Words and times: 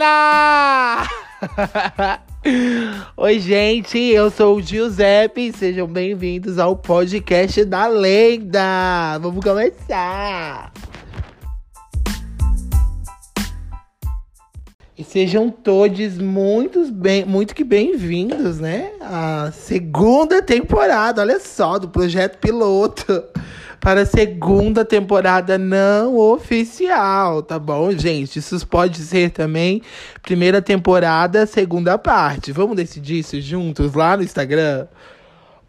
Juliana! 0.00 1.06
Oi, 3.18 3.38
gente, 3.38 3.98
eu 3.98 4.30
sou 4.30 4.56
o 4.56 4.62
Giuseppe. 4.62 5.52
Sejam 5.52 5.86
bem-vindos 5.86 6.58
ao 6.58 6.74
podcast 6.74 7.62
da 7.66 7.86
Lenda. 7.86 9.18
Vamos 9.18 9.44
começar. 9.44 10.72
E 14.96 15.04
sejam 15.04 15.50
todos 15.50 16.18
muito, 16.18 16.80
muito 17.26 17.54
que 17.54 17.64
bem-vindos, 17.64 18.58
né? 18.58 18.92
A 19.02 19.50
segunda 19.52 20.40
temporada, 20.40 21.20
olha 21.20 21.38
só, 21.38 21.78
do 21.78 21.88
projeto 21.88 22.38
piloto 22.38 23.22
para 23.80 24.02
a 24.02 24.06
segunda 24.06 24.84
temporada 24.84 25.56
não 25.56 26.16
oficial, 26.18 27.42
tá 27.42 27.58
bom, 27.58 27.90
gente? 27.92 28.38
Isso 28.38 28.66
pode 28.66 28.98
ser 28.98 29.30
também 29.30 29.80
primeira 30.22 30.60
temporada, 30.60 31.46
segunda 31.46 31.96
parte. 31.96 32.52
Vamos 32.52 32.76
decidir 32.76 33.20
isso 33.20 33.40
juntos 33.40 33.94
lá 33.94 34.18
no 34.18 34.22
Instagram? 34.22 34.86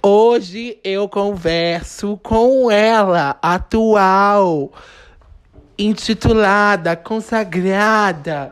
Hoje 0.04 0.78
eu 0.84 1.08
converso 1.08 2.20
com 2.22 2.70
ela, 2.70 3.38
atual, 3.42 4.74
intitulada, 5.80 6.98
consagrada, 6.98 8.52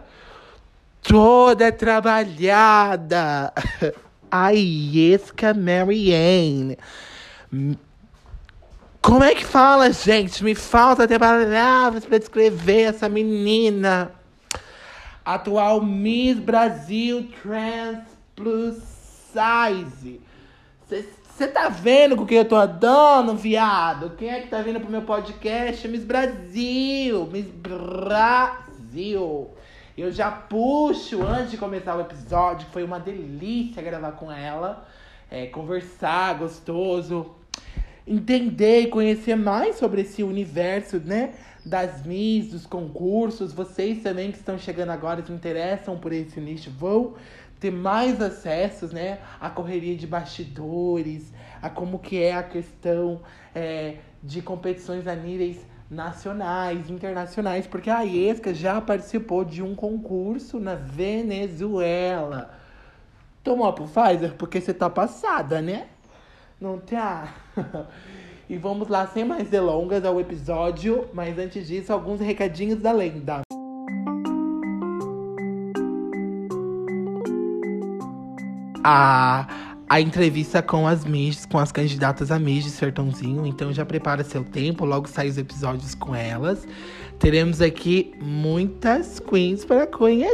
toda 1.01 1.69
trabalhada, 1.71 3.51
a 4.31 4.51
Iesca 4.51 5.53
Marianne 5.53 6.77
como 9.01 9.23
é 9.23 9.33
que 9.33 9.45
fala, 9.45 9.91
gente? 9.91 10.43
Me 10.43 10.53
falta 10.53 11.03
até 11.03 11.17
palavras 11.17 12.05
para 12.05 12.17
descrever 12.17 12.81
essa 12.81 13.07
menina. 13.07 14.11
Atual 15.23 15.81
Miss 15.81 16.37
Brasil 16.37 17.29
Trans 17.41 17.99
Plus 18.35 18.75
Size. 19.31 20.21
Você 20.87 21.47
tá 21.47 21.69
vendo 21.69 22.17
com 22.17 22.23
o 22.23 22.27
que 22.27 22.35
eu 22.35 22.45
tô 22.45 22.65
dando, 22.67 23.35
viado? 23.35 24.11
Quem 24.17 24.29
é 24.29 24.41
que 24.41 24.49
tá 24.49 24.61
vindo 24.61 24.79
pro 24.79 24.91
meu 24.91 25.03
podcast? 25.03 25.87
Miss 25.87 26.03
Brasil. 26.03 27.27
Miss 27.31 27.47
Brasil. 27.47 29.49
Eu 29.97 30.11
já 30.11 30.29
puxo 30.29 31.23
antes 31.23 31.51
de 31.51 31.57
começar 31.57 31.95
o 31.95 32.01
episódio, 32.01 32.67
foi 32.71 32.83
uma 32.83 32.99
delícia 32.99 33.81
gravar 33.81 34.13
com 34.13 34.31
ela. 34.31 34.85
É, 35.31 35.45
conversar, 35.45 36.35
gostoso 36.35 37.35
entender 38.09 38.81
e 38.81 38.87
conhecer 38.87 39.35
mais 39.35 39.75
sobre 39.75 40.01
esse 40.01 40.23
universo, 40.23 40.97
né? 40.97 41.35
Das 41.63 42.03
Miss, 42.03 42.49
dos 42.49 42.65
concursos. 42.65 43.53
Vocês 43.53 44.01
também 44.01 44.31
que 44.31 44.37
estão 44.37 44.57
chegando 44.57 44.89
agora 44.89 45.23
se 45.23 45.31
interessam 45.31 45.97
por 45.97 46.11
esse 46.11 46.39
nicho 46.41 46.71
vão 46.71 47.13
ter 47.59 47.71
mais 47.71 48.19
acessos, 48.19 48.91
né? 48.91 49.19
A 49.39 49.49
correria 49.49 49.95
de 49.95 50.07
bastidores, 50.07 51.31
a 51.61 51.69
como 51.69 51.99
que 51.99 52.21
é 52.21 52.33
a 52.33 52.41
questão 52.41 53.21
é, 53.53 53.97
de 54.23 54.41
competições 54.41 55.05
a 55.05 55.13
níveis 55.13 55.63
nacionais, 55.89 56.89
internacionais, 56.89 57.67
porque 57.67 57.89
a 57.89 58.01
IESCA 58.01 58.53
já 58.53 58.79
participou 58.81 59.43
de 59.43 59.61
um 59.61 59.75
concurso 59.75 60.59
na 60.59 60.75
Venezuela. 60.75 62.51
Tomou 63.43 63.71
pro 63.73 63.85
Pfizer 63.85 64.33
porque 64.35 64.61
você 64.61 64.73
tá 64.73 64.89
passada, 64.89 65.61
né? 65.61 65.87
Não 66.59 66.77
tá? 66.77 67.35
e 68.49 68.57
vamos 68.57 68.89
lá, 68.89 69.07
sem 69.07 69.23
mais 69.23 69.49
delongas, 69.49 70.03
ao 70.03 70.19
episódio. 70.19 71.07
Mas 71.13 71.37
antes 71.39 71.65
disso, 71.65 71.93
alguns 71.93 72.19
recadinhos 72.19 72.81
da 72.81 72.91
lenda. 72.91 73.41
A, 78.83 79.68
a 79.89 79.99
entrevista 79.99 80.61
com 80.61 80.87
as 80.87 81.03
Miss, 81.03 81.47
com 81.47 81.57
as 81.57 81.71
candidatas 81.71 82.29
a 82.31 82.37
Miss 82.37 82.63
de 82.63 82.69
Sertãozinho. 82.69 83.47
Então 83.47 83.73
já 83.73 83.83
prepara 83.83 84.23
seu 84.23 84.43
tempo, 84.43 84.85
logo 84.85 85.09
sai 85.09 85.27
os 85.27 85.37
episódios 85.37 85.95
com 85.95 86.13
elas. 86.13 86.67
Teremos 87.17 87.59
aqui 87.61 88.13
muitas 88.21 89.19
queens 89.19 89.65
para 89.65 89.87
conhecer. 89.87 90.29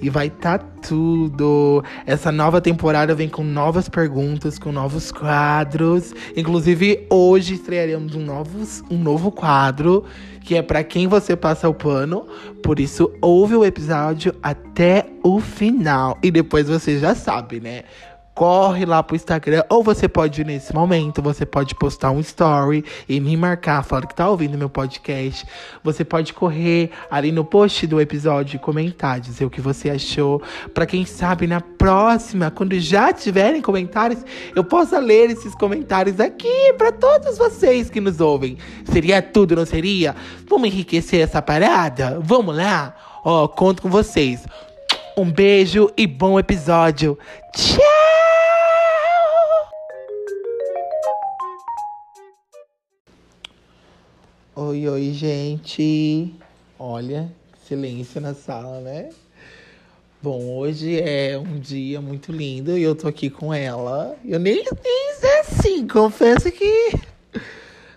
E 0.00 0.08
vai 0.08 0.30
tá 0.30 0.56
tudo. 0.58 1.84
Essa 2.06 2.32
nova 2.32 2.62
temporada 2.62 3.14
vem 3.14 3.28
com 3.28 3.44
novas 3.44 3.88
perguntas, 3.90 4.58
com 4.58 4.72
novos 4.72 5.12
quadros. 5.12 6.14
Inclusive, 6.34 7.04
hoje 7.10 7.54
estrearemos 7.54 8.14
um, 8.14 8.24
novos, 8.24 8.82
um 8.88 8.96
novo 8.96 9.30
quadro 9.30 10.04
que 10.46 10.54
é 10.54 10.62
para 10.62 10.84
quem 10.84 11.08
você 11.08 11.34
passa 11.34 11.68
o 11.68 11.74
pano. 11.74 12.24
Por 12.62 12.78
isso, 12.78 13.12
ouve 13.20 13.56
o 13.56 13.64
episódio 13.64 14.32
até 14.40 15.04
o 15.24 15.40
final. 15.40 16.16
E 16.22 16.30
depois 16.30 16.68
você 16.68 17.00
já 17.00 17.16
sabe, 17.16 17.58
né? 17.58 17.82
Corre 18.36 18.84
lá 18.84 19.02
pro 19.02 19.16
Instagram. 19.16 19.64
Ou 19.70 19.82
você 19.82 20.06
pode 20.06 20.44
nesse 20.44 20.74
momento, 20.74 21.22
você 21.22 21.46
pode 21.46 21.74
postar 21.74 22.10
um 22.10 22.20
story 22.20 22.84
e 23.08 23.18
me 23.18 23.34
marcar, 23.34 23.82
falando 23.82 24.08
que 24.08 24.14
tá 24.14 24.28
ouvindo 24.28 24.58
meu 24.58 24.68
podcast. 24.68 25.46
Você 25.82 26.04
pode 26.04 26.34
correr 26.34 26.90
ali 27.10 27.32
no 27.32 27.46
post 27.46 27.86
do 27.86 27.98
episódio 27.98 28.56
e 28.56 28.58
comentar, 28.58 29.18
dizer 29.18 29.46
o 29.46 29.50
que 29.50 29.60
você 29.60 29.88
achou. 29.88 30.42
Para 30.74 30.84
quem 30.84 31.06
sabe, 31.06 31.46
na 31.46 31.62
próxima, 31.62 32.50
quando 32.50 32.78
já 32.78 33.10
tiverem 33.10 33.62
comentários, 33.62 34.22
eu 34.54 34.62
possa 34.62 34.98
ler 34.98 35.30
esses 35.30 35.54
comentários 35.54 36.20
aqui 36.20 36.74
para 36.76 36.92
todos 36.92 37.38
vocês 37.38 37.88
que 37.88 38.02
nos 38.02 38.20
ouvem. 38.20 38.58
Seria 38.84 39.22
tudo, 39.22 39.56
não 39.56 39.64
seria? 39.64 40.14
Vamos 40.46 40.68
enriquecer 40.68 41.20
essa 41.20 41.40
parada? 41.40 42.20
Vamos 42.20 42.54
lá? 42.54 42.94
Ó, 43.24 43.48
conto 43.48 43.80
com 43.80 43.88
vocês. 43.88 44.44
Um 45.18 45.32
beijo 45.32 45.90
e 45.96 46.06
bom 46.06 46.38
episódio. 46.38 47.18
Tchau! 47.54 47.80
Oi, 54.54 54.86
oi, 54.86 55.12
gente. 55.14 56.34
Olha, 56.78 57.32
silêncio 57.66 58.20
na 58.20 58.34
sala, 58.34 58.82
né? 58.82 59.08
Bom, 60.20 60.54
hoje 60.54 61.00
é 61.00 61.38
um 61.38 61.58
dia 61.58 61.98
muito 61.98 62.30
lindo 62.30 62.76
e 62.76 62.82
eu 62.82 62.94
tô 62.94 63.08
aqui 63.08 63.30
com 63.30 63.54
ela. 63.54 64.14
Eu 64.22 64.38
nem, 64.38 64.56
nem 64.84 65.40
assim, 65.40 65.88
confesso 65.88 66.52
que. 66.52 66.92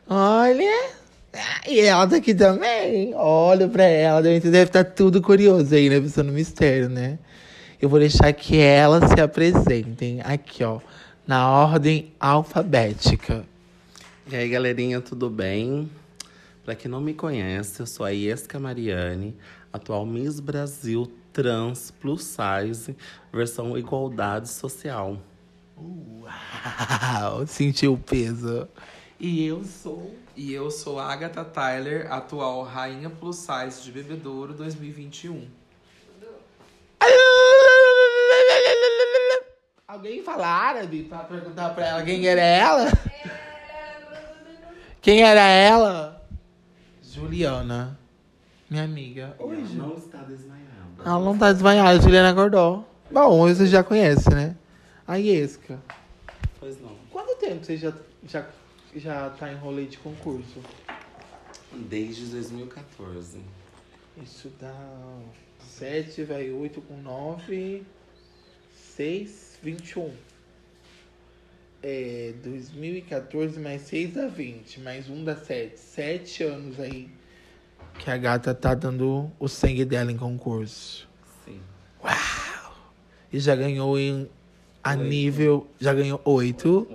Olha. 0.07 0.98
E 1.67 1.79
ela 1.81 2.07
tá 2.07 2.15
aqui 2.15 2.33
também. 2.33 3.13
Olha 3.15 3.67
pra 3.67 3.83
ela, 3.83 4.21
deve 4.21 4.47
estar 4.47 4.83
tá 4.83 4.83
tudo 4.83 5.21
curioso 5.21 5.73
aí, 5.75 5.89
né? 5.89 5.99
Pensando 5.99 6.27
no 6.27 6.33
mistério, 6.33 6.89
né? 6.89 7.19
Eu 7.81 7.87
vou 7.87 7.99
deixar 7.99 8.31
que 8.33 8.57
elas 8.57 9.09
se 9.11 9.21
apresentem 9.21 10.21
aqui, 10.21 10.63
ó, 10.63 10.79
na 11.25 11.49
ordem 11.49 12.11
alfabética. 12.19 13.45
E 14.29 14.35
aí, 14.35 14.49
galerinha, 14.49 14.99
tudo 14.99 15.29
bem? 15.29 15.89
Para 16.65 16.75
quem 16.75 16.91
não 16.91 16.99
me 16.99 17.13
conhece, 17.13 17.79
eu 17.79 17.85
sou 17.85 18.05
a 18.05 18.09
Iesca 18.09 18.59
Mariane, 18.59 19.35
atual 19.71 20.05
Miss 20.05 20.39
Brasil 20.39 21.11
Trans 21.33 21.91
Plus 21.91 22.23
Size, 22.23 22.95
versão 23.31 23.77
Igualdade 23.77 24.49
Social. 24.49 25.17
Uau, 25.77 27.47
sentiu 27.47 27.93
o 27.93 27.97
peso. 27.97 28.67
E 29.19 29.45
eu 29.45 29.63
sou. 29.63 30.13
E 30.39 30.53
eu 30.53 30.71
sou 30.71 30.97
a 30.97 31.11
Agatha 31.11 31.43
Tyler, 31.43 32.09
atual 32.09 32.63
Rainha 32.63 33.09
Plus 33.09 33.35
Size 33.35 33.83
de 33.83 33.91
Bebedouro 33.91 34.53
2021. 34.53 35.45
Alguém 39.85 40.23
fala 40.23 40.47
árabe 40.47 41.03
pra 41.03 41.17
perguntar 41.25 41.71
pra 41.71 41.87
ela 41.87 42.03
quem 42.03 42.25
era 42.25 42.39
ela? 42.39 42.89
Quem 45.01 45.23
era 45.23 45.41
ela? 45.41 46.25
Juliana, 47.03 47.99
minha 48.69 48.85
amiga. 48.85 49.35
Oi, 49.39 49.65
Ju. 49.65 49.75
não 49.75 49.95
está 49.95 50.19
desmaiada. 50.19 51.03
Ela 51.05 51.19
não 51.19 51.33
está 51.33 51.51
desmaiada, 51.51 52.01
Juliana 52.01 52.29
acordou. 52.29 52.87
Bom, 53.11 53.45
você 53.45 53.65
já 53.65 53.83
conhece, 53.83 54.29
né? 54.29 54.55
A 55.05 55.17
Iesca. 55.17 55.81
Pois 56.61 56.79
não. 56.79 56.95
Quanto 57.11 57.35
tempo 57.35 57.65
você 57.65 57.75
já, 57.75 57.91
já, 58.25 58.45
já 58.95 59.29
tá 59.29 59.51
em 59.51 59.55
rolê 59.55 59.85
de 59.85 59.97
concurso? 59.97 60.61
Desde 61.71 62.25
2014. 62.27 63.39
Isso 64.21 64.51
dá 64.59 65.19
7, 65.59 66.23
velho, 66.23 66.59
8 66.59 66.81
com 66.81 66.97
9, 67.01 67.83
6, 68.73 69.59
21. 69.61 70.11
É, 71.81 72.33
2014 72.43 73.59
mais 73.59 73.83
6 73.83 74.13
dá 74.15 74.27
20, 74.27 74.81
mais 74.81 75.09
1 75.09 75.23
dá 75.23 75.35
7. 75.35 75.79
7 75.79 76.43
anos 76.43 76.79
aí 76.79 77.09
que 77.99 78.09
a 78.09 78.17
gata 78.17 78.55
tá 78.55 78.73
dando 78.73 79.29
o 79.37 79.47
sangue 79.47 79.83
dela 79.85 80.11
em 80.11 80.17
concurso. 80.17 81.07
Sim. 81.45 81.59
Uau! 82.03 82.75
E 83.31 83.39
já 83.39 83.55
ganhou 83.55 83.99
em 83.99 84.27
a 84.81 84.91
oito. 84.91 85.03
nível. 85.03 85.67
Já 85.79 85.93
ganhou 85.93 86.21
8. 86.23 86.87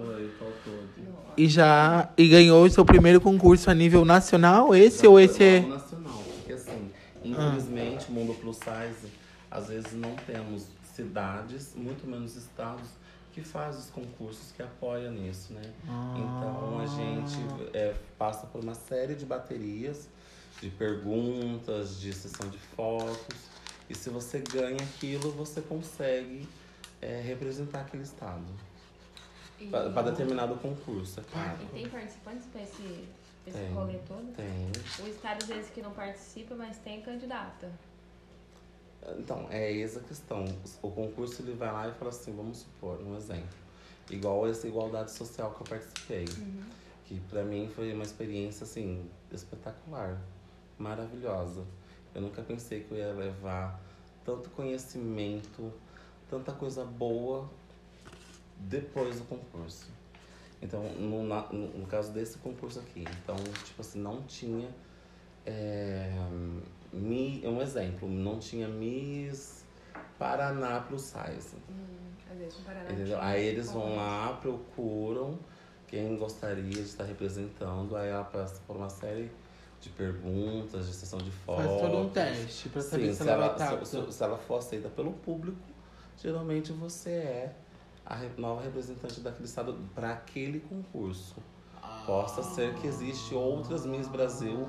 E 1.36 1.48
já. 1.48 2.08
E 2.16 2.28
ganhou 2.28 2.64
o 2.64 2.70
seu 2.70 2.84
primeiro 2.84 3.20
concurso 3.20 3.70
a 3.70 3.74
nível 3.74 4.04
nacional? 4.04 4.74
Esse 4.74 5.06
ou 5.06 5.18
esse 5.18 5.42
é. 5.42 5.60
Nacional, 5.60 6.22
porque 6.36 6.52
assim, 6.52 6.90
infelizmente, 7.24 8.06
o 8.08 8.12
mundo 8.12 8.34
plus 8.34 8.56
size, 8.56 9.12
às 9.50 9.68
vezes 9.68 9.92
não 9.92 10.14
temos 10.26 10.66
cidades, 10.94 11.72
muito 11.74 12.06
menos 12.06 12.36
estados, 12.36 12.88
que 13.32 13.42
faz 13.42 13.76
os 13.76 13.90
concursos 13.90 14.52
que 14.52 14.62
apoia 14.62 15.10
nisso, 15.10 15.52
né? 15.52 15.62
Então 15.82 16.78
a 16.78 16.86
gente 16.86 17.36
é, 17.72 17.94
passa 18.16 18.46
por 18.46 18.62
uma 18.62 18.74
série 18.74 19.16
de 19.16 19.26
baterias, 19.26 20.08
de 20.62 20.70
perguntas, 20.70 21.98
de 22.00 22.12
sessão 22.12 22.48
de 22.48 22.58
fotos. 22.58 23.54
E 23.90 23.94
se 23.94 24.08
você 24.08 24.38
ganha 24.38 24.76
aquilo, 24.76 25.32
você 25.32 25.60
consegue 25.60 26.48
é, 27.02 27.20
representar 27.20 27.80
aquele 27.80 28.04
estado. 28.04 28.44
E, 29.58 29.66
Para 29.68 30.02
determinado 30.10 30.56
concurso, 30.56 31.20
é 31.20 31.22
claro. 31.22 31.58
e 31.62 31.66
tem 31.66 31.88
participantes 31.88 32.46
pra 32.46 32.62
esse, 32.62 32.82
pra 33.44 33.52
esse 33.52 33.58
Tem. 33.58 33.72
rolê 33.72 33.98
todo? 34.06 34.34
Tem. 34.34 34.72
O 35.04 35.08
estado 35.08 35.42
às 35.42 35.48
vezes 35.48 35.70
que 35.70 35.80
não 35.80 35.92
participa, 35.92 36.54
mas 36.54 36.76
tem 36.78 37.00
candidata. 37.02 37.70
Então, 39.18 39.46
é 39.50 39.80
essa 39.80 40.00
a 40.00 40.02
questão. 40.02 40.44
O 40.82 40.90
concurso 40.90 41.42
ele 41.42 41.52
vai 41.54 41.70
lá 41.72 41.88
e 41.88 41.92
fala 41.92 42.10
assim, 42.10 42.34
vamos 42.34 42.58
supor, 42.58 43.00
um 43.02 43.16
exemplo. 43.16 43.48
Igual 44.10 44.48
essa 44.48 44.66
igualdade 44.66 45.10
social 45.10 45.50
que 45.52 45.60
eu 45.62 45.66
participei. 45.66 46.24
Que 47.04 47.20
pra 47.28 47.44
mim 47.44 47.70
foi 47.74 47.92
uma 47.92 48.02
experiência 48.02 48.64
assim, 48.64 49.08
espetacular, 49.30 50.18
maravilhosa. 50.78 51.64
Eu 52.14 52.22
nunca 52.22 52.42
pensei 52.42 52.80
que 52.80 52.92
eu 52.92 52.98
ia 52.98 53.12
levar 53.12 53.78
tanto 54.24 54.48
conhecimento, 54.50 55.70
tanta 56.30 56.52
coisa 56.52 56.84
boa 56.84 57.48
depois 58.58 59.18
do 59.20 59.24
concurso. 59.26 59.86
Então, 60.62 60.82
no, 60.94 61.22
na- 61.22 61.48
no, 61.52 61.68
no 61.78 61.86
caso 61.86 62.12
desse 62.12 62.38
concurso 62.38 62.80
aqui, 62.80 63.04
então, 63.22 63.36
tipo 63.64 63.80
assim, 63.80 63.98
não 64.00 64.22
tinha. 64.22 64.68
É, 65.46 66.10
mi, 66.92 67.42
um 67.46 67.60
exemplo, 67.60 68.08
não 68.08 68.38
tinha 68.38 68.66
Miss 68.66 69.64
Paraná 70.18 70.80
Plus 70.80 71.02
Size. 71.02 71.56
Hum, 71.68 71.84
Aí 73.20 73.44
eles 73.46 73.70
vão 73.70 73.96
lá, 73.96 74.32
procuram 74.40 75.38
quem 75.86 76.16
gostaria 76.16 76.62
de 76.62 76.80
estar 76.80 77.04
representando, 77.04 77.94
aí 77.96 78.08
ela 78.08 78.24
passa 78.24 78.60
por 78.66 78.76
uma 78.76 78.88
série 78.88 79.30
de 79.80 79.90
perguntas, 79.90 80.86
de 80.86 80.94
sessão 80.94 81.18
de 81.18 81.30
fotos. 81.30 81.64
Faz 81.66 81.80
todo 81.80 81.98
um 81.98 82.08
teste 82.08 82.68
pra 82.70 82.80
saber 82.80 83.06
Sim, 83.08 83.12
se, 83.12 83.16
se, 83.16 83.22
ela, 83.28 83.32
ela, 83.32 83.54
vai 83.54 83.64
estar. 83.68 83.84
se, 83.84 83.90
se- 84.06 84.12
se 84.12 84.22
ela 84.22 84.38
for 84.38 84.58
aceita 84.58 84.88
pelo 84.88 85.12
público, 85.12 85.58
geralmente 86.16 86.72
você 86.72 87.10
é 87.10 87.54
a 88.06 88.18
nova 88.38 88.62
representante 88.62 89.20
daquele 89.20 89.46
estado 89.46 89.76
para 89.94 90.12
aquele 90.12 90.60
concurso. 90.60 91.36
Possa 92.06 92.42
ser 92.42 92.74
que 92.74 92.86
existe 92.86 93.34
outras 93.34 93.86
Miss 93.86 94.08
Brasil 94.08 94.66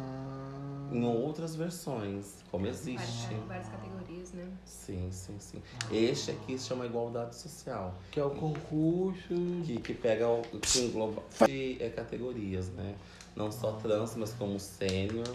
em 0.92 1.04
outras 1.04 1.56
versões, 1.56 2.44
como 2.52 2.68
existe. 2.68 3.28
Várias, 3.28 3.48
várias 3.48 3.68
categorias, 3.70 4.32
né? 4.34 4.48
Sim, 4.64 5.10
sim, 5.12 5.36
sim. 5.40 5.62
Este 5.92 6.32
aqui 6.32 6.58
se 6.58 6.68
chama 6.68 6.86
igualdade 6.86 7.36
social. 7.36 7.96
Que 8.12 8.20
é 8.20 8.24
o 8.24 8.30
concurso. 8.30 9.34
que, 9.66 9.80
que 9.81 9.94
pega 9.94 10.30
o 10.30 10.42
que 10.44 10.80
engloba 10.80 11.24
de 11.46 11.81
é, 11.84 11.90
categorias, 11.90 12.70
né? 12.70 12.96
Não 13.36 13.52
só 13.52 13.74
trans, 13.74 14.16
mas 14.16 14.31
como 14.34 14.60
sênior, 14.60 15.28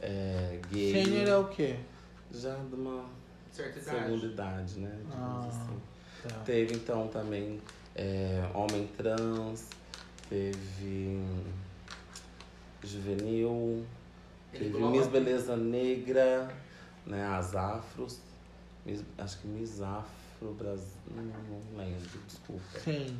é, 0.00 0.60
gay. 0.70 0.92
Sênior 0.92 1.28
é 1.28 1.36
o 1.38 1.48
quê? 1.48 1.76
Já 2.30 2.54
de 2.56 2.74
uma 2.74 3.04
Certa 3.50 3.80
segunda 3.80 4.26
idade. 4.26 4.26
idade, 4.26 4.78
né? 4.80 4.98
Digamos 5.04 5.44
Ah. 5.44 5.48
assim. 5.48 5.80
Tá. 6.28 6.40
Teve 6.44 6.74
então 6.74 7.08
também 7.08 7.60
é, 7.94 8.42
homem 8.54 8.86
trans, 8.96 9.68
teve 10.28 11.18
hum, 11.20 11.44
juvenil, 12.82 13.84
Ele 14.52 14.70
teve 14.70 14.84
Miss 14.84 15.06
Beleza 15.06 15.56
Negra, 15.56 16.48
né? 17.06 17.24
As 17.26 17.54
afros. 17.54 18.20
Miss- 18.86 19.04
acho 19.18 19.38
que 19.40 19.46
Miss 19.46 19.80
Afro 19.80 20.52
Brasil. 20.58 20.86
Não, 21.14 21.22
não 21.24 21.78
lembro, 21.78 22.20
desculpa. 22.26 22.78
Sim. 22.82 23.16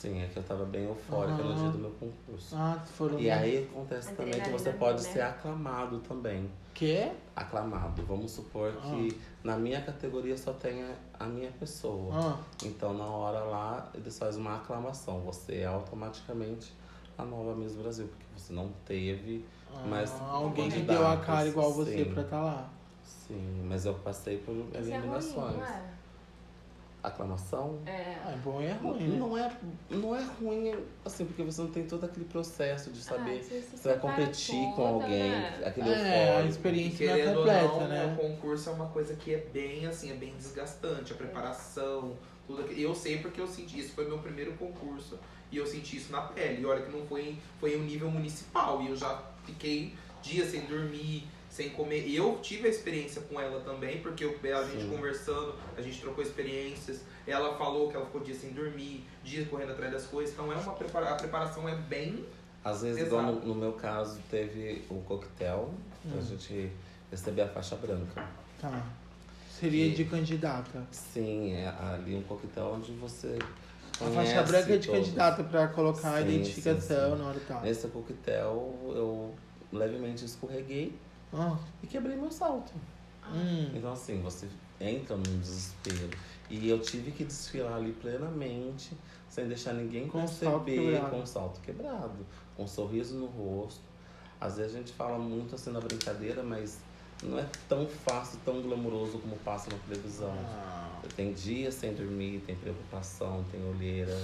Sim, 0.00 0.22
é 0.22 0.26
que 0.28 0.36
eu 0.36 0.42
tava 0.44 0.64
bem 0.64 0.84
eufórica 0.84 1.42
no 1.42 1.50
Aham. 1.50 1.60
dia 1.60 1.70
do 1.70 1.78
meu 1.78 1.90
concurso. 1.90 2.54
Ah, 2.54 2.80
foram. 2.96 3.18
E 3.18 3.28
aí 3.28 3.64
acontece 3.68 4.12
também 4.14 4.32
que 4.40 4.48
você 4.50 4.68
Adrenalina, 4.68 4.78
pode 4.78 5.02
né? 5.02 5.12
ser 5.12 5.20
aclamado 5.22 5.98
também. 6.00 6.48
Que? 6.72 7.10
Aclamado. 7.34 8.02
Vamos 8.06 8.30
supor 8.30 8.72
que 8.74 9.20
na 9.48 9.56
minha 9.56 9.80
categoria 9.80 10.36
só 10.36 10.52
tenha 10.52 10.94
a 11.18 11.24
minha 11.24 11.50
pessoa. 11.52 12.10
Ah, 12.12 12.38
Então 12.62 12.92
na 12.92 13.06
hora 13.06 13.40
lá 13.40 13.90
eles 13.94 14.18
fazem 14.18 14.42
uma 14.42 14.56
aclamação. 14.56 15.20
Você 15.20 15.60
é 15.60 15.64
automaticamente 15.66 16.74
a 17.16 17.24
nova 17.24 17.54
Miss 17.54 17.74
Brasil, 17.74 18.06
porque 18.08 18.26
você 18.36 18.52
não 18.52 18.70
teve. 18.84 19.46
Mas 19.88 20.12
ah, 20.20 20.24
alguém 20.32 20.70
que 20.70 20.80
deu 20.80 21.06
a 21.06 21.16
cara 21.16 21.48
igual 21.48 21.72
você 21.72 22.04
sim. 22.04 22.12
pra 22.12 22.22
estar 22.22 22.42
lá. 22.42 22.68
Sim, 23.02 23.62
mas 23.66 23.86
eu 23.86 23.94
passei 23.94 24.36
por 24.36 24.54
Isso 24.54 24.76
é 24.76 24.80
ruim, 24.80 24.92
eliminações. 24.92 25.56
não 25.56 25.64
é? 25.64 25.82
Aclamação? 27.02 27.78
É. 27.86 28.16
Ah, 28.24 28.32
é 28.32 28.36
bom 28.36 28.60
e 28.60 28.66
é 28.66 28.74
Não, 28.74 28.92
ruim, 28.92 29.08
né? 29.08 29.16
não 29.18 29.38
é, 29.38 29.56
não 29.88 30.16
é 30.16 30.22
ruim, 30.40 30.74
assim, 31.04 31.24
porque 31.24 31.42
você 31.44 31.60
não 31.62 31.70
tem 31.70 31.86
todo 31.86 32.04
aquele 32.04 32.24
processo 32.24 32.90
de 32.90 32.98
saber 33.00 33.38
Ah, 33.38 33.42
você 33.42 33.62
se 33.62 33.76
Você 33.76 33.88
vai 33.88 33.98
competir 33.98 34.56
com 34.70 34.72
toda, 34.74 35.04
alguém, 35.04 35.30
né? 35.30 35.62
aquele 35.64 35.90
É, 35.90 36.36
a 36.38 36.42
experiência 36.44 37.06
não 37.06 37.12
é 37.12 37.16
querendo 37.18 37.36
ou 37.38 37.44
completa, 37.44 37.78
não, 37.80 37.88
né? 37.88 38.16
o 38.18 38.20
concurso 38.20 38.68
é 38.68 38.72
uma 38.72 38.86
coisa 38.88 39.14
que 39.14 39.32
é 39.32 39.38
bem 39.52 39.86
assim, 39.86 40.10
é 40.10 40.14
bem 40.14 40.34
desgastante, 40.36 41.12
a 41.12 41.16
preparação, 41.16 42.16
tudo 42.46 42.62
aquilo. 42.62 42.80
Eu 42.80 42.94
sei 42.94 43.18
porque 43.18 43.40
eu 43.40 43.46
senti 43.46 43.78
isso, 43.78 43.92
foi 43.92 44.06
meu 44.06 44.18
primeiro 44.18 44.52
concurso 44.54 45.18
e 45.52 45.56
eu 45.56 45.66
senti 45.66 45.96
isso 45.98 46.10
na 46.10 46.22
pele. 46.22 46.62
E 46.62 46.66
olha 46.66 46.82
que 46.82 46.90
não 46.90 47.06
foi, 47.06 47.38
foi 47.60 47.74
em 47.74 47.80
um 47.80 47.84
nível 47.84 48.10
municipal 48.10 48.82
e 48.82 48.88
eu 48.88 48.96
já 48.96 49.22
fiquei 49.46 49.94
dias 50.20 50.48
sem 50.50 50.62
dormir, 50.62 51.28
sem 51.58 51.70
comer. 51.70 52.06
E 52.06 52.14
eu 52.14 52.38
tive 52.40 52.68
a 52.68 52.70
experiência 52.70 53.20
com 53.22 53.40
ela 53.40 53.60
também, 53.60 54.00
porque 54.00 54.24
eu, 54.24 54.38
a 54.56 54.62
gente 54.62 54.82
Sim. 54.82 54.90
conversando, 54.90 55.56
a 55.76 55.82
gente 55.82 56.00
trocou 56.00 56.22
experiências. 56.22 57.00
Ela 57.26 57.56
falou 57.58 57.90
que 57.90 57.96
ela 57.96 58.06
ficou 58.06 58.20
dias 58.20 58.38
sem 58.38 58.50
dormir, 58.50 59.04
dias 59.24 59.48
correndo 59.48 59.72
atrás 59.72 59.92
das 59.92 60.06
coisas. 60.06 60.32
Então 60.32 60.52
é 60.52 60.56
uma 60.56 60.72
prepara 60.74 61.10
a 61.10 61.16
preparação 61.16 61.68
é 61.68 61.74
bem 61.74 62.24
Às 62.64 62.82
vezes, 62.82 63.02
igual 63.02 63.22
no, 63.22 63.40
no 63.40 63.54
meu 63.56 63.72
caso, 63.72 64.20
teve 64.30 64.84
o 64.88 65.00
coquetel, 65.00 65.74
pra 66.08 66.20
gente 66.20 66.70
receber 67.10 67.42
a 67.42 67.48
faixa 67.48 67.74
branca. 67.74 68.24
Tá. 68.60 68.86
Seria 69.50 69.92
de 69.92 70.04
candidata. 70.04 70.86
Sim, 70.92 71.54
é 71.54 71.66
ali 71.80 72.14
um 72.14 72.22
coquetel 72.22 72.74
onde 72.76 72.92
você. 72.92 73.36
A 74.00 74.10
faixa 74.12 74.42
branca 74.44 74.74
é 74.74 74.76
de 74.76 74.86
todos. 74.86 75.06
candidata 75.06 75.42
pra 75.42 75.66
colocar 75.66 76.14
a 76.14 76.22
Sim, 76.22 76.28
identificação 76.28 77.10
sim, 77.10 77.16
sim. 77.16 77.22
na 77.22 77.28
hora 77.28 77.36
e 77.36 77.40
tal. 77.40 77.60
Nesse 77.62 77.88
coquetel, 77.88 78.78
eu 78.94 79.34
levemente 79.72 80.24
escorreguei 80.24 80.96
Ah, 81.32 81.56
e 81.82 81.86
quebrei 81.86 82.16
meu 82.16 82.30
salto. 82.30 82.72
hum. 83.30 83.70
Então, 83.74 83.92
assim, 83.92 84.20
você 84.22 84.48
entra 84.80 85.16
num 85.16 85.38
desespero. 85.40 86.10
E 86.48 86.68
eu 86.68 86.80
tive 86.80 87.10
que 87.10 87.24
desfilar 87.24 87.74
ali 87.74 87.92
plenamente, 87.92 88.96
sem 89.28 89.46
deixar 89.46 89.74
ninguém 89.74 90.08
Com 90.08 90.24
o 90.24 90.28
salto 90.28 90.64
com 91.10 91.20
o 91.22 91.26
salto 91.26 91.60
quebrado, 91.60 92.24
com 92.56 92.64
um 92.64 92.66
sorriso 92.66 93.16
no 93.16 93.26
rosto. 93.26 93.82
Às 94.40 94.56
vezes 94.56 94.74
a 94.74 94.78
gente 94.78 94.92
fala 94.92 95.18
muito 95.18 95.54
assim 95.54 95.70
na 95.70 95.80
brincadeira, 95.80 96.42
mas 96.42 96.78
não 97.22 97.38
é 97.38 97.46
tão 97.68 97.86
fácil, 97.86 98.38
tão 98.44 98.62
glamuroso 98.62 99.18
como 99.18 99.36
passa 99.38 99.68
na 99.70 99.76
televisão. 99.78 100.32
Ah, 100.32 101.00
Tem 101.16 101.32
dias 101.32 101.74
sem 101.74 101.92
dormir, 101.92 102.42
tem 102.46 102.54
preocupação, 102.56 103.44
tem 103.50 103.62
olheira, 103.68 104.16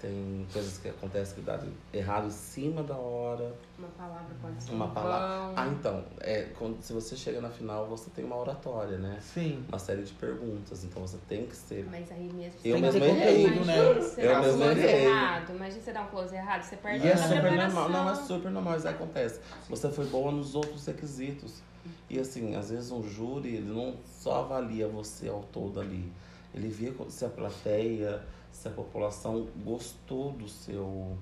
tem 0.00 0.46
coisas 0.52 0.78
que 0.78 0.88
acontecem 0.88 1.34
que 1.34 1.40
dá 1.40 1.58
errado 1.92 2.26
em 2.28 2.30
cima 2.30 2.82
da 2.82 2.96
hora. 2.96 3.52
Uma 3.78 3.88
palavra 3.88 4.34
pode 4.40 4.62
ser 4.62 4.72
Uma 4.72 4.84
um 4.86 4.90
palavra. 4.94 5.28
pão. 5.46 5.52
Ah, 5.56 5.68
então, 5.68 6.04
é, 6.20 6.42
quando, 6.58 6.80
se 6.80 6.92
você 6.92 7.16
chega 7.16 7.40
na 7.40 7.50
final, 7.50 7.86
você 7.88 8.08
tem 8.10 8.24
uma 8.24 8.36
oratória, 8.36 8.96
né? 8.98 9.18
sim. 9.20 9.64
Uma 9.68 9.78
série 9.78 10.02
de 10.02 10.12
perguntas, 10.14 10.84
então 10.84 11.02
você 11.06 11.18
tem 11.28 11.46
que 11.46 11.56
ser. 11.56 11.84
Mas 11.90 12.10
aí 12.12 12.30
mesmo 12.32 12.58
Eu 12.64 12.76
você 12.76 12.80
mesmo 12.80 13.00
tem 13.00 13.14
que 13.14 13.20
ter 13.20 13.28
errei, 13.28 13.44
conteúdo, 13.44 13.66
né? 13.66 13.78
Eu 13.78 13.94
mesmo 14.42 14.58
close 14.62 14.80
errei. 14.80 15.04
errado. 15.06 15.50
Imagina 15.54 15.82
você 15.82 15.92
dar 15.92 16.02
um 16.02 16.08
close 16.08 16.34
errado, 16.34 16.62
você 16.62 16.76
perde 16.76 17.06
E 17.06 17.10
é 17.10 17.16
super 17.16 17.52
normal, 17.52 17.88
não 17.90 18.10
é 18.10 18.14
super 18.14 18.50
normal, 18.50 18.76
isso 18.76 18.88
acontece. 18.88 19.40
Você 19.68 19.90
foi 19.90 20.06
boa 20.06 20.30
nos 20.30 20.54
outros 20.54 20.86
requisitos. 20.86 21.62
E 22.08 22.18
assim, 22.18 22.54
às 22.54 22.70
vezes 22.70 22.90
um 22.90 23.02
júri, 23.02 23.56
ele 23.56 23.70
não 23.72 23.96
só 24.04 24.42
avalia 24.42 24.86
você 24.86 25.28
ao 25.28 25.42
todo 25.42 25.80
ali. 25.80 26.12
Ele 26.54 26.68
vê 26.68 26.92
se 27.08 27.24
a 27.24 27.28
plateia, 27.28 28.22
se 28.52 28.68
a 28.68 28.70
população 28.70 29.46
gostou 29.64 30.32
do 30.32 30.48
seu, 30.48 31.16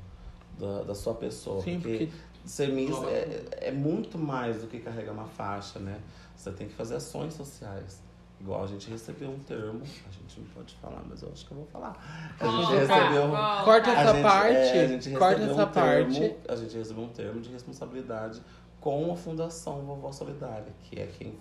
da, 0.59 0.83
da 0.83 0.95
sua 0.95 1.15
pessoa. 1.15 1.63
Sim, 1.63 1.81
porque, 1.81 2.07
porque 2.07 2.13
ser 2.45 2.69
Miss 2.69 2.97
é, 3.05 3.69
é 3.69 3.73
muito 3.73 4.19
mais 4.19 4.61
do 4.61 4.67
que 4.69 4.79
carregar 4.81 5.13
uma 5.13 5.27
faixa, 5.27 5.79
né? 5.79 6.01
Você 6.37 6.53
tem 6.53 6.69
que 6.69 6.75
fazer 6.75 6.97
ações 6.97 7.35
sociais. 7.35 8.01
Igual 8.39 8.65
a 8.65 8.67
gente 8.67 8.91
recebeu 8.91 9.31
um 9.31 9.39
termo, 9.39 9.81
a 9.83 10.13
gente 10.13 10.41
não 10.41 10.47
pode 10.49 10.75
falar, 10.75 11.03
mas 11.09 11.23
eu 11.23 11.31
acho 11.33 11.47
que 11.47 11.53
eu 11.53 11.57
vou 11.57 11.67
falar. 11.67 12.37
A 12.39 12.47
gente 12.47 12.67
Conta, 12.67 12.79
recebeu 12.79 13.23
conta. 13.31 13.65
Corta 13.65 13.91
essa 13.91 14.13
gente, 14.13 14.23
parte, 14.23 14.55
é, 14.55 14.85
a 14.85 14.89
gente 14.89 15.11
corta 15.11 15.27
recebeu 15.29 15.55
essa 15.55 15.63
um 15.63 15.73
termo, 15.73 16.15
parte. 16.15 16.37
A 16.47 16.57
gente 16.57 16.77
recebeu 16.77 17.05
um 17.05 17.09
termo 17.09 17.41
de 17.41 17.51
responsabilidade 17.51 18.43
com 18.79 19.11
a 19.11 19.17
Fundação 19.17 19.81
Vovó 19.87 20.13
Solidária, 20.13 20.73
que 20.85 21.01
é 21.01 21.07
quem, 21.07 21.35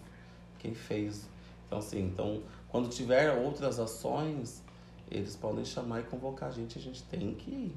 quem 0.57 0.73
fez. 0.73 1.27
Então, 1.67 1.79
assim, 1.79 2.01
então, 2.01 2.41
quando 2.69 2.87
tiver 2.89 3.29
outras 3.33 3.77
ações, 3.77 4.63
eles 5.09 5.35
podem 5.35 5.63
chamar 5.65 6.01
e 6.01 6.03
convocar 6.03 6.49
a 6.49 6.51
gente, 6.51 6.77
a 6.77 6.81
gente 6.81 7.03
tem 7.03 7.33
que 7.35 7.49
ir. 7.51 7.75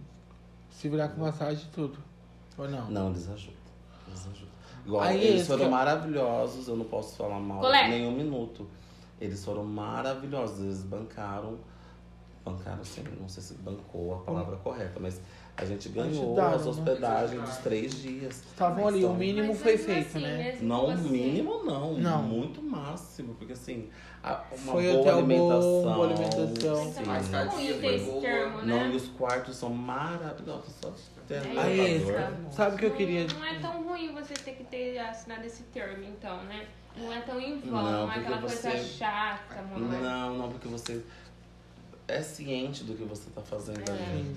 se 0.71 0.89
virar 0.89 1.09
com 1.09 1.21
massagem 1.23 1.65
e 1.65 1.71
tudo. 1.75 1.99
Ou 2.57 2.69
não? 2.69 2.91
Não, 2.91 3.09
eles 3.11 3.29
ajudam. 3.29 3.57
Deus 4.07 4.27
ajuda. 4.27 4.51
Igual, 4.87 5.03
Aí, 5.03 5.25
eles 5.27 5.47
foram 5.47 5.65
que- 5.65 5.71
maravilhosos, 5.71 6.69
eu 6.69 6.77
não 6.77 6.85
posso 6.85 7.17
falar 7.17 7.39
mal 7.41 7.61
Colé. 7.61 7.89
nem 7.89 8.07
um 8.07 8.13
minuto. 8.13 8.67
Eles 9.21 9.45
foram 9.45 9.65
maravilhosos, 9.65 10.61
eles 10.61 10.83
bancaram. 10.83 11.59
Bancaram 12.45 12.81
assim, 12.81 13.03
não 13.21 13.29
sei 13.29 13.43
se 13.43 13.55
bancou 13.55 14.15
a 14.15 14.19
palavra 14.21 14.57
correta, 14.57 14.99
mas 15.01 15.21
a 15.57 15.65
gente 15.65 15.89
ganhou 15.91 16.23
Ajudaram, 16.37 16.55
as 16.57 16.65
né? 16.65 16.71
hospedagens 16.71 17.43
dos 17.43 17.57
três 17.59 17.95
dias. 18.01 18.37
Estavam 18.47 18.87
ali, 18.89 18.99
o 18.99 19.01
Então, 19.09 19.15
mínimo 19.17 19.49
Mas 19.49 19.61
foi 19.63 19.77
feito, 19.77 20.07
assim, 20.17 20.21
né? 20.21 20.59
Não, 20.63 20.87
você- 20.87 21.09
mínimo 21.09 21.65
não, 21.65 21.95
Não. 21.95 22.23
muito 22.23 22.63
máximo, 22.63 23.35
porque 23.35 23.53
assim, 23.53 23.91
a- 24.23 24.43
uma 24.53 24.73
Foi 24.73 24.93
boa 24.93 25.13
alimentação. 25.15 25.83
boa 25.95 26.07
alimentação. 26.07 26.93
Mas 27.07 27.33
é 27.35 27.43
sim. 27.43 27.49
ruim 27.49 27.67
foi 27.69 27.79
ter 27.81 27.95
esse 27.95 28.05
boa. 28.07 28.21
termo, 28.21 28.59
Não, 28.59 28.65
né? 28.67 28.91
e 28.93 28.97
os 28.97 29.09
quartos 29.09 29.57
são 29.57 29.71
maravilhosos, 29.71 30.75
só 30.81 30.93
ter 31.27 31.35
É 31.35 31.61
Aí, 31.61 32.03
sabe 32.51 32.77
o 32.77 32.79
que 32.79 32.87
eu 32.87 32.91
queria? 32.95 33.27
Não, 33.27 33.39
não 33.39 33.45
é 33.47 33.59
tão 33.61 33.83
ruim 33.85 34.13
você 34.15 34.35
ter 34.35 34.53
que 34.53 34.65
ter 34.65 34.99
assinado 34.99 35.45
esse 35.47 35.63
termo, 35.65 36.05
então, 36.05 36.43
né? 36.45 36.67
Não 36.97 37.13
é 37.13 37.21
tão 37.21 37.41
em 37.41 37.61
vão, 37.61 37.83
Não, 37.83 38.07
não, 38.07 38.13
é 38.13 38.17
aquela 38.19 38.39
coisa 38.39 38.57
você- 38.57 38.79
chata, 38.85 39.63
mano. 39.63 39.89
Não, 40.03 40.37
não, 40.37 40.49
porque 40.51 40.67
você 40.69 41.03
é 42.09 42.21
ciente 42.23 42.83
do 42.85 42.95
que 42.95 43.05
você 43.05 43.31
tá 43.31 43.41
fazendo 43.43 43.89
É. 43.89 43.93
ali. 43.93 44.37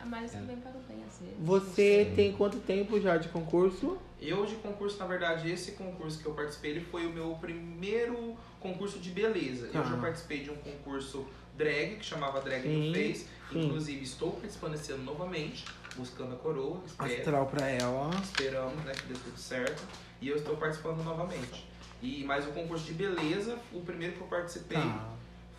Ah, 0.00 0.06
Mas 0.06 0.32
também 0.32 0.56
para 0.56 0.70
o 0.70 0.80
bem, 0.88 1.02
às 1.06 1.18
vezes. 1.18 1.34
Você 1.40 2.04
Sim. 2.06 2.14
tem 2.14 2.32
quanto 2.32 2.58
tempo 2.60 3.00
já 3.00 3.16
de 3.16 3.28
concurso? 3.28 3.98
Eu 4.20 4.46
de 4.46 4.54
concurso, 4.56 4.98
na 4.98 5.06
verdade, 5.06 5.50
esse 5.50 5.72
concurso 5.72 6.18
que 6.20 6.26
eu 6.26 6.34
participei, 6.34 6.72
ele 6.72 6.80
foi 6.84 7.06
o 7.06 7.10
meu 7.12 7.36
primeiro 7.40 8.36
concurso 8.60 8.98
de 8.98 9.10
beleza. 9.10 9.68
Tá. 9.68 9.78
Eu 9.80 9.84
já 9.84 9.96
participei 9.96 10.40
de 10.40 10.50
um 10.50 10.56
concurso 10.56 11.26
drag, 11.56 11.96
que 11.96 12.04
chamava 12.04 12.40
Drag 12.40 12.62
Sim, 12.62 12.92
do 12.92 12.94
Face. 12.94 13.26
sim. 13.50 13.64
Inclusive, 13.66 14.02
estou 14.04 14.32
participando 14.32 14.74
esse 14.74 14.92
ano 14.92 15.02
novamente, 15.04 15.64
buscando 15.96 16.34
a 16.34 16.36
coroa. 16.38 16.80
Espero, 16.86 17.12
Astral 17.12 17.46
pra 17.46 17.68
ela. 17.68 18.10
esperamos, 18.22 18.84
né, 18.84 18.92
que 18.92 19.06
dê 19.12 19.14
tudo 19.14 19.36
certo. 19.38 19.82
E 20.20 20.28
eu 20.28 20.36
estou 20.36 20.56
participando 20.56 21.02
novamente. 21.02 21.66
E 22.00 22.22
mais 22.24 22.46
o 22.46 22.50
concurso 22.52 22.84
de 22.84 22.92
beleza, 22.92 23.58
o 23.72 23.80
primeiro 23.80 24.14
que 24.14 24.20
eu 24.20 24.26
participei 24.28 24.78
Tá. 24.78 25.10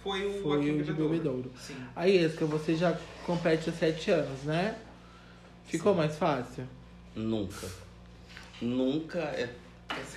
Foi 0.03 0.25
o 0.25 0.41
Foi 0.41 0.57
o 0.59 0.63
em 0.67 0.81
de 0.81 0.93
Bebedouro. 0.93 1.51
Sim. 1.57 1.75
Aí, 1.95 2.17
Esca, 2.17 2.45
você 2.45 2.75
já 2.75 2.97
compete 3.25 3.69
há 3.69 3.73
sete 3.73 4.11
anos, 4.11 4.43
né? 4.43 4.77
Ficou 5.65 5.93
mais 5.93 6.17
fácil? 6.17 6.63
Nunca. 7.15 7.67
Nunca 8.61 9.19
é. 9.19 9.49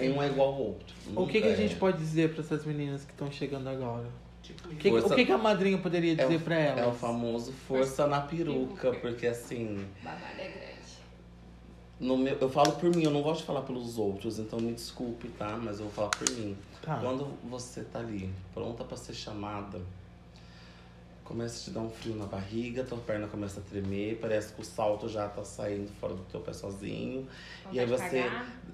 Um 0.00 0.22
é 0.22 0.26
igual 0.28 0.48
ao 0.48 0.60
outro. 0.60 0.94
o 1.16 1.26
que, 1.26 1.32
que 1.40 1.40
Nunca 1.40 1.52
a 1.52 1.56
gente 1.56 1.74
é. 1.74 1.78
pode 1.78 1.96
dizer 1.98 2.32
pra 2.34 2.42
essas 2.42 2.64
meninas 2.64 3.04
que 3.04 3.12
estão 3.12 3.30
chegando 3.32 3.68
agora? 3.68 4.06
Tipo 4.42 4.68
O 4.68 4.74
que, 4.74 4.90
Força- 4.90 5.06
o 5.06 5.16
que, 5.16 5.24
que 5.24 5.32
a 5.32 5.38
madrinha 5.38 5.78
poderia 5.78 6.12
É 6.12 6.16
dizer 6.16 6.36
o, 6.36 6.40
pra 6.40 6.56
elas? 6.56 6.84
é 6.84 6.86
o 6.86 6.92
famoso 6.92 7.52
força 7.52 8.06
na 8.06 8.20
peruca, 8.20 8.92
porque 8.92 9.26
assim, 9.26 9.86
Babado 10.02 10.24
é 10.38 10.48
grande. 10.48 10.92
no 12.00 12.18
meu, 12.18 12.36
eu 12.38 12.50
falo 12.50 12.72
por 12.72 12.94
mim, 12.94 13.04
eu 13.04 13.10
não 13.10 13.22
gosto 13.22 13.40
de 13.42 13.46
falar 13.46 13.62
pelos 13.62 13.96
outros, 13.98 14.38
então 14.38 14.58
me 14.60 14.72
desculpe, 14.72 15.28
tá? 15.38 15.56
Mas 15.62 15.78
eu 15.78 15.86
vou 15.86 15.94
falar 15.94 16.08
por 16.10 16.28
mim. 16.30 16.56
Tá. 16.82 16.96
Quando 16.96 17.26
você 17.48 17.82
tá 17.84 18.00
ali, 18.00 18.28
pronta 18.52 18.82
pra 18.84 18.96
ser 18.96 19.14
chamada, 19.14 19.80
começa 21.24 21.60
a 21.60 21.64
te 21.64 21.70
dar 21.70 21.80
um 21.80 21.90
frio 21.90 22.16
na 22.16 22.26
barriga, 22.26 22.82
tua 22.82 22.98
perna 22.98 23.28
começa 23.28 23.60
a 23.60 23.62
tremer, 23.62 24.18
parece 24.20 24.52
que 24.52 24.60
o 24.60 24.64
salto 24.64 25.08
já 25.08 25.28
tá 25.28 25.44
saindo 25.44 25.90
fora 26.00 26.14
do 26.14 26.22
teu 26.24 26.40
pé 26.40 26.52
sozinho. 26.52 27.28
E 27.70 27.78
aí 27.78 27.86
você- 27.86 28.18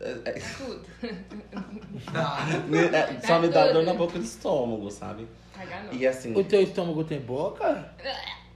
É, 0.00 0.11
é, 0.25 0.33
tudo. 0.57 0.87
Me- 2.69 2.79
é, 2.79 3.21
só 3.27 3.38
me 3.41 3.49
dá 3.49 3.73
dor 3.73 3.85
na 3.85 3.93
boca 3.95 4.19
do 4.19 4.25
estômago, 4.25 4.91
sabe? 4.91 5.27
Cagar 5.55 5.85
não. 5.85 5.93
E 5.93 6.07
assim. 6.07 6.35
O 6.35 6.43
teu 6.45 6.62
estômago 6.62 7.05
tem 7.05 7.21
boca? 7.21 7.93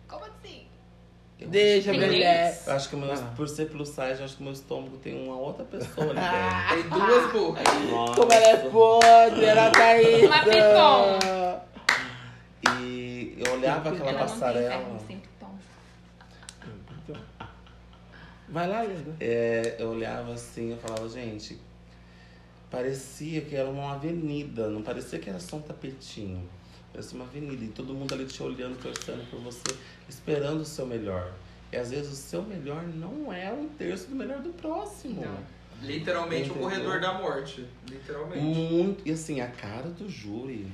Deixa, 1.48 1.90
Tem 1.90 2.00
mulher. 2.00 2.62
Eu 2.66 2.72
acho 2.72 2.88
que 2.88 2.94
o 2.94 2.98
meu, 2.98 3.12
Ah. 3.12 3.32
por 3.36 3.48
ser 3.48 3.66
plus 3.70 3.88
size, 3.88 4.18
eu 4.18 4.24
acho 4.24 4.34
que 4.36 4.40
o 4.40 4.44
meu 4.44 4.52
estômago 4.52 4.96
tem 4.98 5.14
uma 5.26 5.36
outra 5.36 5.64
pessoa 5.64 6.10
ali 6.10 6.20
dentro. 6.20 6.90
Tem 6.90 7.06
duas 7.06 7.32
bocas. 7.32 7.64
Nossa. 7.90 8.14
Como 8.14 8.32
ela 8.32 8.46
é 8.48 8.56
podre, 8.70 9.44
ela 9.44 9.70
tá 9.70 9.84
aí. 9.84 10.26
Uma 10.26 10.38
piton. 10.44 11.18
E 12.80 13.34
eu 13.44 13.52
olhava 13.54 13.90
aquela 13.90 14.10
Ela 14.10 14.18
não 14.20 14.26
tem 14.26 14.38
passarela. 14.38 14.98
sempre 15.06 15.28
tom. 15.38 15.56
Vai 18.48 18.68
lá, 18.68 18.82
linda. 18.84 19.16
é, 19.20 19.76
eu 19.78 19.90
olhava 19.90 20.32
assim, 20.34 20.72
eu 20.72 20.76
falava, 20.76 21.08
gente, 21.08 21.58
parecia 22.70 23.40
que 23.40 23.56
era 23.56 23.68
uma 23.68 23.94
avenida, 23.94 24.68
não 24.68 24.82
parecia 24.82 25.18
que 25.18 25.30
era 25.30 25.40
só 25.40 25.56
um 25.56 25.62
tapetinho. 25.62 26.46
Parecia 26.92 27.16
uma 27.16 27.24
avenida. 27.24 27.64
E 27.64 27.68
todo 27.68 27.94
mundo 27.94 28.14
ali 28.14 28.26
te 28.26 28.42
olhando, 28.42 28.80
torcendo 28.80 29.28
por 29.30 29.40
você, 29.40 29.62
esperando 30.08 30.60
o 30.60 30.64
seu 30.64 30.86
melhor. 30.86 31.32
E 31.72 31.76
às 31.76 31.90
vezes 31.90 32.12
o 32.12 32.16
seu 32.16 32.42
melhor 32.42 32.82
não 32.84 33.32
é 33.32 33.50
um 33.50 33.68
terço 33.68 34.08
do 34.08 34.14
melhor 34.14 34.40
do 34.40 34.50
próximo. 34.50 35.22
Não. 35.22 35.62
Literalmente 35.82 36.50
Entendeu? 36.50 36.62
o 36.62 36.70
corredor 36.70 37.00
da 37.00 37.14
morte. 37.14 37.66
Literalmente. 37.88 38.44
Muito. 38.44 39.08
E 39.08 39.12
assim, 39.12 39.40
a 39.40 39.48
cara 39.48 39.88
do 39.88 40.08
júri. 40.08 40.70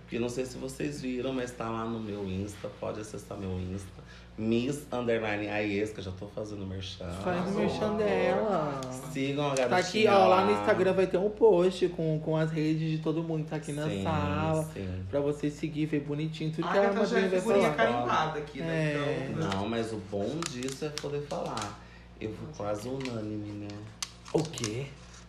Porque 0.00 0.18
não 0.18 0.28
sei 0.28 0.44
se 0.44 0.56
vocês 0.56 1.00
viram, 1.00 1.32
mas 1.32 1.52
tá 1.52 1.68
lá 1.68 1.84
no 1.84 2.00
meu 2.00 2.24
Insta. 2.26 2.68
Pode 2.80 3.00
acessar 3.00 3.38
meu 3.38 3.60
Insta. 3.60 3.99
Miss 4.40 4.86
Underline 4.90 5.48
Aiesca, 5.48 6.00
já 6.00 6.10
tô 6.12 6.26
fazendo 6.26 6.66
merchan. 6.66 7.04
Faz 7.22 7.46
o 7.46 7.50
merchan 7.50 7.94
dela. 7.96 8.80
Sigam 9.12 9.48
a 9.48 9.54
Tá 9.54 9.68
garotinha 9.68 10.10
aqui, 10.10 10.20
ó, 10.22 10.26
lá 10.28 10.44
no 10.46 10.52
Instagram 10.52 10.92
vai 10.94 11.06
ter 11.06 11.18
um 11.18 11.28
post 11.28 11.88
com, 11.90 12.18
com 12.20 12.36
as 12.36 12.50
redes 12.50 12.90
de 12.90 12.98
todo 12.98 13.22
mundo 13.22 13.44
que 13.44 13.50
tá 13.50 13.56
aqui 13.56 13.72
na 13.72 13.86
Sim, 13.86 14.02
sala. 14.02 14.62
Sim. 14.72 15.04
Pra 15.10 15.20
você 15.20 15.50
seguir, 15.50 15.84
ver 15.84 16.00
bonitinho 16.00 16.50
tudo 16.52 16.66
A 16.66 16.72
que 16.72 16.78
a 16.78 16.80
Agatha 16.88 17.06
já 17.06 17.18
é 17.18 17.28
vai 17.28 17.38
figurinha 17.38 17.70
carimbada 17.74 18.38
aqui, 18.38 18.60
né? 18.60 18.92
É. 18.94 19.28
Então, 19.30 19.50
Não, 19.50 19.68
mas 19.68 19.92
o 19.92 19.98
bom 20.10 20.26
disso 20.50 20.86
é 20.86 20.88
poder 20.88 21.20
falar. 21.26 21.78
Eu 22.18 22.32
fui 22.32 22.48
quase 22.56 22.88
unânime, 22.88 23.50
né? 23.50 23.68
O 24.32 24.42
quê? 24.42 24.86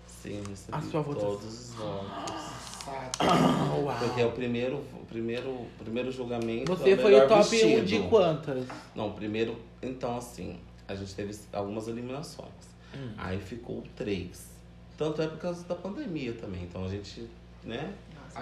Sim, 0.08 0.38
eu 0.38 0.50
recebi 0.50 0.78
A 0.78 0.82
sua 0.82 1.02
votação. 1.02 1.30
todos 1.32 1.48
os 1.70 1.74
votos. 1.74 2.61
Uau. 3.84 3.98
Porque 4.00 4.22
é 4.22 4.26
o 4.26 4.32
primeiro, 4.32 4.78
o 4.78 5.06
primeiro, 5.08 5.50
o 5.50 5.70
primeiro 5.80 6.12
julgamento. 6.12 6.72
é 6.72 6.76
Você 6.76 6.94
o 6.94 6.98
foi 6.98 7.16
o 7.16 7.28
top 7.28 7.44
1 7.44 7.50
vestido. 7.50 7.86
de 7.86 8.00
quantas? 8.10 8.66
Não, 8.96 9.12
primeiro, 9.14 9.58
então 9.82 10.18
assim, 10.18 10.60
a 10.88 10.96
gente 10.96 11.14
teve 11.14 11.38
algumas 11.54 11.88
eliminações. 11.88 12.50
Hum. 12.96 13.14
Aí 13.18 13.40
ficou 13.40 13.84
três. 13.96 14.50
Tanto 14.98 15.22
é 15.22 15.28
por 15.28 15.38
causa 15.38 15.64
da 15.66 15.76
pandemia 15.76 16.34
também. 16.34 16.64
Então 16.64 16.86
a 16.86 16.88
gente, 16.90 17.30
né? 17.64 17.94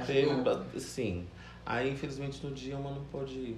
Teve, 0.06 0.30
Ajudou. 0.30 0.66
sim. 0.78 1.26
Aí 1.66 1.92
infelizmente 1.92 2.46
no 2.46 2.54
dia 2.54 2.78
uma 2.78 2.92
não 2.92 3.04
pôde 3.06 3.34
ir. 3.34 3.58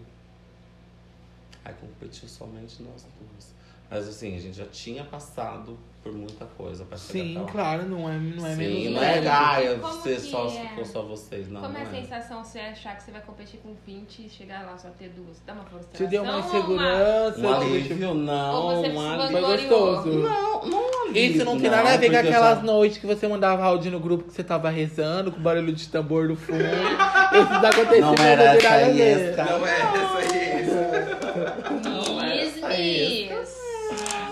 Aí 1.63 1.73
competiu 1.75 2.27
somente 2.27 2.81
nós 2.81 3.05
duas. 3.19 3.53
Mas 3.89 4.07
assim, 4.07 4.35
a 4.35 4.39
gente 4.39 4.57
já 4.57 4.65
tinha 4.65 5.03
passado 5.03 5.77
por 6.03 6.11
muita 6.13 6.45
coisa 6.57 6.83
pra 6.83 6.97
chegar 6.97 7.23
Sim, 7.23 7.45
claro, 7.51 7.85
não 7.87 8.09
é, 8.09 8.13
não 8.17 8.47
é 8.47 8.51
Sim, 8.55 8.57
menos 8.57 8.93
não 8.95 9.03
é. 9.03 9.21
Gaia 9.21 9.75
Como 9.75 10.01
ser 10.01 10.19
só 10.19 10.47
é? 10.47 10.49
ficou 10.49 10.85
só 10.85 11.01
vocês, 11.03 11.47
não. 11.49 11.61
Como 11.61 11.77
é 11.77 11.81
a 11.81 11.83
não 11.85 11.91
é. 11.95 12.01
sensação 12.01 12.43
você 12.43 12.59
achar 12.59 12.97
que 12.97 13.03
você 13.03 13.11
vai 13.11 13.21
competir 13.21 13.59
com 13.61 13.75
20 13.85 14.25
e 14.25 14.29
chegar 14.29 14.65
lá 14.65 14.77
só 14.77 14.89
ter 14.89 15.09
duas? 15.09 15.39
Dá 15.45 15.53
uma 15.53 15.63
frustração? 15.63 16.05
Te 16.07 16.09
deu 16.09 16.23
uma 16.23 16.39
insegurança. 16.39 17.39
Um 17.39 17.41
te 17.41 17.47
alívio, 17.47 17.95
deixou- 17.97 18.15
não. 18.15 18.55
Ou 18.55 18.75
você 18.81 18.89
um 18.89 19.11
alívio. 19.11 19.31
Foi 19.31 19.41
gostoso. 19.57 20.09
Não, 20.09 20.65
não 20.65 20.79
um 20.79 21.03
alívio. 21.09 21.35
Isso 21.35 21.45
não 21.45 21.59
tem 21.59 21.69
nada 21.69 21.89
a 21.93 21.97
ver 21.97 22.09
com 22.11 22.17
aquelas 22.17 22.57
já- 22.57 22.63
noites 22.63 22.97
que 22.97 23.05
você 23.05 23.27
mandava 23.27 23.63
áudio 23.63 23.91
no 23.91 23.99
grupo 23.99 24.23
que 24.23 24.33
você 24.33 24.43
tava 24.43 24.69
rezando, 24.69 25.31
com 25.31 25.39
barulho 25.39 25.73
de 25.73 25.87
tambor 25.87 26.27
no 26.27 26.35
fundo. 26.35 26.57
Esses 27.31 27.63
acontecimentos 27.63 28.19
Não 28.19 28.25
era 28.25 28.43
não 28.45 28.51
essa 28.53 28.69
a 28.69 28.77
ver. 28.79 28.95
Iesca. 28.95 29.45
Não 29.45 29.67
é 29.67 29.79
essa 29.79 30.17
aí. 30.17 30.30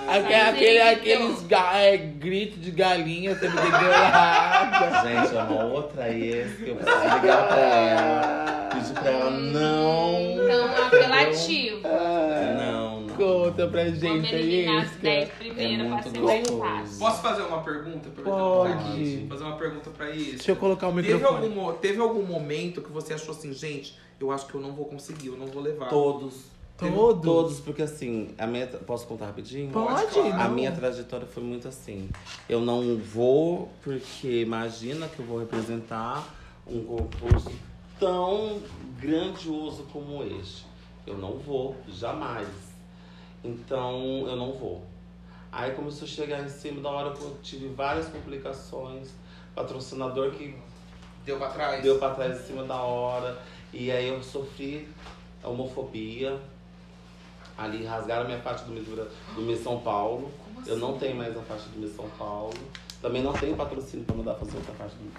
Aquele, 0.10 0.82
aqueles 0.82 1.44
ga- 1.44 1.78
é, 1.78 1.98
gritos 1.98 2.62
de 2.62 2.72
galinha 2.72 3.36
sendo 3.36 3.56
degolada. 3.56 5.02
Gente, 5.08 5.36
é 5.38 5.42
uma 5.44 5.66
outra 5.66 6.10
ex 6.10 6.56
que 6.58 6.70
eu 6.70 6.76
preciso 6.76 7.04
ligar 7.16 7.48
pra 7.48 7.60
ela. 7.60 8.70
Pedir 8.74 8.94
pra 8.94 9.12
ela 9.12 9.30
não. 9.32 10.20
Então, 10.44 10.86
apelativo. 10.86 11.82
Não, 11.84 13.02
não. 13.02 13.10
Conta 13.20 13.68
pra 13.68 13.84
gente 13.90 14.34
aí, 14.34 14.42
eliminar 14.42 14.84
as 14.86 14.92
10 14.92 15.24
Isca. 15.26 15.36
primeiras 15.40 15.86
É 15.86 15.90
muito 15.90 16.20
gostoso. 16.22 16.60
fácil. 16.60 17.00
Posso 17.00 17.22
fazer 17.22 17.42
uma 17.42 17.62
pergunta? 17.62 18.10
Pode. 18.24 18.72
Aqui? 18.74 19.26
Fazer 19.28 19.44
uma 19.44 19.58
pergunta 19.58 19.90
pra 19.90 20.10
isso. 20.12 20.32
Deixa 20.38 20.52
eu 20.52 20.56
colocar 20.56 20.88
o 20.88 20.94
Teve 20.96 21.14
microfone. 21.14 21.44
algum, 21.48 21.62
mo- 21.62 21.74
teve 21.74 22.00
algum 22.00 22.24
momento 22.24 22.82
que 22.82 22.90
você 22.92 23.14
achou 23.14 23.34
assim, 23.36 23.52
gente, 23.54 23.98
eu 24.22 24.32
acho 24.32 24.46
que 24.48 24.56
eu 24.56 24.62
não 24.62 24.72
vou 24.72 24.86
conseguir, 24.86 25.28
eu 25.28 25.36
não 25.38 25.48
vou 25.48 25.62
levar. 25.62 25.90
Todos. 25.90 26.46
Todos? 26.80 27.24
Todos, 27.24 27.60
porque 27.60 27.82
assim, 27.82 28.30
a 28.38 28.48
minha. 28.48 28.68
Posso 28.68 29.06
contar 29.06 29.26
rapidinho? 29.28 29.72
Pode, 29.72 30.06
claro. 30.14 30.34
A 30.34 30.44
não. 30.46 30.52
minha 30.52 30.72
trajetória 30.72 31.28
foi 31.28 31.44
muito 31.44 31.68
assim. 31.68 32.10
Eu 32.48 32.62
não 32.62 32.98
vou, 32.98 33.70
porque 33.84 34.42
imagina 34.42 35.08
que 35.08 35.20
eu 35.20 35.26
vou 35.26 35.40
representar 35.40 36.26
um 36.66 36.84
concurso 36.84 37.52
tão 38.00 38.62
grandioso 39.00 39.84
como 39.92 40.24
este. 40.24 40.66
Eu 41.06 41.18
não 41.18 41.38
vou, 41.38 41.76
jamais. 41.88 42.48
Então, 43.44 44.26
eu 44.28 44.36
não 44.36 44.54
vou. 44.54 44.84
Aí 45.52 45.72
começou 45.72 46.06
a 46.06 46.10
chegar 46.10 46.44
em 46.44 46.50
cima 46.50 46.82
da 46.82 46.90
hora 46.90 47.12
que 47.16 47.22
eu 47.22 47.36
tive 47.42 47.68
várias 47.70 48.08
complicações. 48.08 49.10
Patrocinador 49.56 50.32
que 50.32 50.56
Deu 51.26 51.38
pra 51.38 51.50
trás? 51.50 51.84
deu 51.84 51.98
pra 51.98 52.12
trás 52.12 52.40
em 52.40 52.44
cima 52.44 52.64
da 52.64 52.82
hora. 52.82 53.38
E 53.74 53.92
aí 53.92 54.08
eu 54.08 54.22
sofri 54.24 54.88
homofobia. 55.44 56.40
Ali 57.60 57.84
rasgaram 57.86 58.26
minha 58.26 58.40
faixa 58.40 58.64
do 58.64 58.72
Miss, 58.72 58.86
do 58.86 59.42
Miss 59.42 59.60
São 59.62 59.80
Paulo. 59.82 60.32
Como 60.56 60.68
Eu 60.68 60.78
não 60.78 60.92
assim? 60.92 61.00
tenho 61.00 61.16
mais 61.18 61.38
a 61.38 61.42
faixa 61.42 61.68
do 61.70 61.80
Miss 61.80 61.94
São 61.96 62.10
Paulo. 62.18 62.54
Também 63.02 63.22
não 63.24 63.32
tenho 63.34 63.56
patrocínio 63.56 64.06
pra 64.06 64.16
mandar 64.16 64.36
fazer 64.36 64.58
outra 64.58 64.74
parte 64.74 64.96
do 64.96 65.10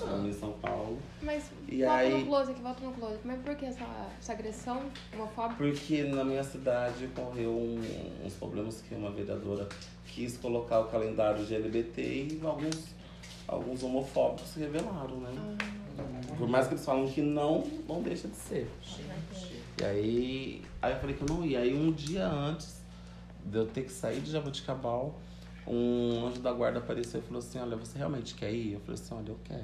pra 0.00 0.16
mim 0.18 0.28
em 0.30 0.32
São 0.32 0.52
Paulo. 0.52 0.98
Mas 1.22 1.50
E 1.68 1.78
volta 1.82 1.92
aí- 1.96 2.18
no 2.20 2.26
close 2.26 2.50
aqui, 2.52 2.62
volta 2.62 2.84
no 2.84 2.92
close. 2.92 3.18
Mas 3.24 3.40
por 3.42 3.54
que 3.56 3.64
essa, 3.66 3.84
essa 4.20 4.32
agressão 4.32 4.82
homofóbica? 5.12 5.56
Porque 5.64 6.02
na 6.04 6.22
minha 6.24 6.44
cidade 6.44 7.06
ocorreu 7.06 7.50
um- 7.50 7.80
uns 8.24 8.34
problemas 8.34 8.80
que 8.88 8.94
uma 8.94 9.10
vereadora 9.10 9.68
quis 10.06 10.36
colocar 10.36 10.80
o 10.80 10.84
calendário 10.84 11.44
de 11.44 11.54
LGBT 11.56 12.02
e 12.02 12.40
alguns, 12.44 12.84
alguns 13.48 13.82
homofóbicos 13.82 14.50
se 14.50 14.60
revelaram, 14.60 15.16
né? 15.16 15.30
Por 16.38 16.48
mais 16.48 16.68
que 16.68 16.74
eles 16.74 16.84
falam 16.84 17.06
que 17.08 17.20
não, 17.20 17.64
não 17.88 18.00
deixa 18.00 18.28
de 18.28 18.36
ser. 18.36 18.70
E 19.80 19.84
aí, 19.84 20.62
aí 20.84 20.92
eu 20.94 20.98
falei 21.00 21.14
que 21.16 21.22
eu 21.22 21.28
não 21.36 21.44
ia. 21.44 21.60
Aí 21.60 21.74
um 21.74 21.90
dia 21.92 22.26
antes 22.26 22.82
de 23.44 23.58
eu 23.58 23.66
ter 23.66 23.82
que 23.82 23.92
sair 23.92 24.20
de 24.20 24.30
Jaboticabal, 24.30 25.18
um 25.66 26.26
anjo 26.26 26.40
da 26.40 26.52
guarda 26.52 26.78
apareceu 26.78 27.20
e 27.20 27.22
falou 27.22 27.38
assim, 27.38 27.58
olha, 27.58 27.76
você 27.76 27.98
realmente 27.98 28.34
quer 28.34 28.52
ir? 28.52 28.74
Eu 28.74 28.80
falei 28.80 28.94
assim, 28.94 29.14
olha, 29.14 29.28
eu 29.30 29.38
quero. 29.44 29.62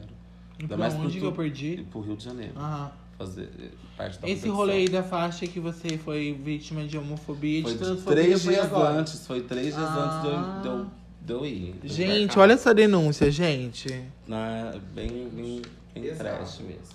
Ainda 0.58 0.68
Pra 0.68 0.76
mais 0.76 0.94
onde 0.94 1.18
que 1.18 1.24
eu 1.24 1.32
perdi? 1.32 1.86
Pro 1.90 2.00
Rio 2.00 2.16
de 2.16 2.24
Janeiro. 2.24 2.52
Ah, 2.56 2.90
Fazer 3.16 3.50
eh, 3.58 3.68
parte 3.98 4.18
da 4.18 4.26
esse 4.28 4.36
competição. 4.48 4.54
rolê 4.56 4.72
aí 4.72 4.88
da 4.88 5.02
faixa 5.02 5.46
que 5.46 5.60
você 5.60 5.98
foi 5.98 6.32
vítima 6.32 6.84
de 6.84 6.96
homofobia 6.96 7.58
e 7.60 7.62
Foi 7.62 7.72
de 7.72 7.78
transfobia 7.78 8.22
três 8.22 8.42
foi 8.44 8.54
dias 8.54 8.64
agora. 8.66 8.94
antes, 8.98 9.26
foi 9.26 9.42
três 9.42 9.74
dias 9.74 9.88
Ah. 9.88 10.04
antes 10.04 10.22
de 10.22 10.28
eu, 10.28 10.62
de 10.62 10.68
eu, 10.68 10.86
de 11.22 11.32
eu 11.32 11.46
ir. 11.46 11.72
de 11.82 11.88
Gente, 11.88 12.38
olha 12.38 12.54
essa 12.54 12.72
denúncia, 12.74 13.30
gente. 13.30 14.04
Na, 14.26 14.72
bem, 14.94 15.28
bem, 15.28 15.62
bem 15.94 16.14
trash 16.14 16.60
mesmo. 16.60 16.94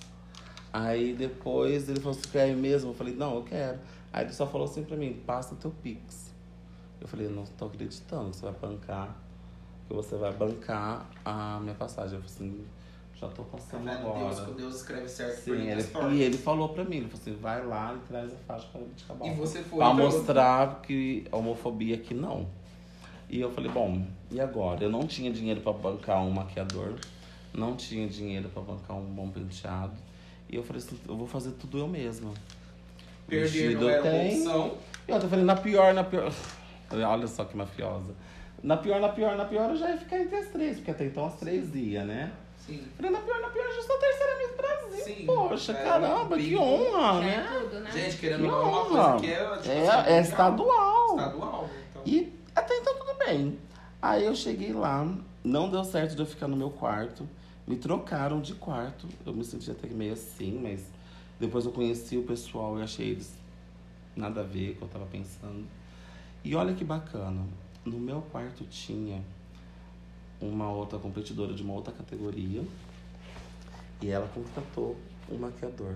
Aí 0.74 1.13
depois 1.13 1.88
ele 1.88 2.00
falou 2.00 2.17
assim, 2.17 2.29
quer 2.32 2.50
ir 2.50 2.55
mesmo? 2.55 2.89
Eu 2.89 2.96
falei, 2.96 3.13
não, 3.15 3.36
eu 3.36 3.44
quero. 3.44 3.77
Aí 4.15 4.24
ele 4.24 4.31
só 4.31 4.48
falou 4.48 4.63
assim 4.63 4.81
pra 4.81 4.95
mim, 4.95 5.22
passa 5.27 5.55
teu 5.55 5.69
Pix. 5.84 6.34
Eu 7.01 7.07
falei, 7.07 7.27
não 7.27 7.43
tô 7.43 7.65
acreditando 7.65 8.29
que 8.29 8.38
você 8.38 8.45
vai 8.45 8.53
bancar, 8.53 9.13
que 9.86 9.93
você 9.93 10.15
vai 10.15 10.31
bancar 10.31 11.05
a 11.25 11.60
minha 11.60 11.75
passagem. 11.75 12.17
Eu 12.17 12.24
falei 12.24 12.34
assim, 12.34 12.65
já 13.13 13.27
tô 13.27 13.43
passando 13.43 13.84
vendo? 13.84 13.98
agora. 13.98 14.34
Deus, 14.45 14.55
Deus 14.55 14.75
escreve 14.77 15.10
certo 15.10 15.41
Sim, 15.41 15.69
ele, 15.69 15.81
Story. 15.81 16.15
e 16.15 16.22
ele 16.22 16.38
falou 16.38 16.69
pra 16.69 16.86
mim, 16.86 16.95
ele 16.95 17.10
falou 17.10 17.22
assim, 17.24 17.36
vai 17.41 17.65
lá 17.65 17.93
e 17.93 18.07
traz 18.07 18.31
a 18.31 18.38
faixa 18.38 18.65
para 18.72 18.81
de 18.84 19.03
cabal. 19.03 19.27
E 19.27 19.34
você 19.34 19.62
foi, 19.62 19.79
Pra 19.79 19.93
mostrar 19.93 20.81
que 20.81 21.27
a 21.29 21.36
homofobia 21.36 21.95
aqui 21.95 22.13
não. 22.13 22.48
E 23.29 23.41
eu 23.41 23.51
falei, 23.51 23.69
bom, 23.69 24.01
e 24.31 24.39
agora? 24.39 24.81
Eu 24.81 24.89
não 24.89 25.05
tinha 25.05 25.29
dinheiro 25.29 25.60
pra 25.60 25.74
bancar 25.74 26.24
um 26.24 26.31
maquiador, 26.31 26.93
não 27.53 27.75
tinha 27.75 28.07
dinheiro 28.07 28.48
pra 28.48 28.62
bancar 28.62 28.95
um 28.95 29.13
bom 29.13 29.29
penteado. 29.29 29.98
E 30.50 30.55
eu 30.55 30.63
falei 30.63 30.81
assim, 30.81 30.98
eu 31.05 31.17
vou 31.17 31.27
fazer 31.27 31.51
tudo 31.51 31.77
eu 31.77 31.88
mesma. 31.88 32.31
Perder 33.27 33.48
Vestido 33.48 33.82
não 33.82 33.89
eu 33.89 33.96
era 33.96 34.03
uma 34.03 34.24
opção. 34.25 34.77
E 35.08 35.12
eu 35.12 35.20
tô 35.20 35.27
falando, 35.27 35.46
na 35.46 35.55
pior, 35.55 35.94
na 35.94 36.03
pior. 36.03 36.32
Olha 36.91 37.27
só 37.27 37.44
que 37.46 37.55
mafiosa. 37.58 38.13
Na 38.63 38.77
pior, 38.77 39.00
na 39.00 39.10
pior, 39.10 39.36
na 39.36 39.46
pior, 39.46 39.70
eu 39.70 39.75
já 39.75 39.91
ia 39.91 39.98
ficar 39.98 40.20
entre 40.20 40.36
as 40.38 40.48
três, 40.48 40.77
porque 40.77 40.91
até 40.91 41.05
então 41.05 41.25
as 41.25 41.36
três 41.36 41.74
ia, 41.75 42.03
né? 42.03 42.32
Sim. 42.65 42.84
Falei, 42.96 43.12
na 43.12 43.20
pior, 43.20 43.39
na 43.41 43.50
pior, 43.50 43.63
eu 43.65 43.75
já 43.75 43.82
sou 43.84 43.96
a 43.96 44.00
terceira 44.00 44.38
Miss 44.38 44.55
Brasil. 44.58 45.03
Sim. 45.15 45.25
Poxa, 45.25 45.72
É, 45.74 45.84
caramba, 45.84 46.38
que 46.38 46.55
honra, 46.55 47.22
É 47.24 47.25
né? 47.25 47.48
tudo, 47.62 47.79
né? 47.82 47.91
Gente, 47.91 48.17
querendo 48.17 48.39
Que 48.41 48.46
ou 48.48 48.51
não, 48.51 48.62
é 48.62 48.65
uma 48.72 48.86
coisa 48.86 49.20
que 49.20 49.32
é, 49.32 49.58
tipo, 49.58 49.70
É, 49.70 49.88
assim, 49.89 50.10
é 50.13 50.22
estadual. 50.22 51.10
Estadual, 51.17 51.70
então. 51.91 52.01
E 52.05 52.34
até 52.55 52.77
então 52.77 52.96
tudo 52.98 53.13
bem. 53.25 53.60
Aí 54.01 54.25
eu 54.25 54.36
cheguei 54.36 54.74
lá, 54.74 55.08
não 55.44 55.70
deu 55.70 55.84
certo 55.84 56.15
de 56.15 56.22
eu 56.22 56.25
ficar 56.25 56.48
no 56.48 56.55
meu 56.58 56.70
quarto. 56.72 57.27
Me 57.67 57.75
trocaram 57.75 58.39
de 58.41 58.53
quarto. 58.55 59.08
Eu 59.25 59.34
me 59.34 59.44
senti 59.44 59.70
até 59.70 59.88
meio 59.88 60.13
assim, 60.13 60.60
mas 60.62 60.82
depois 61.39 61.65
eu 61.65 61.72
conheci 61.72 62.18
o 62.18 62.24
pessoal 62.24 62.80
e 62.80 62.84
achei 62.84 63.10
eles 63.10 63.34
nada 64.15 64.42
a 64.42 64.44
ver 64.44 64.75
com 64.75 64.86
o 64.86 64.89
que 64.89 64.96
eu 64.96 65.00
tava 65.00 65.06
pensando. 65.06 65.65
E 66.44 66.56
olha 66.56 66.74
que 66.74 66.84
bacana. 66.84 67.46
No 67.84 68.00
meu 68.00 68.22
quarto 68.22 68.63
tinha 68.65 69.22
uma 70.42 70.72
outra 70.72 70.98
competidora 70.98 71.54
de 71.54 71.63
uma 71.63 71.74
outra 71.74 71.94
categoria. 71.94 72.63
E 74.01 74.09
ela 74.09 74.27
contratou 74.27 74.96
um 75.29 75.38
maquiador. 75.38 75.96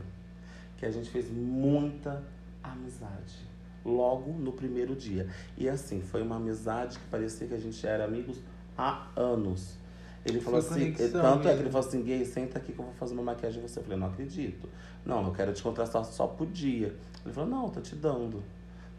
Que 0.77 0.85
a 0.85 0.91
gente 0.91 1.09
fez 1.09 1.29
muita 1.31 2.23
amizade. 2.63 3.47
Logo 3.85 4.31
no 4.33 4.51
primeiro 4.51 4.95
dia. 4.95 5.29
E 5.57 5.69
assim, 5.69 6.01
foi 6.01 6.21
uma 6.21 6.35
amizade 6.35 6.99
que 6.99 7.05
parecia 7.05 7.47
que 7.47 7.53
a 7.53 7.59
gente 7.59 7.85
era 7.85 8.05
amigos 8.05 8.37
há 8.77 9.07
anos. 9.15 9.77
Ele 10.25 10.39
falou 10.41 10.59
assim, 10.59 10.91
conexão 10.93 11.21
tanto 11.21 11.39
é 11.39 11.41
que 11.41 11.47
mesmo. 11.47 11.61
ele 11.61 11.69
falou 11.71 11.87
assim, 11.87 12.03
gay, 12.03 12.25
senta 12.25 12.57
aqui 12.59 12.73
que 12.73 12.79
eu 12.79 12.85
vou 12.85 12.93
fazer 12.95 13.13
uma 13.13 13.23
maquiagem 13.23 13.59
em 13.63 13.67
você. 13.67 13.79
Eu 13.79 13.83
falei, 13.83 13.97
não 13.99 14.07
acredito. 14.07 14.69
Não, 15.05 15.25
eu 15.25 15.31
quero 15.33 15.53
te 15.53 15.63
contratar 15.63 16.03
só 16.05 16.27
por 16.27 16.47
dia. 16.47 16.93
Ele 17.25 17.33
falou, 17.33 17.49
não, 17.49 17.69
tô 17.69 17.79
te 17.81 17.95
dando. 17.95 18.43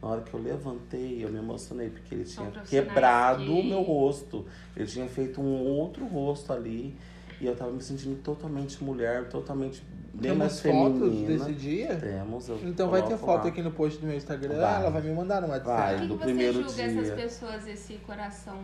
Na 0.02 0.08
hora 0.08 0.20
que 0.22 0.32
eu 0.32 0.40
levantei, 0.42 1.22
eu 1.22 1.28
me 1.30 1.38
emocionei, 1.38 1.90
porque 1.90 2.14
ele 2.14 2.24
tinha 2.24 2.50
quebrado 2.68 3.44
que- 3.44 3.50
o 3.50 3.62
meu 3.62 3.82
rosto. 3.82 4.46
Ele 4.74 4.86
tinha 4.86 5.06
feito 5.08 5.40
um 5.42 5.62
outro 5.66 6.06
rosto 6.06 6.52
ali. 6.52 6.96
E 7.38 7.46
eu 7.46 7.54
tava 7.54 7.70
me 7.70 7.82
sentindo 7.82 8.16
totalmente 8.22 8.82
mulher, 8.82 9.28
totalmente 9.28 9.82
bem 10.12 10.34
mais 10.34 10.60
Temos 10.60 10.92
fotos 10.92 11.00
feminina. 11.10 11.28
desse 11.44 11.52
dia? 11.52 11.96
Temos, 11.96 12.48
eu 12.48 12.58
Então 12.64 12.90
vai 12.90 13.02
ter 13.06 13.16
foto 13.16 13.44
lá. 13.44 13.48
aqui 13.48 13.62
no 13.62 13.70
post 13.70 13.98
do 14.00 14.06
meu 14.06 14.16
Instagram. 14.16 14.58
Vai. 14.58 14.80
Ela 14.82 14.90
vai 14.90 15.02
me 15.02 15.12
mandar 15.14 15.40
no 15.42 15.48
Vai. 15.48 15.58
WhatsApp. 15.58 15.92
Por 15.92 16.00
que, 16.00 16.06
do 16.08 16.14
que 16.14 16.18
você 16.18 16.24
primeiro 16.24 16.62
julga 16.62 16.72
dia. 16.72 16.84
essas 16.84 17.10
pessoas, 17.14 17.66
esse 17.66 17.94
coração 18.06 18.58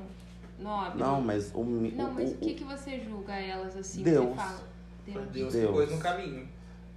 nobre? 0.59 0.99
Não, 0.99 1.21
mas 1.21 1.51
o, 1.55 1.63
Não, 1.65 2.13
mas 2.13 2.31
o, 2.33 2.35
o 2.35 2.39
que, 2.39 2.55
que 2.55 2.65
você 2.65 3.01
julga 3.01 3.33
elas 3.35 3.77
assim? 3.77 4.03
Deus. 4.03 4.29
Você 4.29 4.35
fala? 4.35 4.61
Deus. 5.07 5.27
Deus, 5.33 5.53
Deus. 5.53 5.71
pôs 5.71 5.91
no 5.91 5.99
caminho. 5.99 6.49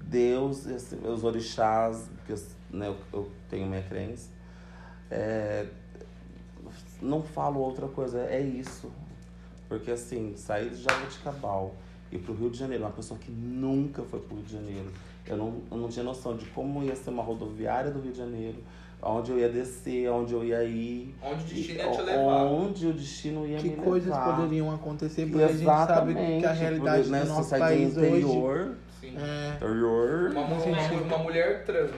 Deus, 0.01 0.65
esse- 0.65 0.95
os 0.95 1.23
orixás, 1.23 2.09
que 2.25 2.31
eu, 2.33 2.39
né, 2.71 2.87
eu, 2.87 2.97
eu 3.13 3.31
tenho 3.49 3.67
minha 3.67 3.83
crença. 3.83 4.29
É, 5.11 5.67
não 7.01 7.21
falo 7.21 7.59
outra 7.59 7.87
coisa, 7.87 8.19
é 8.21 8.41
isso. 8.41 8.91
Porque 9.67 9.91
assim, 9.91 10.35
sair 10.35 10.69
de 10.71 10.81
Jaboticabal 10.81 11.75
e 12.11 12.15
ir 12.15 12.19
pro 12.19 12.33
Rio 12.33 12.49
de 12.49 12.57
Janeiro, 12.57 12.83
uma 12.83 12.91
pessoa 12.91 13.19
que 13.19 13.31
nunca 13.31 14.01
foi 14.03 14.19
pro 14.19 14.35
Rio 14.37 14.45
de 14.45 14.53
Janeiro, 14.53 14.91
eu 15.27 15.37
não, 15.37 15.61
eu 15.69 15.77
não 15.77 15.89
tinha 15.89 16.03
noção 16.03 16.35
de 16.35 16.45
como 16.47 16.81
ia 16.83 16.95
ser 16.95 17.11
uma 17.11 17.21
rodoviária 17.21 17.91
do 17.91 17.99
Rio 17.99 18.11
de 18.11 18.17
Janeiro, 18.17 18.63
aonde 19.01 19.31
eu 19.31 19.39
ia 19.39 19.49
descer, 19.49 20.07
aonde 20.07 20.33
eu 20.33 20.43
ia 20.43 20.63
ir. 20.63 21.15
Onde 21.23 21.43
o 21.43 21.47
destino 21.47 21.79
ia 21.79 21.91
te 21.91 22.01
levar. 22.01 22.43
Onde 22.45 22.87
o 22.87 22.93
destino 22.93 23.45
ia 23.47 23.57
Que 23.57 23.69
me 23.69 23.75
coisas 23.77 24.09
levar. 24.09 24.35
poderiam 24.35 24.71
acontecer, 24.73 25.25
porque 25.27 25.43
a 25.43 25.47
gente 25.47 25.63
sabe 25.65 26.13
que 26.15 26.45
a 26.45 26.51
realidade 26.51 26.97
porque, 27.03 27.11
né, 27.11 27.19
do 27.21 27.25
você 27.27 27.33
nosso 27.33 27.49
sai 27.49 27.59
país 27.59 27.93
do 27.93 28.01
hoje 28.01 28.09
interior, 28.09 28.75
Sim. 28.99 29.13
é 29.17 29.55
interior, 29.55 30.31
Uma, 30.31 30.41
uma, 30.41 31.01
uma 31.03 31.17
mulher 31.19 31.65
trans 31.65 31.89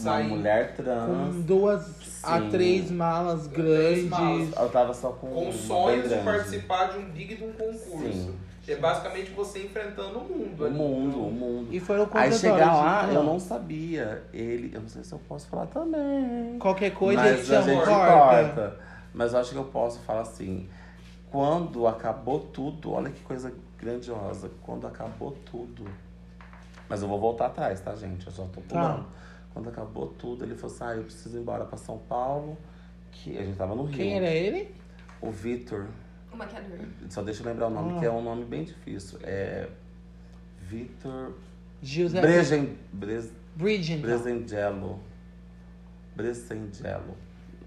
uma 0.00 0.12
saindo. 0.12 0.28
mulher 0.36 0.74
trans. 0.76 1.34
com 1.34 1.40
duas 1.42 1.82
a 2.22 2.40
Sim. 2.40 2.48
três 2.50 2.90
malas 2.90 3.46
Três 3.48 4.08
grandes. 4.08 4.10
malas. 4.10 4.48
Eu 4.56 4.68
tava 4.70 4.94
só 4.94 5.08
com. 5.10 5.26
com 5.28 5.42
uma 5.44 5.52
sonhos 5.52 6.02
de 6.04 6.08
grande. 6.10 6.24
participar 6.24 6.84
de 6.92 6.98
um 6.98 7.10
big 7.10 7.34
de 7.36 7.44
um 7.44 7.52
concurso. 7.52 7.98
Sim. 8.12 8.34
É 8.68 8.76
basicamente 8.76 9.30
você 9.30 9.64
enfrentando 9.64 10.18
o 10.18 10.22
mundo. 10.28 10.66
O 10.66 10.70
mundo, 10.70 11.08
Então, 11.08 11.28
o 11.28 11.32
mundo. 11.32 11.68
E 11.74 11.80
foram 11.80 12.08
Aí 12.12 12.30
chegar 12.32 12.74
lá, 12.74 13.06
de- 13.06 13.14
eu 13.14 13.22
não 13.22 13.40
sabia. 13.40 14.22
Ele, 14.32 14.70
eu 14.74 14.80
não 14.82 14.88
sei 14.88 15.02
se 15.02 15.12
eu 15.12 15.18
posso 15.26 15.46
falar 15.48 15.66
também. 15.66 16.58
Qualquer 16.58 16.90
coisa 16.92 17.22
Mas 17.22 17.32
eles 17.32 17.50
a 17.50 17.62
gente 17.62 17.84
corta. 17.84 18.12
corta. 18.12 18.80
Mas 19.14 19.32
eu 19.32 19.40
acho 19.40 19.50
que 19.52 19.56
eu 19.56 19.64
posso 19.64 20.00
falar 20.00 20.20
assim. 20.20 20.68
Quando 21.30 21.86
acabou 21.86 22.40
tudo, 22.40 22.92
olha 22.92 23.10
que 23.10 23.20
coisa 23.22 23.52
grandiosa. 23.78 24.50
Quando 24.62 24.86
acabou 24.86 25.32
tudo. 25.50 25.84
Mas 26.88 27.02
eu 27.02 27.08
vou 27.08 27.18
voltar 27.20 27.46
atrás, 27.46 27.80
tá, 27.80 27.94
gente? 27.94 28.26
Eu 28.26 28.32
só 28.32 28.44
tô 28.44 28.60
pulando. 28.62 29.06
Quando 29.52 29.68
acabou 29.68 30.08
tudo, 30.18 30.44
ele 30.44 30.54
falou 30.54 30.74
assim: 30.74 30.84
ah, 30.84 30.96
eu 30.96 31.04
preciso 31.04 31.36
ir 31.36 31.40
embora 31.40 31.64
pra 31.64 31.76
São 31.78 31.98
Paulo. 31.98 32.56
Que 33.10 33.36
a 33.38 33.42
gente 33.42 33.56
tava 33.56 33.74
no 33.74 33.84
Rio. 33.84 33.96
Quem 33.96 34.16
era 34.16 34.28
ele? 34.28 34.74
O 35.20 35.30
Vitor. 35.30 35.86
Maquiador. 36.38 36.78
Só 37.10 37.22
deixa 37.22 37.42
eu 37.42 37.46
lembrar 37.46 37.66
o 37.66 37.70
nome, 37.70 37.94
Ah. 37.96 38.00
que 38.00 38.06
é 38.06 38.10
um 38.10 38.22
nome 38.22 38.44
bem 38.44 38.64
difícil. 38.64 39.18
É. 39.22 39.68
Vitor. 40.62 41.32
José 41.82 42.20
Bregen, 42.20 42.76
Bres, 42.92 43.32
Bridgen. 43.54 44.00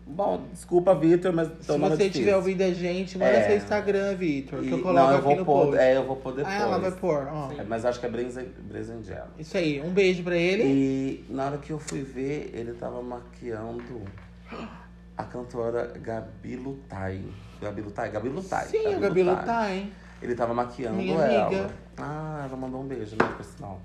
Bom, 0.05 0.45
desculpa, 0.51 0.93
Vitor, 0.93 1.31
mas 1.31 1.47
Se 1.62 1.71
é 1.71 1.77
você 1.77 1.89
difícil. 1.91 2.07
estiver 2.07 2.36
ouvindo 2.36 2.62
a 2.63 2.71
gente, 2.73 3.17
manda 3.17 3.31
É. 3.31 3.47
seu 3.47 3.57
Instagram, 3.57 4.15
Vitor, 4.15 4.60
que 4.62 4.71
eu 4.71 4.81
coloco 4.81 4.93
não, 4.93 5.10
eu 5.12 5.15
aqui 5.17 5.23
vou 5.25 5.36
no 5.38 5.45
pôr, 5.45 5.65
post. 5.67 5.77
É, 5.79 5.95
eu 5.95 6.05
vou 6.05 6.15
pôr 6.17 6.34
depois. 6.36 6.53
ah, 6.53 6.60
ela 6.60 6.77
vai 6.79 6.91
pôr, 6.91 7.27
ó. 7.31 7.51
É, 7.57 7.63
mas 7.63 7.86
acho 7.86 7.99
que 7.99 8.05
é 8.05 8.10
Brezengelo. 8.10 9.27
Isso 9.39 9.55
aí, 9.55 9.79
um 9.81 9.91
beijo 9.91 10.21
pra 10.23 10.36
ele. 10.36 10.63
E 10.63 11.25
na 11.29 11.45
hora 11.45 11.57
que 11.60 11.71
eu 11.71 11.79
fui 11.79 12.01
ver, 12.01 12.51
ele 12.53 12.73
tava 12.73 13.01
maquiando 13.01 14.01
a 15.17 15.23
cantora 15.23 15.93
Gabi 16.01 16.57
Lutai. 16.57 17.21
Gabi 17.62 17.82
Lutai? 17.82 18.12
Gabi 18.12 18.30
Lutai. 18.30 18.65
Sim, 18.67 18.95
o 18.95 19.00
Gabi 19.00 19.24
tá, 19.24 19.71
hein? 19.71 19.93
Ele 20.21 20.36
tava 20.36 20.54
maquiando 20.54 20.97
Minha 20.97 21.15
ela. 21.15 21.47
amiga. 21.47 21.69
Ah, 21.97 22.45
ela 22.47 22.58
mandou 22.58 22.82
um 22.82 22.88
beijo, 22.88 23.15
né, 23.15 23.34
por 23.38 23.45
sinal. 23.45 23.80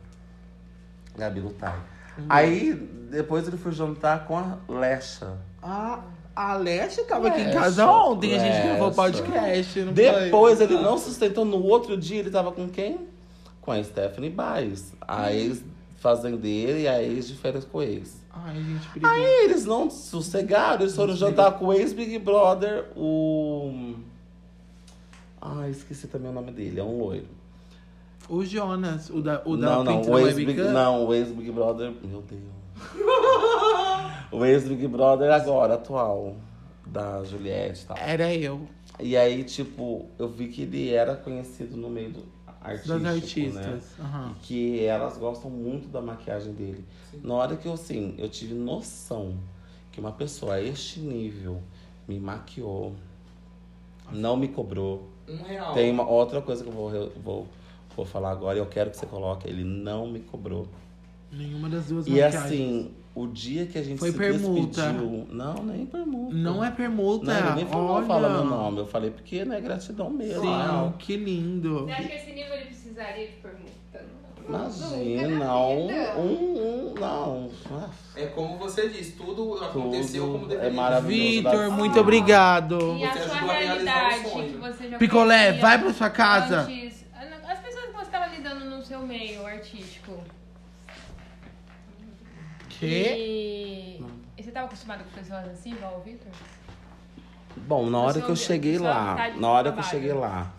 Gabi 1.17 1.41
Lutai. 1.41 1.79
Um 2.19 2.27
Aí, 2.29 2.75
depois 3.11 3.47
ele 3.47 3.57
foi 3.57 3.73
jantar 3.73 4.27
com 4.27 4.39
a 4.39 4.59
Lecha. 4.69 5.37
Ah, 5.63 6.01
a 6.35 6.53
Alessia 6.53 7.05
tava 7.05 7.29
aqui 7.29 7.41
em 7.41 7.53
casa 7.53 7.87
ontem, 7.87 8.35
a 8.35 8.39
gente 8.39 8.63
gravou 8.67 8.93
podcast. 8.93 9.81
Não 9.81 9.93
Depois 9.93 10.61
ele 10.61 10.75
não 10.75 10.99
sustentou. 10.99 11.45
No 11.45 11.63
outro 11.63 11.97
dia 11.97 12.21
ele 12.21 12.31
tava 12.31 12.53
com 12.53 12.69
quem? 12.69 13.07
Com 13.61 13.73
a 13.73 13.83
Stephanie 13.83 14.31
Baez. 14.31 14.93
A 15.01 15.33
ex-fazendeira 15.33 16.79
e 16.79 16.87
a 16.87 17.03
ex 17.03 17.29
de 17.29 17.35
férias 17.35 17.65
com 17.65 17.83
ex. 17.83 18.26
Ai, 18.45 18.63
gente, 18.63 18.89
brigou. 18.91 19.11
Aí 19.11 19.45
eles 19.45 19.65
não 19.65 19.91
sossegaram, 19.91 20.83
eles 20.83 20.95
foram 20.95 21.17
jantar 21.17 21.53
com 21.59 21.67
o 21.67 21.73
ex-Big 21.73 22.19
Brother, 22.19 22.87
o. 22.97 23.95
Ai, 25.41 25.71
esqueci 25.71 26.07
também 26.09 26.31
o 26.31 26.35
nome 26.35 26.53
dele, 26.53 26.81
é 26.81 26.85
um 26.85 26.99
loiro. 26.99 27.29
O 28.29 28.45
Jonas, 28.45 29.09
o 29.09 29.23
da, 29.23 29.41
o 29.45 29.57
da 29.57 29.77
não, 29.77 29.85
não, 29.85 30.03
o 30.03 30.19
ex-Big 30.19 30.51
Webcam. 30.51 30.73
não, 30.73 31.07
o 31.07 31.15
ex-Big 31.15 31.51
Brother. 31.53 31.93
Meu 32.03 32.23
Deus. 32.23 32.43
o 34.33 34.45
ex-Big 34.45 34.87
Brother 34.89 35.33
agora, 35.33 35.75
atual. 35.75 36.37
Da 36.85 37.23
Juliette 37.25 37.83
e 37.83 37.87
tal. 37.87 37.97
Era 37.97 38.33
eu. 38.33 38.69
E 39.01 39.17
aí, 39.17 39.43
tipo, 39.45 40.07
eu 40.19 40.29
vi 40.29 40.49
que 40.49 40.63
ele 40.63 40.93
era 40.93 41.17
conhecido 41.17 41.77
no 41.77 41.91
meio 41.91 42.11
do 42.11 42.36
artístico, 42.67 42.89
Das 42.95 43.03
né? 43.03 43.11
artistas. 43.11 43.85
aham. 44.01 44.31
E 44.37 44.41
que 44.47 44.85
elas 44.85 45.17
gostam 45.19 45.51
muito 45.51 45.89
da 45.89 46.01
maquiagem 46.01 46.53
dele. 46.53 46.85
Sim. 47.11 47.21
Na 47.25 47.35
hora 47.35 47.57
que 47.57 47.67
eu, 47.67 47.73
assim, 47.73 48.15
eu 48.19 48.29
tive 48.29 48.55
noção 48.55 49.37
que 49.93 50.01
uma 50.01 50.13
pessoa 50.13 50.55
a 50.55 50.63
este 50.63 51.01
nível 51.01 51.63
me 52.07 52.19
maquiou, 52.21 52.93
não 54.13 54.37
me 54.37 54.49
cobrou. 54.49 55.09
Um 55.29 55.43
real. 55.43 55.75
Tem 55.75 55.91
uma 55.91 56.09
outra 56.09 56.41
coisa 56.41 56.63
que 56.63 56.69
eu 56.69 56.73
vou, 56.75 56.91
vou, 57.23 57.47
vou 57.97 58.05
falar 58.07 58.31
agora 58.31 58.57
e 58.57 58.61
eu 58.61 58.67
quero 58.67 58.91
que 58.91 58.97
você 58.97 59.07
coloque. 59.07 59.49
Ele 59.49 59.65
não 59.65 60.07
me 60.07 60.21
cobrou. 60.21 60.69
Nenhuma 61.33 61.69
das 61.69 61.87
duas 61.87 62.07
E 62.07 62.11
maquiagens. 62.11 62.45
assim, 62.45 62.91
o 63.17 63.27
dia 63.27 63.65
que 63.67 63.79
a 63.79 63.83
gente 63.83 63.99
Foi 63.99 64.11
se 64.13 64.17
permuta. 64.19 64.83
despediu... 64.93 65.27
Não, 65.31 65.55
nem 65.65 65.87
permuta. 65.87 66.35
Não 66.35 66.63
é 66.65 66.71
permuta. 66.71 67.25
Não, 67.25 67.47
ele 67.49 67.57
nem 67.57 67.67
falou, 67.67 67.91
Olha. 67.97 68.07
fala 68.07 68.29
meu 68.29 68.45
nome. 68.45 68.79
Eu 68.79 68.87
falei, 68.87 69.11
porque 69.11 69.45
não 69.45 69.57
é 69.57 69.61
gratidão 69.61 70.11
mesmo. 70.11 70.43
Sim, 70.43 70.93
que 70.99 71.17
lindo. 71.17 71.87
Você 71.87 71.93
acha 71.93 72.03
que 72.09 72.15
esse 72.15 72.33
nível 72.33 72.55
ele 72.55 72.65
precisaria 72.67 73.27
de 73.27 73.33
permuta? 73.35 73.67
Imagina, 74.49 75.45
não. 75.45 75.73
Um, 76.19 76.21
um, 76.21 76.95
não. 77.01 77.51
Ah, 77.73 77.89
É 78.15 78.27
como 78.27 78.57
você 78.59 78.89
disse, 78.89 79.13
tudo 79.13 79.55
aconteceu 79.55 80.23
Tudo 80.25 80.33
como 80.35 80.47
deveria. 80.49 80.71
é 80.71 80.73
maravilhoso. 80.73 81.57
Vitor, 81.57 81.71
muito 81.73 81.99
obrigado. 81.99 82.97
E 82.99 83.05
a 83.05 83.13
sua 83.13 83.53
realidade 83.53 84.21
que 84.21 84.57
você 84.57 84.89
já 84.91 84.99
Picolé, 84.99 85.53
vai 85.55 85.79
pra 85.81 85.93
sua 85.93 86.11
casa. 86.11 86.61
antes- 86.61 87.05
As 87.49 87.59
pessoas 87.61 87.87
que 87.87 87.93
você 87.93 88.03
estava 88.03 88.27
lidando 88.27 88.65
no 88.67 88.85
seu 88.85 89.01
meio 89.01 89.45
artístico. 89.47 89.96
Que? 92.79 92.87
E... 92.87 94.05
e 94.39 94.43
você 94.43 94.49
estava 94.51 94.67
acostumado 94.67 95.05
com 95.05 95.11
pessoas 95.11 95.47
assim, 95.49 95.73
igual 95.73 95.99
o 95.99 96.01
Vitor? 96.03 96.29
Bom, 97.67 97.89
na 97.89 97.99
hora 98.01 98.21
que 98.21 98.29
eu 98.29 98.37
cheguei 98.37 98.79
lá, 98.79 99.31
de 99.31 99.41
na 99.41 99.49
hora 99.49 99.73
que 99.73 99.79
eu 99.79 99.83
cheguei 99.83 100.13
lá, 100.13 100.53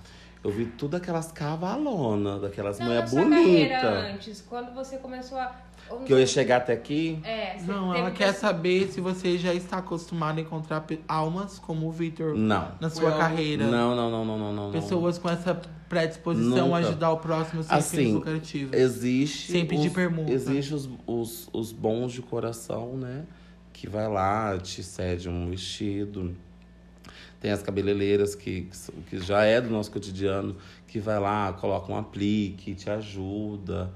eu 0.44 0.50
vi 0.52 0.66
tudo 0.66 0.98
aquelas 0.98 1.32
cavalonas, 1.32 2.42
daquelas 2.42 2.80
Não, 2.80 2.88
mulher 2.88 3.02
na 3.02 3.08
sua 3.08 3.22
carreira 3.30 3.76
bonita. 3.82 3.88
antes, 4.14 4.42
quando 4.42 4.74
você 4.74 4.98
começou 4.98 5.38
a... 5.38 5.56
ou 5.92 6.00
Que 6.00 6.12
eu 6.14 6.20
ia 6.20 6.26
chegar 6.26 6.58
até 6.58 6.74
aqui. 6.74 7.20
É, 7.24 7.58
Não, 7.62 7.94
ela 7.94 8.10
quer 8.10 8.34
que- 8.34 8.40
saber 8.40 8.88
se 8.92 9.00
você 9.00 9.38
já 9.38 9.54
está 9.54 9.78
acostumado 9.78 10.40
a 10.40 10.42
encontrar 10.42 10.84
almas 11.08 11.60
como 11.60 11.88
o 11.88 11.92
Vitor 11.92 12.36
Não. 12.36 12.72
na 12.80 12.90
sua 12.90 13.10
Well, 13.10 13.18
carreira. 13.20 13.66
Não, 13.68 13.96
não, 13.96 14.10
não, 14.26 14.38
não. 14.38 14.54
não. 14.54 14.72
Pessoas 14.72 15.20
com 15.20 15.30
essa 15.30 15.62
predisposição 15.88 16.74
a 16.76 16.80
Nunca. 16.80 16.90
ajudar 16.90 17.12
o 17.12 17.18
próximo 17.18 17.64
sem 17.64 17.78
fins 17.78 17.86
Assim, 17.86 18.14
lucrativos. 18.14 18.74
Existe. 18.74 19.52
Sem 19.52 19.66
pedir 19.66 19.88
os, 19.88 19.94
permuta. 19.94 20.32
Existe 20.32 20.74
os, 20.74 20.90
os, 21.06 21.50
os 21.54 21.72
bons 21.72 22.12
de 22.14 22.22
coração, 22.22 22.98
né? 22.98 23.26
Que 23.74 23.88
vai 23.88 24.08
lá, 24.08 24.58
te 24.58 24.84
cede 24.84 25.30
um 25.30 25.50
vestido. 25.50 26.36
Tem 27.40 27.52
as 27.52 27.62
cabeleireiras 27.62 28.34
que, 28.34 28.68
que 29.10 29.20
já 29.20 29.44
é 29.44 29.62
do 29.62 29.70
nosso 29.70 29.92
cotidiano, 29.92 30.56
que 30.88 31.00
vai 31.00 31.20
lá, 31.20 31.54
coloca 31.54 31.92
um 31.92 31.96
aplique, 31.96 32.74
te 32.74 32.90
ajuda, 32.90 33.92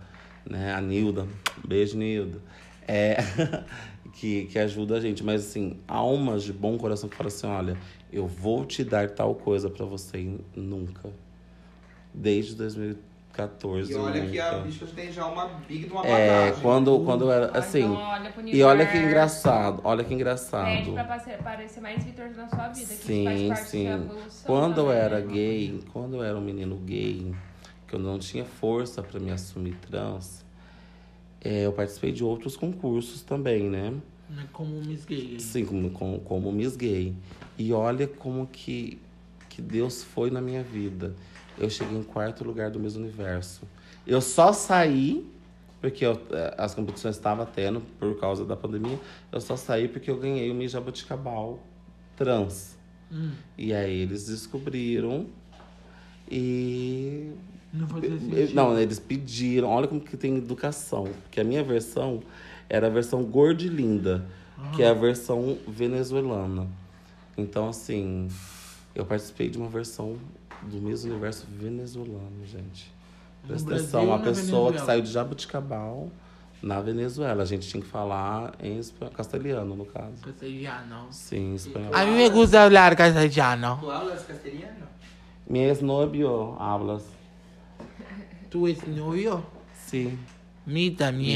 né? 0.48 0.74
A 0.74 0.82
Nilda, 0.82 1.28
beijo, 1.68 1.98
Nilda. 1.98 2.40
É, 2.88 3.18
que, 4.14 4.46
que 4.46 4.60
ajuda 4.60 4.98
a 4.98 5.00
gente. 5.00 5.24
Mas, 5.24 5.48
assim, 5.48 5.80
almas 5.88 6.44
de 6.44 6.54
bom 6.54 6.78
coração 6.78 7.10
que 7.10 7.16
falam 7.16 7.28
assim: 7.30 7.48
olha, 7.48 7.78
eu 8.12 8.28
vou 8.28 8.66
te 8.66 8.84
dar 8.84 9.10
tal 9.10 9.34
coisa 9.34 9.70
pra 9.70 9.86
você 9.86 10.38
nunca. 10.56 11.10
Desde 12.14 12.56
2014. 12.56 13.92
E 13.92 13.96
olha 13.96 14.26
que 14.28 14.40
a 14.40 14.60
bicha 14.60 14.86
tem 14.88 15.12
já 15.12 15.26
uma 15.26 15.46
big 15.68 15.86
de 15.86 15.92
uma 15.92 16.06
É, 16.06 16.28
bagagem. 16.48 16.62
quando, 16.62 17.00
quando 17.06 17.22
eu 17.26 17.32
era 17.32 17.58
assim. 17.58 17.80
então 17.84 17.94
olha 17.96 18.32
pro 18.32 18.48
E 18.48 18.64
olha 18.64 18.86
que 18.86 18.92
universo, 18.92 19.08
engraçado, 19.08 19.82
olha 19.84 20.04
que 20.04 20.10
Pede 20.10 20.16
engraçado. 20.22 20.94
pra 20.94 21.04
parecer, 21.06 21.38
parecer 21.42 21.82
mais 21.82 22.04
Vitor 22.04 22.30
na 22.36 22.48
sua 22.50 22.68
vida, 22.68 22.88
que 22.88 23.04
Sim, 23.04 23.30
isso 23.36 23.48
faz 23.48 23.60
parte 23.60 23.70
sim. 23.72 23.86
da 23.86 23.94
evolução. 23.94 24.46
Quando 24.46 24.78
eu 24.80 24.86
também, 24.86 25.00
era 25.00 25.20
né? 25.22 25.34
gay, 25.34 25.80
quando 25.94 26.16
eu 26.18 26.24
era 26.24 26.38
um 26.38 26.42
menino 26.42 26.76
gay, 26.78 27.34
que 27.88 27.96
eu 27.96 28.00
não 28.00 28.20
tinha 28.20 28.44
força 28.46 29.02
pra 29.02 29.20
me 29.20 29.32
assumir 29.32 29.76
trans, 29.90 30.44
é, 31.44 31.66
eu 31.66 31.72
participei 31.72 32.12
de 32.12 32.24
outros 32.24 32.56
concursos 32.58 33.22
também, 33.22 33.64
né? 33.70 33.94
Né, 34.30 34.46
Como 34.54 34.78
um 34.78 34.84
Miss 34.84 35.04
Gay. 35.06 35.40
Sim, 35.40 35.66
como, 35.66 35.90
como, 35.92 36.20
como 36.20 36.52
Miss 36.52 36.76
Gay. 36.78 37.14
E 37.58 37.74
olha 37.74 38.08
como 38.08 38.48
que, 38.48 38.98
que 39.50 39.62
Deus 39.62 40.04
foi 40.04 40.30
na 40.32 40.40
minha 40.40 40.64
vida. 40.64 41.14
Eu 41.58 41.70
cheguei 41.70 41.98
em 41.98 42.04
quarto 42.04 42.44
lugar 42.44 42.70
do 42.72 42.80
Miss 42.80 42.96
Universo. 42.96 43.62
Eu 44.08 44.20
só 44.22 44.52
saí, 44.54 45.26
porque 45.80 46.06
eu- 46.06 46.20
eh, 46.32 46.56
as 46.58 46.74
competições 46.74 47.16
estavam 47.16 47.46
tendo 47.46 47.82
por 48.00 48.20
causa 48.20 48.44
da 48.46 48.56
pandemia. 48.56 49.00
Eu 49.32 49.40
só 49.42 49.56
saí 49.56 49.88
porque 49.88 50.10
eu 50.10 50.18
ganhei 50.18 50.50
o 50.50 50.56
Miss 50.56 50.72
Jabuticabal 50.72 51.60
trans. 52.16 52.78
Hum, 53.12 53.32
E 53.58 53.74
aí 53.74 54.00
eles 54.02 54.26
descobriram 54.28 55.28
e 56.30 57.32
não. 57.74 57.88
Não, 58.54 58.80
eles 58.80 59.00
pediram. 59.00 59.70
Olha 59.70 59.88
como 59.88 60.02
que 60.02 60.18
tem 60.18 60.38
educação. 60.38 61.06
Porque 61.24 61.40
a 61.40 61.44
minha 61.44 61.64
versão 61.64 62.22
era 62.70 62.88
a 62.88 62.90
versão 62.90 63.24
gorda 63.24 63.64
e 63.64 63.68
linda, 63.68 64.26
que 64.76 64.84
é 64.84 64.90
a 64.90 64.94
versão 64.94 65.58
venezuelana. 65.68 66.68
Então, 67.38 67.68
assim, 67.70 68.28
eu 68.96 69.06
participei 69.06 69.50
de 69.50 69.58
uma 69.58 69.68
versão 69.70 70.16
do 70.64 70.82
mesmo 70.82 71.12
universo 71.12 71.46
venezuelano, 71.50 72.46
gente. 72.46 72.92
Presta 73.48 73.70
No 73.70 73.76
atenção, 73.76 74.06
Brasil 74.06 74.10
uma 74.16 74.20
pessoa 74.20 74.46
que 74.46 74.78
Venezuela? 74.78 74.86
saiu 74.86 75.02
de 75.02 75.12
Jabuticabal 75.12 76.10
na 76.62 76.80
Venezuela. 76.80 77.42
A 77.42 77.46
gente 77.46 77.68
tinha 77.68 77.82
que 77.82 77.90
falar 77.90 78.54
em 78.62 78.78
espa- 78.78 79.10
castelhano, 79.10 79.76
no 79.76 79.86
caso. 79.86 80.22
Castellano. 80.22 81.08
Sim, 81.10 81.56
espanhol. 81.56 81.92
A 81.96 82.06
mí 82.06 82.12
me 82.12 82.30
gusta 82.30 82.64
hablar 82.64 82.96
castellano. 82.96 83.78
Tu 83.82 83.90
hablas 83.92 84.24
castelhano? 84.26 84.86
Mi 85.50 85.60
exnovio 85.62 86.56
hablas. 86.60 87.04
Tu 88.50 88.68
es 88.68 88.86
novio? 88.88 89.44
Sim, 89.74 90.18
Mi 90.66 90.92
mi. 90.92 91.34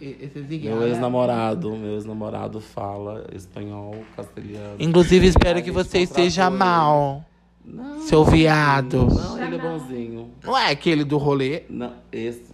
E- 0.00 0.16
Esse 0.24 0.42
sí 0.46 0.58
que 0.58 0.68
Meu 0.68 0.82
ex-namorado, 0.88 1.76
meu 1.76 1.94
ex-namorado 1.94 2.58
fala 2.60 3.26
espanhol, 3.34 4.02
castelhano. 4.16 4.76
Inclusive, 4.78 5.26
espero 5.26 5.60
que 5.62 5.66
gente 5.66 5.74
você 5.74 6.00
esteja 6.00 6.46
ele. 6.48 6.56
mal. 6.56 7.24
Não, 7.64 8.00
Seu 8.02 8.24
viado. 8.24 9.06
Não, 9.06 9.42
ele 9.42 9.56
é 9.56 9.58
bonzinho. 9.58 10.30
Não 10.42 10.56
é 10.56 10.70
aquele 10.70 11.04
do 11.04 11.18
rolê? 11.18 11.62
Não, 11.68 11.92
esse, 12.10 12.44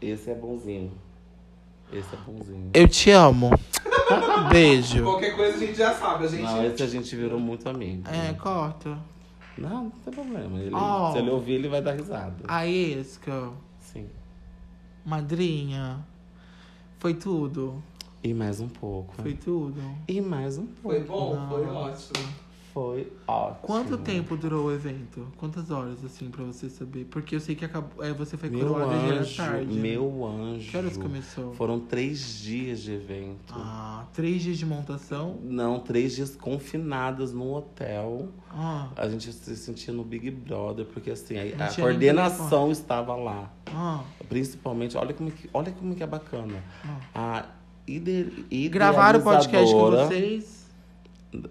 esse 0.00 0.30
é 0.30 0.34
bonzinho. 0.34 0.92
Esse 1.92 2.14
é 2.14 2.18
bonzinho. 2.18 2.70
Eu 2.72 2.88
te 2.88 3.10
amo. 3.10 3.50
Beijo. 4.50 5.02
Qualquer 5.02 5.34
coisa 5.36 5.56
a 5.56 5.60
gente 5.60 5.74
já 5.76 5.94
sabe. 5.94 6.24
A 6.24 6.28
gente. 6.28 6.42
Não, 6.42 6.64
esse 6.64 6.82
a 6.82 6.86
gente 6.86 7.14
virou 7.16 7.38
muito 7.40 7.68
amigo. 7.68 8.02
É, 8.08 8.32
corta. 8.34 8.98
Não, 9.58 9.84
não 9.84 9.90
tem 9.90 10.12
problema. 10.12 10.58
Ele, 10.60 10.74
Oh. 10.74 11.12
Se 11.12 11.18
ele 11.18 11.30
ouvir, 11.30 11.52
ele 11.54 11.68
vai 11.68 11.82
dar 11.82 11.92
risada. 11.92 12.36
A 12.48 12.66
Esca, 12.66 13.50
Sim. 13.80 14.06
madrinha. 15.04 15.98
Foi 16.98 17.14
tudo. 17.14 17.82
E 18.22 18.32
mais 18.32 18.60
um 18.60 18.68
pouco. 18.68 19.14
Foi 19.20 19.34
tudo. 19.34 19.80
E 20.06 20.20
mais 20.20 20.56
um 20.56 20.66
pouco. 20.66 20.80
Foi 20.82 21.00
bom? 21.00 21.46
Foi 21.50 21.66
Nossa. 21.66 22.10
ótimo. 22.12 22.32
Foi 22.72 23.12
ótimo. 23.26 23.58
Quanto 23.62 23.98
tempo 23.98 24.36
durou 24.36 24.66
o 24.66 24.72
evento? 24.72 25.26
Quantas 25.36 25.70
horas, 25.70 26.02
assim, 26.04 26.30
pra 26.30 26.42
você 26.44 26.70
saber? 26.70 27.04
Porque 27.10 27.36
eu 27.36 27.40
sei 27.40 27.54
que 27.54 27.64
acabou, 27.66 28.02
é, 28.02 28.12
você 28.12 28.36
foi 28.36 28.48
Meu 28.48 28.66
coroada 28.66 28.94
já 28.98 29.06
era 29.08 29.20
anjo, 29.20 29.36
tarde. 29.36 29.78
meu 29.78 30.26
anjo. 30.26 30.70
Que 30.70 30.76
horas 30.78 30.96
começou? 30.96 31.52
Foram 31.54 31.80
três 31.80 32.38
dias 32.40 32.80
de 32.80 32.92
evento. 32.92 33.52
Ah, 33.54 34.06
três 34.14 34.40
dias 34.42 34.56
de 34.56 34.64
montação? 34.64 35.38
Não, 35.42 35.80
três 35.80 36.14
dias 36.16 36.34
confinadas 36.34 37.32
no 37.32 37.54
hotel. 37.54 38.28
Ah, 38.50 38.88
A 38.96 39.08
gente 39.08 39.30
se 39.32 39.56
sentia 39.56 39.92
no 39.92 40.02
Big 40.02 40.30
Brother, 40.30 40.86
porque 40.86 41.10
assim, 41.10 41.34
a, 41.38 41.66
a 41.66 41.74
coordenação 41.74 42.70
estava 42.72 43.14
lá. 43.14 43.52
ah. 43.68 44.02
Principalmente, 44.28 44.96
olha 44.96 45.12
como 45.12 45.30
que, 45.30 45.48
olha 45.52 45.70
como 45.72 45.94
que 45.94 46.02
é 46.02 46.06
bacana. 46.06 46.62
A 47.14 47.44
ide, 47.86 48.46
Gravaram 48.70 49.20
o 49.20 49.22
podcast 49.22 49.74
com 49.74 49.90
vocês? 49.90 50.61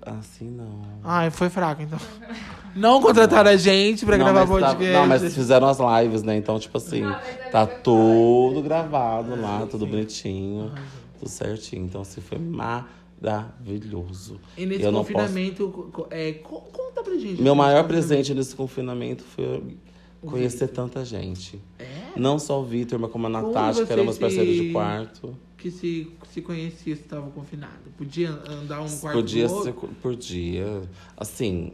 Assim 0.03 0.49
não. 0.49 0.81
Ai, 1.03 1.29
foi 1.31 1.49
fraco, 1.49 1.81
então. 1.81 1.99
Não 2.75 3.01
contrataram 3.01 3.49
a 3.49 3.55
gente 3.57 4.05
pra 4.05 4.17
não, 4.17 4.25
gravar 4.25 4.45
mas 4.47 4.59
tá- 4.61 4.67
podcast. 4.69 4.93
não, 4.93 5.07
mas 5.07 5.33
fizeram 5.33 5.67
as 5.67 5.77
lives, 6.03 6.23
né? 6.23 6.37
Então, 6.37 6.59
tipo 6.59 6.77
assim, 6.77 7.03
tá 7.51 7.65
tudo 7.65 8.61
gravado 8.61 9.35
lá, 9.39 9.65
tudo 9.69 9.85
sim. 9.85 9.91
bonitinho, 9.91 10.71
tudo 11.19 11.29
certinho. 11.29 11.85
Então, 11.85 12.01
assim, 12.01 12.21
foi 12.21 12.37
maravilhoso. 12.37 14.39
E 14.57 14.65
nesse 14.65 14.83
Eu 14.83 14.91
não 14.91 14.99
confinamento, 15.01 15.69
co- 15.69 15.83
co- 16.03 16.07
é, 16.09 16.33
co- 16.33 16.61
conta 16.71 17.03
pra 17.03 17.13
gente. 17.15 17.41
Meu 17.41 17.55
maior 17.55 17.83
confinamento. 17.83 17.87
presente 18.07 18.33
nesse 18.33 18.55
confinamento 18.55 19.23
foi 19.23 19.77
conhecer 20.25 20.67
tanta 20.67 21.03
gente. 21.03 21.59
É? 21.79 21.85
Não 22.15 22.37
só 22.37 22.61
o 22.61 22.63
Vitor, 22.63 22.99
mas 22.99 23.11
como 23.11 23.27
a 23.27 23.31
Como 23.31 23.47
Natasha, 23.53 23.85
que 23.85 23.91
eram 23.93 24.03
meus 24.03 24.17
você 24.17 24.29
se- 24.29 24.35
parceiros 24.37 24.55
de 24.65 24.71
quarto. 24.71 25.35
Que 25.61 25.69
se, 25.69 26.11
se 26.31 26.41
conhecia 26.41 26.95
se 26.95 27.03
estava 27.03 27.29
confinado. 27.29 27.71
Podia 27.95 28.29
andar 28.31 28.81
um 28.81 28.89
quarto 28.97 29.17
Por 29.19 29.23
dia, 29.23 29.47
do 29.47 29.53
outro? 29.53 29.71
se- 29.81 29.95
por 30.01 30.15
dia. 30.15 30.81
Assim, 31.15 31.71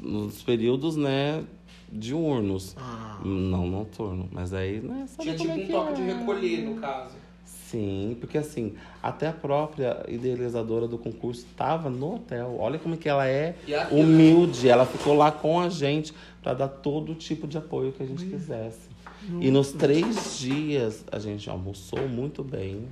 nos 0.00 0.42
períodos, 0.42 0.96
né, 0.96 1.44
diurnos. 1.90 2.74
Ah. 2.78 3.20
Não 3.22 3.66
noturno. 3.66 4.28
Mas 4.32 4.54
aí, 4.54 4.80
né, 4.80 5.04
sabe 5.08 5.34
Tinha 5.34 5.36
como 5.36 5.50
tipo 5.50 5.60
é 5.60 5.62
um 5.62 5.66
que 5.66 5.72
toque 5.72 5.92
é. 5.92 6.04
de 6.06 6.12
recolher, 6.18 6.62
no 6.64 6.80
caso. 6.80 7.14
Sim, 7.44 8.16
porque 8.20 8.36
assim, 8.38 8.74
até 9.02 9.28
a 9.28 9.32
própria 9.32 10.04
idealizadora 10.08 10.86
do 10.88 10.96
concurso 10.98 11.46
estava 11.46 11.88
no 11.90 12.16
hotel. 12.16 12.56
Olha 12.58 12.78
como 12.78 12.94
é 12.94 12.98
que 12.98 13.08
ela 13.08 13.26
é 13.26 13.56
humilde. 13.90 14.68
Ela 14.68 14.84
ficou 14.86 15.14
lá 15.14 15.30
com 15.32 15.58
a 15.60 15.68
gente 15.68 16.12
para 16.42 16.54
dar 16.54 16.68
todo 16.68 17.14
tipo 17.14 17.46
de 17.46 17.56
apoio 17.58 17.92
que 17.92 18.02
a 18.02 18.06
gente 18.06 18.24
quisesse. 18.26 18.91
E 19.40 19.50
nos 19.50 19.72
três 19.72 20.38
dias 20.38 21.04
a 21.10 21.18
gente 21.18 21.48
almoçou 21.48 22.08
muito 22.08 22.42
bem. 22.42 22.88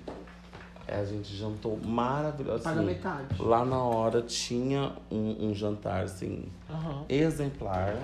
É, 0.87 0.97
A 1.01 1.05
gente 1.05 1.35
jantou 1.37 1.79
maravilhoso. 1.85 2.65
Paga 2.65 2.79
assim, 2.81 2.87
metade. 2.87 3.27
Lá 3.43 3.65
na 3.65 3.83
hora 3.83 4.23
tinha 4.23 4.93
um, 5.11 5.49
um 5.51 5.55
jantar 5.55 6.03
assim 6.05 6.45
Aham. 6.69 7.05
exemplar. 7.09 7.95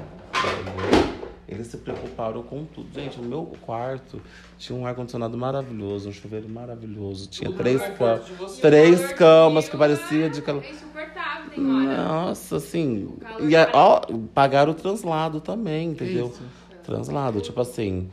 Eles 1.49 1.69
se 1.69 1.77
preocuparam 1.79 2.43
com 2.43 2.65
tudo. 2.65 2.89
Gente, 2.93 3.21
o 3.21 3.23
meu 3.23 3.53
quarto 3.63 4.21
tinha 4.59 4.77
um 4.77 4.85
ar-condicionado 4.85 5.39
maravilhoso, 5.39 6.09
um 6.09 6.13
chuveiro 6.13 6.49
maravilhoso. 6.49 7.29
Tinha 7.29 7.49
Tudo 7.51 7.59
três 7.59 7.81
vocês. 8.35 8.61
Três 8.61 9.13
camas 9.13 9.69
que 9.69 9.77
parecia 9.77 10.29
de 10.29 10.41
é 10.41 10.43
calor. 10.43 10.63
tem 11.51 11.65
hora. 11.65 11.97
Nossa, 12.09 12.57
assim. 12.57 13.15
calor 13.21 13.49
E 13.49 13.55
a- 13.57 13.67
parece- 13.67 13.77
ó, 13.79 14.01
pagaram 14.35 14.73
o 14.73 14.75
translado 14.75 15.41
também, 15.41 15.91
entendeu? 15.91 16.27
isso? 16.27 16.43
Translado, 16.97 17.41
tipo 17.41 17.61
assim, 17.61 18.09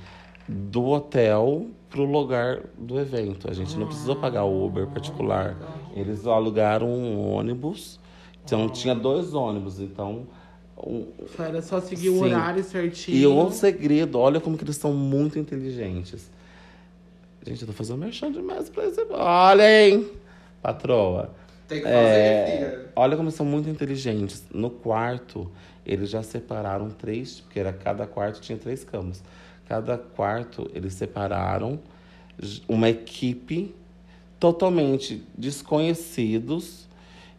do 0.47 0.85
hotel 0.87 1.67
pro 1.91 2.03
lugar 2.03 2.61
do 2.77 2.99
evento. 2.99 3.47
A 3.49 3.53
gente 3.53 3.77
não 3.77 3.85
precisou 3.85 4.15
pagar 4.15 4.43
o 4.45 4.65
Uber 4.65 4.87
particular. 4.87 5.55
Eles 5.95 6.25
alugaram 6.25 6.89
um 6.89 7.31
ônibus. 7.31 7.99
Então 8.43 8.67
tinha 8.67 8.95
dois 8.95 9.33
ônibus, 9.35 9.79
então. 9.79 10.23
um- 10.85 11.05
Era 11.39 11.61
só 11.61 11.79
seguir 11.79 12.09
o 12.09 12.13
Sim. 12.17 12.33
horário 12.33 12.63
certinho. 12.63 13.15
e 13.17 13.27
um 13.27 13.51
segredo, 13.51 14.17
olha 14.19 14.41
como 14.41 14.57
que 14.57 14.63
eles 14.63 14.75
são 14.75 14.91
muito 14.91 15.37
inteligentes. 15.37 16.29
Gente, 17.45 17.61
eu 17.61 17.67
tô 17.67 17.73
fazendo 17.73 17.99
merchan 17.99 18.31
demais 18.31 18.69
pra 18.69 18.85
esse. 18.85 18.99
Olha, 19.11 19.87
hein, 19.87 20.07
patroa. 20.63 21.29
Tem 21.67 21.77
que 21.79 21.83
fazer, 21.85 21.95
É, 21.97 22.85
olha 22.95 23.15
como 23.15 23.27
eles 23.29 23.35
são 23.35 23.45
muito 23.45 23.69
inteligentes. 23.69 24.43
No 24.53 24.69
quarto, 24.69 25.49
eles 25.85 26.09
já 26.09 26.23
separaram 26.23 26.89
três, 26.89 27.39
porque 27.41 27.59
era 27.59 27.73
cada 27.73 28.05
quarto 28.07 28.41
tinha 28.41 28.57
três 28.57 28.83
camas. 28.83 29.23
Cada 29.67 29.97
quarto 29.97 30.69
eles 30.73 30.93
separaram 30.93 31.79
uma 32.67 32.89
equipe 32.89 33.73
totalmente 34.39 35.23
desconhecidos 35.37 36.87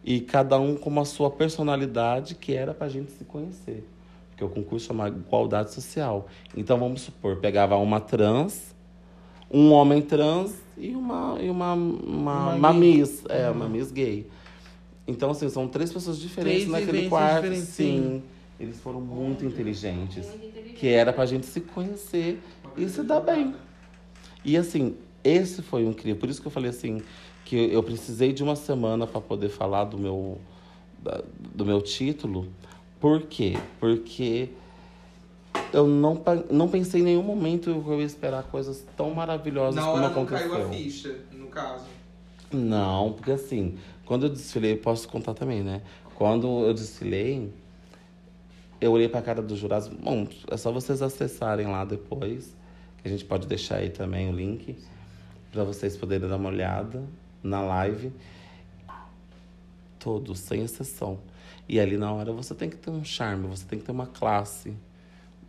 e 0.03 0.19
cada 0.21 0.59
um 0.59 0.75
com 0.75 0.99
a 0.99 1.05
sua 1.05 1.29
personalidade 1.29 2.35
que 2.35 2.53
era 2.53 2.73
pra 2.73 2.87
gente 2.87 3.11
se 3.11 3.23
conhecer. 3.25 3.87
Porque 4.29 4.43
o 4.43 4.49
concurso 4.49 4.87
chama 4.87 5.07
Igualdade 5.07 5.73
Social. 5.73 6.27
Então 6.55 6.77
vamos 6.77 7.01
supor, 7.01 7.37
pegava 7.37 7.75
uma 7.77 7.99
trans, 7.99 8.75
um 9.49 9.71
homem 9.71 10.01
trans 10.01 10.55
e 10.77 10.95
uma, 10.95 11.37
e 11.41 11.49
uma, 11.49 11.73
uma, 11.73 12.53
Uma 12.53 12.55
uma 12.55 12.73
miss, 12.73 13.23
é, 13.29 13.49
uma 13.49 13.69
miss 13.69 13.91
gay. 13.91 14.27
Então, 15.07 15.29
assim, 15.31 15.47
são 15.49 15.67
três 15.67 15.93
pessoas 15.93 16.17
diferentes 16.19 16.67
Três 16.67 16.71
naquele 16.85 17.07
quarto. 17.09 17.43
diferentes, 17.43 17.69
Sim. 17.69 18.23
Eles 18.59 18.79
foram 18.79 19.01
muito 19.01 19.45
inteligentes. 19.45 20.25
Muito 20.27 20.45
inteligente. 20.45 20.75
Que 20.79 20.87
era 20.87 21.11
pra 21.11 21.25
gente 21.25 21.45
se 21.45 21.59
conhecer 21.61 22.41
e 22.77 22.87
se 22.87 23.03
dar 23.03 23.19
bem. 23.19 23.53
E 24.43 24.55
assim, 24.57 24.95
esse 25.23 25.61
foi 25.61 25.85
um 25.85 25.89
incrível. 25.91 26.19
Por 26.19 26.29
isso 26.29 26.41
que 26.41 26.47
eu 26.47 26.51
falei 26.51 26.69
assim, 26.69 27.01
que 27.43 27.55
eu 27.55 27.83
precisei 27.83 28.31
de 28.31 28.43
uma 28.43 28.55
semana 28.55 29.05
para 29.05 29.19
poder 29.21 29.49
falar 29.49 29.83
do 29.85 29.97
meu, 29.97 30.37
da- 31.03 31.21
do 31.53 31.65
meu 31.65 31.81
título. 31.81 32.47
Por 32.99 33.23
quê? 33.23 33.57
Porque 33.79 34.49
eu 35.73 35.85
não, 35.87 36.21
não 36.49 36.67
pensei 36.69 37.01
em 37.01 37.03
nenhum 37.03 37.23
momento 37.23 37.63
que 37.83 37.89
eu 37.89 37.99
ia 37.99 38.05
esperar 38.05 38.43
coisas 38.43 38.85
tão 38.95 39.13
maravilhosas 39.13 39.75
Na 39.75 39.81
como 39.91 40.03
hora 40.03 40.13
não 40.13 40.23
aconteceu. 40.23 40.49
caiu 40.49 40.69
a 40.69 40.73
ficha, 40.73 41.19
no 41.31 41.47
caso. 41.47 41.85
Não, 42.51 43.11
porque 43.13 43.31
assim, 43.31 43.77
quando 44.05 44.27
eu 44.27 44.29
desfilei, 44.29 44.73
eu 44.73 44.77
posso 44.77 45.07
contar 45.09 45.33
também, 45.33 45.61
né? 45.61 45.81
Quando 46.15 46.47
eu 46.65 46.73
desfilei, 46.73 47.51
eu 48.79 48.91
olhei 48.91 49.07
pra 49.07 49.21
cara 49.21 49.41
dos 49.41 49.57
jurados. 49.57 49.87
Bom, 49.87 50.27
é 50.49 50.57
só 50.57 50.71
vocês 50.71 51.01
acessarem 51.01 51.67
lá 51.67 51.85
depois. 51.85 52.55
Que 52.97 53.07
a 53.07 53.11
gente 53.11 53.25
pode 53.25 53.47
deixar 53.47 53.77
aí 53.77 53.89
também 53.89 54.29
o 54.29 54.35
link. 54.35 54.77
Pra 55.51 55.63
vocês 55.63 55.95
poderem 55.95 56.27
dar 56.27 56.37
uma 56.37 56.49
olhada 56.49 57.03
na 57.41 57.61
live. 57.61 58.11
Todos, 59.99 60.39
sem 60.39 60.63
exceção. 60.63 61.19
E 61.67 61.79
ali 61.79 61.97
na 61.97 62.11
hora 62.11 62.31
você 62.31 62.53
tem 62.53 62.69
que 62.69 62.77
ter 62.77 62.91
um 62.91 63.03
charme, 63.03 63.47
você 63.47 63.65
tem 63.65 63.79
que 63.79 63.85
ter 63.85 63.91
uma 63.91 64.05
classe 64.05 64.73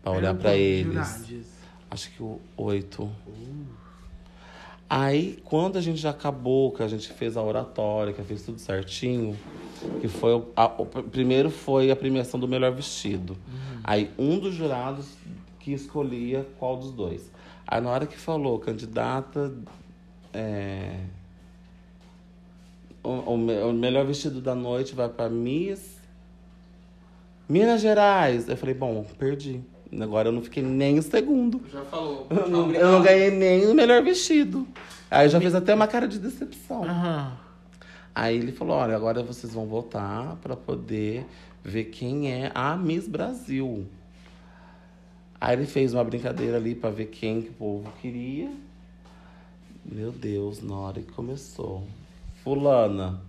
pra 0.02 0.12
olhar 0.12 0.34
quantos 0.34 0.52
eles. 0.52 0.86
jurados? 0.86 1.46
Acho 1.90 2.10
que 2.10 2.22
o 2.22 2.40
oito. 2.56 3.10
Aí, 4.88 5.40
quando 5.44 5.76
a 5.78 5.80
gente 5.80 5.98
já 5.98 6.10
acabou, 6.10 6.70
que 6.70 6.82
a 6.82 6.86
gente 6.88 7.08
fez 7.12 7.36
a 7.36 7.42
oratória, 7.42 8.12
que 8.12 8.22
fez 8.22 8.42
tudo 8.42 8.58
certinho, 8.60 9.36
que 10.00 10.06
foi 10.06 10.32
o, 10.34 10.46
a- 10.54 10.72
o 10.78 10.86
pr- 10.86 11.00
primeiro 11.02 11.50
foi 11.50 11.90
a 11.90 11.96
premiação 11.96 12.38
do 12.38 12.46
melhor 12.46 12.72
vestido. 12.72 13.36
Aí 13.82 14.10
um 14.18 14.38
dos 14.38 14.54
jurados 14.54 15.08
que 15.58 15.72
escolhia 15.72 16.46
qual 16.58 16.76
dos 16.76 16.92
dois. 16.92 17.30
Aí 17.66 17.80
na 17.80 17.90
hora 17.90 18.06
que 18.06 18.16
falou, 18.16 18.60
candidata. 18.60 19.52
é, 20.32 21.00
o, 23.02 23.08
o 23.10 23.68
o 23.70 23.72
melhor 23.72 24.04
vestido 24.06 24.40
da 24.40 24.54
noite 24.54 24.94
vai 24.94 25.08
para 25.08 25.28
Miss 25.28 25.96
Minas 27.48 27.80
Gerais. 27.80 28.48
Eu 28.48 28.56
falei, 28.56 28.74
bom, 28.74 29.04
perdi. 29.18 29.60
Agora 30.00 30.28
eu 30.28 30.32
não 30.32 30.42
fiquei 30.42 30.62
nem 30.62 30.96
em 30.96 31.02
segundo. 31.02 31.60
Já 31.72 31.84
falou. 31.84 32.26
Eu 32.30 32.48
não, 32.48 32.72
eu 32.72 32.92
não 32.92 33.02
ganhei 33.02 33.30
nem 33.30 33.66
o 33.66 33.74
melhor 33.74 34.02
vestido. 34.02 34.66
Aí 35.10 35.26
eu 35.26 35.30
já 35.30 35.40
fiz 35.40 35.54
até 35.54 35.74
uma 35.74 35.86
cara 35.86 36.08
de 36.08 36.18
decepção. 36.18 36.84
Aham. 36.84 37.32
Aí 38.14 38.36
ele 38.36 38.52
falou: 38.52 38.76
olha, 38.76 38.96
agora 38.96 39.22
vocês 39.22 39.52
vão 39.52 39.66
votar 39.66 40.36
para 40.36 40.56
poder 40.56 41.26
ver 41.62 41.84
quem 41.84 42.32
é 42.32 42.50
a 42.54 42.76
Miss 42.76 43.06
Brasil. 43.06 43.86
Aí 45.40 45.54
ele 45.54 45.66
fez 45.66 45.92
uma 45.92 46.02
brincadeira 46.02 46.56
ali 46.56 46.74
para 46.74 46.90
ver 46.90 47.06
quem 47.06 47.42
que 47.42 47.50
o 47.50 47.54
povo 47.54 47.92
queria. 48.00 48.50
Meu 49.84 50.10
Deus, 50.10 50.62
na 50.62 50.74
hora 50.74 51.00
que 51.00 51.12
começou. 51.12 51.84
Fulana, 52.42 53.20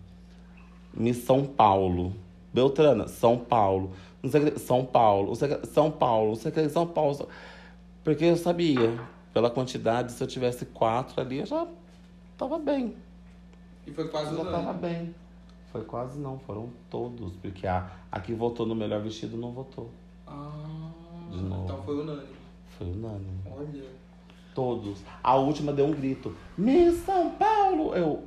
Miss 0.94 1.18
São 1.18 1.46
Paulo. 1.46 2.14
Beltrana, 2.54 3.08
São 3.08 3.38
Paulo. 3.38 3.92
São 4.58 4.86
Paulo. 4.86 5.34
São 5.66 5.92
Paulo. 5.92 6.36
São 6.70 6.88
Paulo. 6.88 7.28
Porque 8.04 8.26
eu 8.26 8.38
sabia, 8.38 9.00
pela 9.34 9.50
quantidade, 9.50 10.12
se 10.12 10.24
eu 10.24 10.28
tivesse 10.28 10.66
quatro 10.66 11.20
ali, 11.22 11.40
eu 11.40 11.46
já 11.46 11.68
tava 12.38 12.58
bem. 12.58 12.96
E 13.86 13.92
foi 13.92 14.08
quase 14.08 14.36
Já 14.36 14.42
o 14.42 14.46
tava 14.46 14.70
ano. 14.72 14.80
bem. 14.80 15.16
Foi 15.72 15.84
quase 15.84 16.18
não, 16.20 16.40
foram 16.40 16.70
todos. 16.90 17.34
Porque 17.42 17.68
a, 17.68 17.90
a 18.12 18.20
que 18.20 18.34
votou 18.34 18.66
no 18.66 18.74
melhor 18.76 19.02
vestido 19.02 19.38
não 19.38 19.52
votou. 19.52 19.90
Ah, 20.26 20.90
De 21.32 21.42
novo. 21.42 21.64
então 21.66 21.82
foi 21.84 21.96
unânime. 22.02 22.36
Foi 22.78 22.88
unânime. 22.88 23.42
Olha. 23.46 23.84
Todos. 24.56 25.04
A 25.24 25.36
última 25.36 25.72
deu 25.72 25.86
um 25.86 25.92
grito. 25.94 26.36
Miss 26.58 26.96
São 27.06 27.30
Paulo! 27.32 27.94
Eu. 27.94 28.24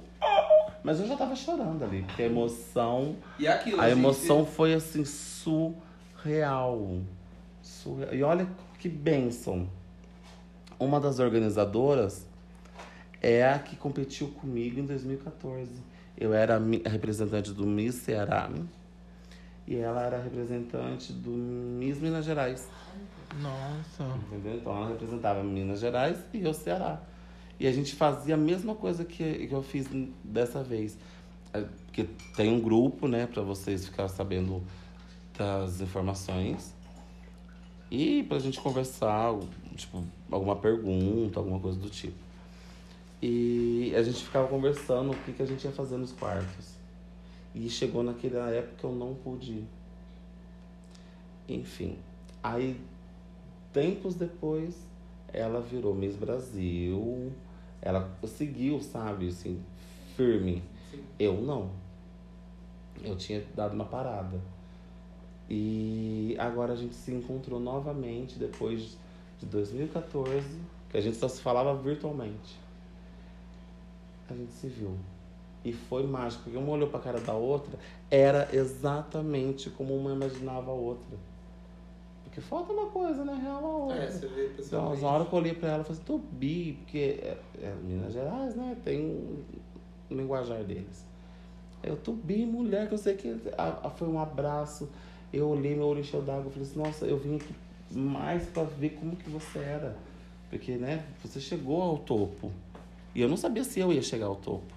Mas 0.83 0.99
eu 1.01 1.07
já 1.07 1.17
tava 1.17 1.37
chorando 1.37 1.85
ali, 1.85 2.03
porque 2.03 2.23
a 2.23 2.27
emoção. 2.27 3.17
E 3.39 3.47
aquilo, 3.47 3.81
A 3.81 3.89
gente, 3.89 3.99
emoção 3.99 4.47
foi 4.47 4.75
assim, 4.75 5.05
surreal. 5.05 6.99
Surreal. 7.63 8.15
E 8.15 8.23
olha 8.23 8.49
que 8.79 8.89
bênção. 8.89 9.69
Uma 10.79 10.99
das 10.99 11.19
organizadoras 11.19 12.27
é 13.21 13.47
a 13.47 13.59
que 13.59 13.77
competiu 13.77 14.29
comigo 14.29 14.81
em 14.81 14.87
2014. 14.87 15.71
Eu 16.17 16.33
era 16.33 16.57
a 16.57 16.89
representante 16.89 17.53
do 17.53 17.67
Miss 17.67 17.97
Ceará 17.97 18.51
e 19.67 19.77
ela 19.77 20.03
era 20.03 20.17
a 20.17 20.21
representante 20.21 21.13
do 21.13 21.31
Miss 21.31 21.99
Minas 22.01 22.25
Gerais. 22.25 22.69
Nossa. 23.41 24.05
Entendeu? 24.27 24.57
Então 24.57 24.77
ela 24.77 24.89
representava 24.89 25.45
Minas 25.45 25.79
Gerais 25.79 26.19
e 26.33 26.43
eu 26.43 26.53
Ceará. 26.53 27.01
E 27.61 27.67
a 27.67 27.73
gente 27.73 27.95
fazia 27.95 28.37
a 28.37 28.39
mesma 28.39 28.75
coisa 28.75 29.05
que, 29.05 29.47
que 29.47 29.53
eu 29.53 29.63
fiz 29.63 29.87
dessa 30.25 30.65
vez. 30.65 30.97
É, 31.53 31.61
Porque 31.85 32.05
tem 32.35 32.51
um 32.51 32.59
grupo, 32.59 33.07
né, 33.07 33.27
para 33.27 33.43
vocês 33.43 33.85
ficarem 33.85 34.11
sabendo 34.11 34.63
das 35.37 35.83
informações. 35.83 36.75
E 37.91 38.23
pra 38.23 38.39
gente 38.39 38.59
conversar, 38.59 39.35
tipo, 39.77 40.03
alguma 40.31 40.57
pergunta, 40.57 41.39
alguma 41.39 41.61
coisa 41.61 41.79
do 41.79 41.91
tipo. 41.91 42.17
E 43.21 43.93
a 43.95 44.03
gente 44.03 44.25
ficava 44.25 44.49
conversando 44.49 45.11
o 45.11 45.17
que, 45.17 45.35
que 45.35 45.43
a 45.43 45.47
gente 45.47 45.63
ia 45.63 45.73
fazer 45.73 45.99
nos 45.99 46.13
quartos. 46.13 46.77
E 47.55 47.69
chegou 47.69 48.03
naquela 48.03 48.49
época 48.49 48.77
que 48.79 48.85
eu 48.85 48.93
não 48.93 49.15
pude 49.15 49.53
ir. 49.53 49.67
Enfim. 51.47 51.99
Aí 52.43 52.81
tempos 53.71 54.15
depois, 54.15 54.79
ela 55.31 55.61
virou 55.61 55.95
Miss 55.95 56.17
Brasil. 56.17 57.31
Ela 57.83 58.11
seguiu, 58.27 58.81
sabe, 58.81 59.29
assim, 59.29 59.63
firme. 60.17 60.63
Sim. 60.91 61.03
Eu 61.19 61.41
não. 61.41 61.71
Eu 63.03 63.17
tinha 63.17 63.43
dado 63.55 63.75
uma 63.75 63.85
parada. 63.85 64.41
E 65.49 66.37
agora 66.39 66.75
a 66.75 66.77
gente 66.77 66.95
se 66.95 67.13
encontrou 67.13 67.59
novamente 67.59 68.39
depois 68.39 68.97
de 69.39 69.47
2014, 69.47 70.45
que 70.91 70.97
a 70.97 71.01
gente 71.01 71.17
só 71.17 71.27
se 71.29 71.41
falava 71.41 71.75
virtualmente. 71.75 72.59
A 74.29 74.35
gente 74.35 74.53
se 74.53 74.69
viu. 74.69 74.97
E 75.65 75.73
foi 75.73 76.07
mágico, 76.07 76.45
porque 76.45 76.57
uma 76.57 76.73
olhou 76.73 76.89
pra 76.89 77.01
cara 77.01 77.21
da 77.21 77.35
outra, 77.35 77.79
era 78.11 78.49
exatamente 78.55 79.69
como 79.71 79.95
uma 79.97 80.13
imaginava 80.13 80.71
a 80.71 80.75
outra. 80.75 81.19
Porque 82.31 82.41
falta 82.41 82.73
uma 82.73 82.87
coisa, 82.87 83.25
né? 83.25 83.37
Real 83.43 83.65
a 83.65 83.69
outra. 83.69 84.05
É, 84.05 84.09
você 84.11 84.27
vê 84.29 84.45
Então, 84.47 84.57
pessoalmente. 84.57 85.03
na 85.03 85.09
hora 85.09 85.25
que 85.25 85.33
eu 85.33 85.39
olhei 85.41 85.53
pra 85.53 85.69
ela, 85.71 85.79
eu 85.79 85.85
falei 85.85 85.99
assim, 86.01 86.07
Tobi, 86.07 86.73
porque 86.81 86.99
é, 87.23 87.37
é 87.61 87.75
Minas 87.83 88.13
Gerais, 88.13 88.55
né? 88.55 88.77
Tem 88.85 89.01
um 89.01 89.43
linguajar 90.15 90.63
deles. 90.63 91.05
Eu, 91.83 91.97
Tobi, 91.97 92.47
mulher, 92.47 92.87
que 92.87 92.95
eu 92.95 92.99
sei 92.99 93.17
que. 93.17 93.37
a- 93.59 93.81
a- 93.85 93.91
foi 93.91 94.07
um 94.09 94.21
abraço. 94.21 94.89
Eu 95.33 95.49
olhei, 95.49 95.75
meu 95.75 95.87
olho 95.87 96.01
encheu 96.01 96.23
d'água. 96.23 96.45
Eu 96.47 96.51
falei 96.51 96.69
assim, 96.69 96.79
nossa, 96.79 97.05
eu 97.05 97.19
vim 97.19 97.37
aqui 97.37 97.53
mais 97.91 98.45
pra 98.49 98.63
ver 98.63 98.91
como 98.91 99.17
que 99.17 99.29
você 99.29 99.59
era. 99.59 99.97
Porque, 100.51 100.73
né, 100.77 101.05
você 101.25 101.41
chegou 101.41 101.83
ao 101.83 101.99
topo. 101.99 102.53
E 103.13 103.21
eu 103.21 103.29
não 103.29 103.37
sabia 103.37 103.65
se 103.65 103.81
eu 103.81 103.93
ia 103.93 104.03
chegar 104.03 104.27
ao 104.27 104.37
topo. 104.37 104.73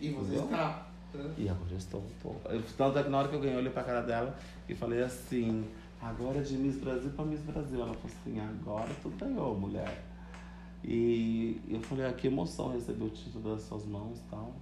E 0.00 0.10
você 0.10 0.36
Entendeu? 0.36 0.44
está. 0.44 0.87
E 1.36 1.48
agora 1.48 1.70
eu 1.70 1.76
estou. 1.78 2.02
Eu- 2.46 2.62
Tanto 2.76 2.98
é 2.98 3.02
que 3.02 3.08
na 3.08 3.18
hora 3.18 3.28
que 3.28 3.34
eu 3.34 3.40
ganhei, 3.40 3.54
eu 3.54 3.60
olhei 3.60 3.72
pra 3.72 3.82
cara 3.82 4.02
dela 4.02 4.36
e 4.68 4.74
falei 4.74 5.02
assim, 5.02 5.64
agora 6.00 6.40
de 6.42 6.56
Miss 6.56 6.76
Brasil 6.76 7.10
pra 7.10 7.24
Miss 7.24 7.40
Brasil. 7.40 7.80
Ela 7.82 7.94
falou 7.94 8.16
assim, 8.20 8.40
agora 8.40 8.90
tu 9.02 9.08
ganhou, 9.10 9.58
mulher. 9.58 10.04
E 10.84 11.60
eu 11.68 11.80
falei, 11.80 12.06
ah, 12.06 12.12
que 12.12 12.26
emoção 12.28 12.72
receber 12.72 13.04
o 13.04 13.10
título 13.10 13.52
das 13.54 13.62
suas 13.62 13.84
mãos 13.84 14.18
e 14.18 14.30
tal. 14.30 14.52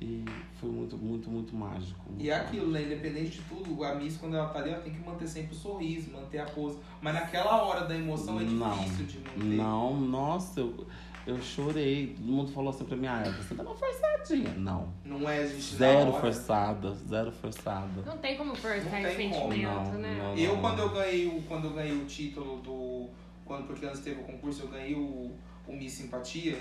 E 0.00 0.24
foi 0.60 0.70
muito, 0.70 0.96
muito, 0.96 1.28
muito 1.28 1.56
mágico. 1.56 2.00
muito 2.08 2.22
E 2.24 2.30
é 2.30 2.36
aquilo, 2.36 2.70
né? 2.70 2.82
Independente 2.84 3.38
de 3.38 3.42
tudo, 3.42 3.82
a 3.82 3.96
Miss, 3.96 4.16
quando 4.16 4.36
ela 4.36 4.46
tá 4.48 4.60
ali, 4.60 4.70
ela 4.70 4.80
tem 4.80 4.92
que 4.92 5.00
manter 5.00 5.26
sempre 5.26 5.56
o 5.56 5.58
sorriso, 5.58 6.12
manter 6.12 6.38
a 6.38 6.44
pose. 6.44 6.78
Mas 7.02 7.14
naquela 7.14 7.62
hora 7.64 7.84
da 7.84 7.96
emoção 7.96 8.38
é 8.40 8.44
Não, 8.44 8.78
difícil 8.78 9.06
de 9.06 9.18
manter. 9.18 9.56
Não, 9.56 10.00
nossa, 10.00 10.60
eu, 10.60 10.86
eu 11.28 11.40
chorei. 11.42 12.14
Todo 12.16 12.26
mundo 12.26 12.52
falou 12.52 12.70
assim 12.70 12.84
pra 12.84 12.96
mim, 12.96 13.06
ah, 13.06 13.22
você 13.24 13.54
dá 13.54 13.62
uma 13.62 13.74
forçadinha. 13.74 14.50
Não. 14.56 14.92
Não 15.04 15.28
é 15.28 15.46
gente 15.46 15.74
Zero 15.76 16.12
forçada, 16.14 16.94
zero 16.94 17.30
forçada. 17.32 18.02
Não 18.06 18.18
tem 18.18 18.36
como 18.36 18.54
forçar 18.54 19.00
Não 19.02 19.08
esse 19.08 19.16
sentimento, 19.16 19.62
não, 19.92 19.92
né? 19.98 20.16
não. 20.18 20.36
Eu, 20.36 20.56
quando 20.58 20.78
eu 20.80 20.88
ganhei 20.90 21.26
o, 21.28 21.42
quando 21.42 21.64
eu 21.66 21.72
ganhei 21.74 21.92
o 21.96 22.04
título 22.04 22.60
do. 22.60 23.08
Quando, 23.44 23.66
porque 23.66 23.86
antes 23.86 24.00
teve 24.00 24.20
o 24.20 24.24
concurso, 24.24 24.62
eu 24.64 24.68
ganhei 24.68 24.94
o, 24.94 25.32
o 25.66 25.72
Miss 25.72 25.92
Simpatia. 25.94 26.58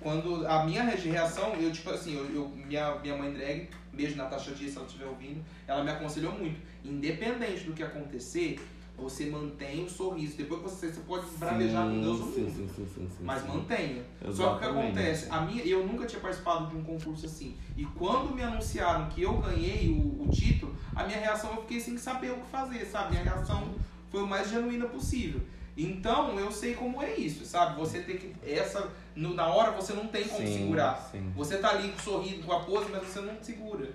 Quando 0.00 0.46
a 0.46 0.64
minha 0.64 0.82
re- 0.84 0.96
reação, 1.10 1.52
eu, 1.56 1.70
tipo 1.70 1.90
assim, 1.90 2.14
eu, 2.16 2.24
eu- 2.34 2.48
minha, 2.48 2.94
minha 3.00 3.14
mãe 3.18 3.30
drag, 3.34 3.68
beijo 3.92 4.16
Natasha 4.16 4.52
Dias 4.52 4.70
se 4.70 4.78
ela 4.78 4.86
estiver 4.86 5.04
ouvindo, 5.04 5.44
ela 5.66 5.84
me 5.84 5.90
aconselhou 5.90 6.32
muito. 6.32 6.58
Independente 6.82 7.64
do 7.64 7.74
que 7.74 7.82
acontecer, 7.82 8.58
você 9.00 9.26
mantém 9.26 9.84
o 9.84 9.88
sorriso. 9.90 10.36
Depois 10.36 10.60
que 10.62 10.68
você, 10.70 10.88
você 10.92 11.00
pode 11.00 11.26
bravejar 11.38 11.84
com 11.86 12.00
Deus 12.00 12.20
no 12.20 12.32
sim, 12.32 12.40
mundo. 12.42 12.50
sim, 12.56 12.68
sim, 12.68 12.86
sim, 12.94 13.08
sim, 13.08 13.24
Mas 13.24 13.46
mantenha. 13.46 14.02
Só 14.02 14.24
que 14.24 14.30
o 14.30 14.30
que 14.30 14.30
Exatamente. 14.30 14.66
acontece? 14.86 15.26
A 15.30 15.40
minha, 15.40 15.64
eu 15.64 15.86
nunca 15.86 16.06
tinha 16.06 16.20
participado 16.20 16.66
de 16.70 16.76
um 16.76 16.82
concurso 16.84 17.26
assim. 17.26 17.56
E 17.76 17.84
quando 17.84 18.34
me 18.34 18.42
anunciaram 18.42 19.08
que 19.08 19.22
eu 19.22 19.38
ganhei 19.38 19.88
o, 19.90 20.22
o 20.24 20.28
título, 20.30 20.74
a 20.94 21.04
minha 21.04 21.18
reação 21.18 21.50
eu 21.54 21.62
fiquei 21.62 21.80
sem 21.80 21.96
saber 21.96 22.30
o 22.32 22.36
que 22.36 22.46
fazer, 22.50 22.84
sabe? 22.86 23.12
Minha 23.12 23.24
reação 23.24 23.74
foi 24.10 24.22
o 24.22 24.26
mais 24.26 24.48
genuína 24.50 24.86
possível. 24.86 25.40
Então 25.76 26.38
eu 26.38 26.50
sei 26.52 26.74
como 26.74 27.00
é 27.02 27.14
isso, 27.16 27.44
sabe? 27.46 27.78
Você 27.78 28.00
tem 28.00 28.18
que. 28.18 28.34
Essa. 28.44 28.90
no- 29.14 29.34
na 29.34 29.46
hora 29.46 29.70
você 29.70 29.92
não 29.92 30.08
tem 30.08 30.24
como 30.28 30.46
Sim, 30.46 30.58
segurar. 30.58 31.08
sim. 31.10 31.32
Você 31.34 31.56
tá 31.58 31.70
ali 31.70 31.92
sorrindo 32.02 32.44
com 32.44 32.52
a 32.52 32.60
pose, 32.60 32.90
mas 32.90 33.02
você 33.06 33.20
não 33.20 33.42
segura. 33.42 33.88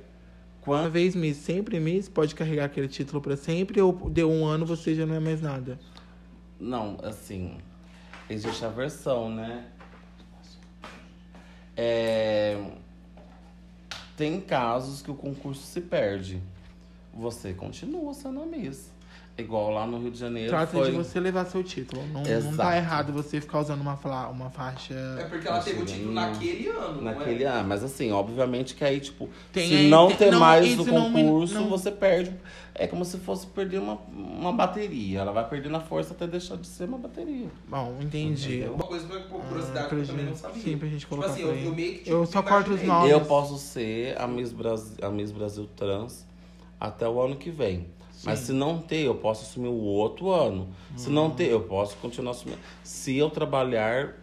Uma 0.65 0.89
vez 0.89 1.15
Miss, 1.15 1.37
sempre 1.37 1.79
Miss, 1.79 2.09
pode 2.09 2.33
carregar 2.33 2.65
aquele 2.65 2.87
título 2.87 3.21
pra 3.21 3.37
sempre 3.37 3.79
ou 3.79 3.93
deu 4.09 4.31
um 4.31 4.45
ano 4.45 4.65
você 4.65 4.95
já 4.95 5.05
não 5.05 5.15
é 5.15 5.19
mais 5.19 5.41
nada? 5.41 5.79
não, 6.59 6.97
assim, 7.03 7.57
existe 8.29 8.63
a 8.63 8.69
versão, 8.69 9.29
né? 9.29 9.67
É, 11.77 12.71
tem 14.15 14.39
casos 14.39 15.01
que 15.01 15.11
o 15.11 15.15
concurso 15.15 15.61
se 15.61 15.81
perde. 15.81 16.41
Você 17.13 17.53
continua 17.53 18.13
sendo 18.13 18.41
a 18.41 18.45
Miss. 18.45 18.91
Igual 19.37 19.69
lá 19.71 19.85
no 19.85 19.99
Rio 19.99 20.11
de 20.11 20.17
Janeiro 20.17 20.49
Trata 20.49 20.67
foi... 20.71 20.91
de 20.91 20.95
você 20.95 21.19
levar 21.19 21.43
seu 21.45 21.61
título. 21.61 22.01
Não, 22.07 22.23
não 22.23 22.55
tá 22.55 22.77
errado 22.77 23.11
você 23.11 23.41
ficar 23.41 23.59
usando 23.59 23.81
uma, 23.81 23.97
fla- 23.97 24.29
uma 24.29 24.49
faixa. 24.49 24.93
É 25.19 25.25
porque 25.25 25.45
ela 25.45 25.59
teve 25.59 25.81
o 25.81 25.85
título 25.85 26.13
Naquele- 26.13 26.69
naquele 26.69 26.69
ano. 26.69 27.01
não 27.01 27.11
é? 27.11 27.15
Naquele 27.15 27.43
ano, 27.43 27.67
mas 27.67 27.83
assim, 27.83 28.13
obviamente 28.13 28.73
que 28.75 28.83
aí, 28.85 29.01
tipo, 29.01 29.29
Tem 29.51 29.67
se 29.67 29.87
não 29.89 30.07
tem- 30.07 30.15
ter 30.17 30.31
não, 30.31 30.39
mais 30.39 30.79
o 30.79 30.85
não 30.85 31.11
concurso, 31.11 31.53
não- 31.53 31.67
você 31.67 31.91
perde. 31.91 32.33
É 32.73 32.87
como 32.87 33.03
se 33.03 33.17
fosse 33.17 33.45
perder 33.47 33.79
uma, 33.79 33.95
uma 34.13 34.53
bateria. 34.53 35.19
Ela 35.19 35.33
vai 35.33 35.47
perdendo 35.49 35.75
a 35.75 35.81
força 35.81 36.13
até 36.13 36.25
deixar 36.27 36.55
de 36.55 36.67
ser 36.67 36.85
uma 36.87 36.97
bateria. 36.97 37.47
Bom, 37.67 37.97
entendi. 38.01 38.55
Entendeu? 38.57 38.73
Uma 38.75 38.83
coisa 38.85 39.05
que 39.05 39.19
por 39.27 39.41
curiosidade 39.41 39.85
Ah, 39.85 39.89
que 39.89 39.95
eu 39.95 40.05
também 40.07 40.25
não 40.27 40.35
sabia. 40.35 40.61
sim, 40.63 40.77
pra 40.77 40.87
gente 40.87 40.99
tipo 41.01 41.09
colocar 41.15 41.31
assim, 41.33 41.43
pra 41.43 41.51
eu, 41.55 41.65
eu 41.65 41.75
meio 41.75 41.99
que 41.99 42.09
Eu 42.09 42.21
tipo, 42.21 42.31
só 42.33 42.41
corto 42.41 42.71
os 42.73 42.81
nomes. 42.83 43.11
Eu 43.11 43.19
posso 43.21 43.57
ser 43.57 44.15
a 44.17 44.25
Miss, 44.27 44.53
Brasil, 44.53 44.95
a 45.01 45.09
Miss 45.09 45.31
Brasil 45.31 45.69
Trans 45.75 46.25
até 46.79 47.05
o 47.07 47.21
ano 47.21 47.35
que 47.35 47.49
vem. 47.49 47.87
Mas 48.23 48.39
se 48.39 48.53
não 48.53 48.79
ter, 48.79 49.05
eu 49.05 49.15
posso 49.15 49.43
assumir 49.43 49.67
o 49.67 49.81
outro 49.81 50.31
ano. 50.31 50.67
Se 50.95 51.09
não 51.09 51.29
ter, 51.29 51.51
eu 51.51 51.61
posso 51.61 51.95
continuar 51.97 52.31
assumindo. 52.31 52.59
Se 52.83 53.17
eu 53.17 53.29
trabalhar 53.29 54.15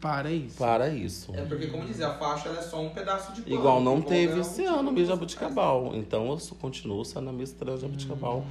Para 0.00 0.30
isso. 0.30 0.56
para 0.58 0.88
isso. 0.88 1.32
É 1.34 1.42
porque, 1.42 1.66
como 1.68 1.84
dizia, 1.84 2.08
a 2.08 2.14
faixa 2.14 2.48
ela 2.48 2.58
é 2.58 2.62
só 2.62 2.80
um 2.80 2.90
pedaço 2.90 3.32
de 3.32 3.42
pano. 3.42 3.54
Igual 3.56 3.80
não 3.80 4.00
teve 4.02 4.32
é 4.32 4.36
um 4.36 4.40
esse 4.40 4.62
tipo 4.62 4.74
ano, 4.74 4.88
de 4.90 4.94
Miss. 4.96 5.08
Jabuticabal. 5.08 5.90
Então 5.94 6.30
eu 6.30 6.38
continuo 6.60 7.04
sendo 7.04 7.30
a 7.30 7.32
Miss 7.32 7.52
Trans 7.52 7.80
Jabuticabal. 7.80 8.44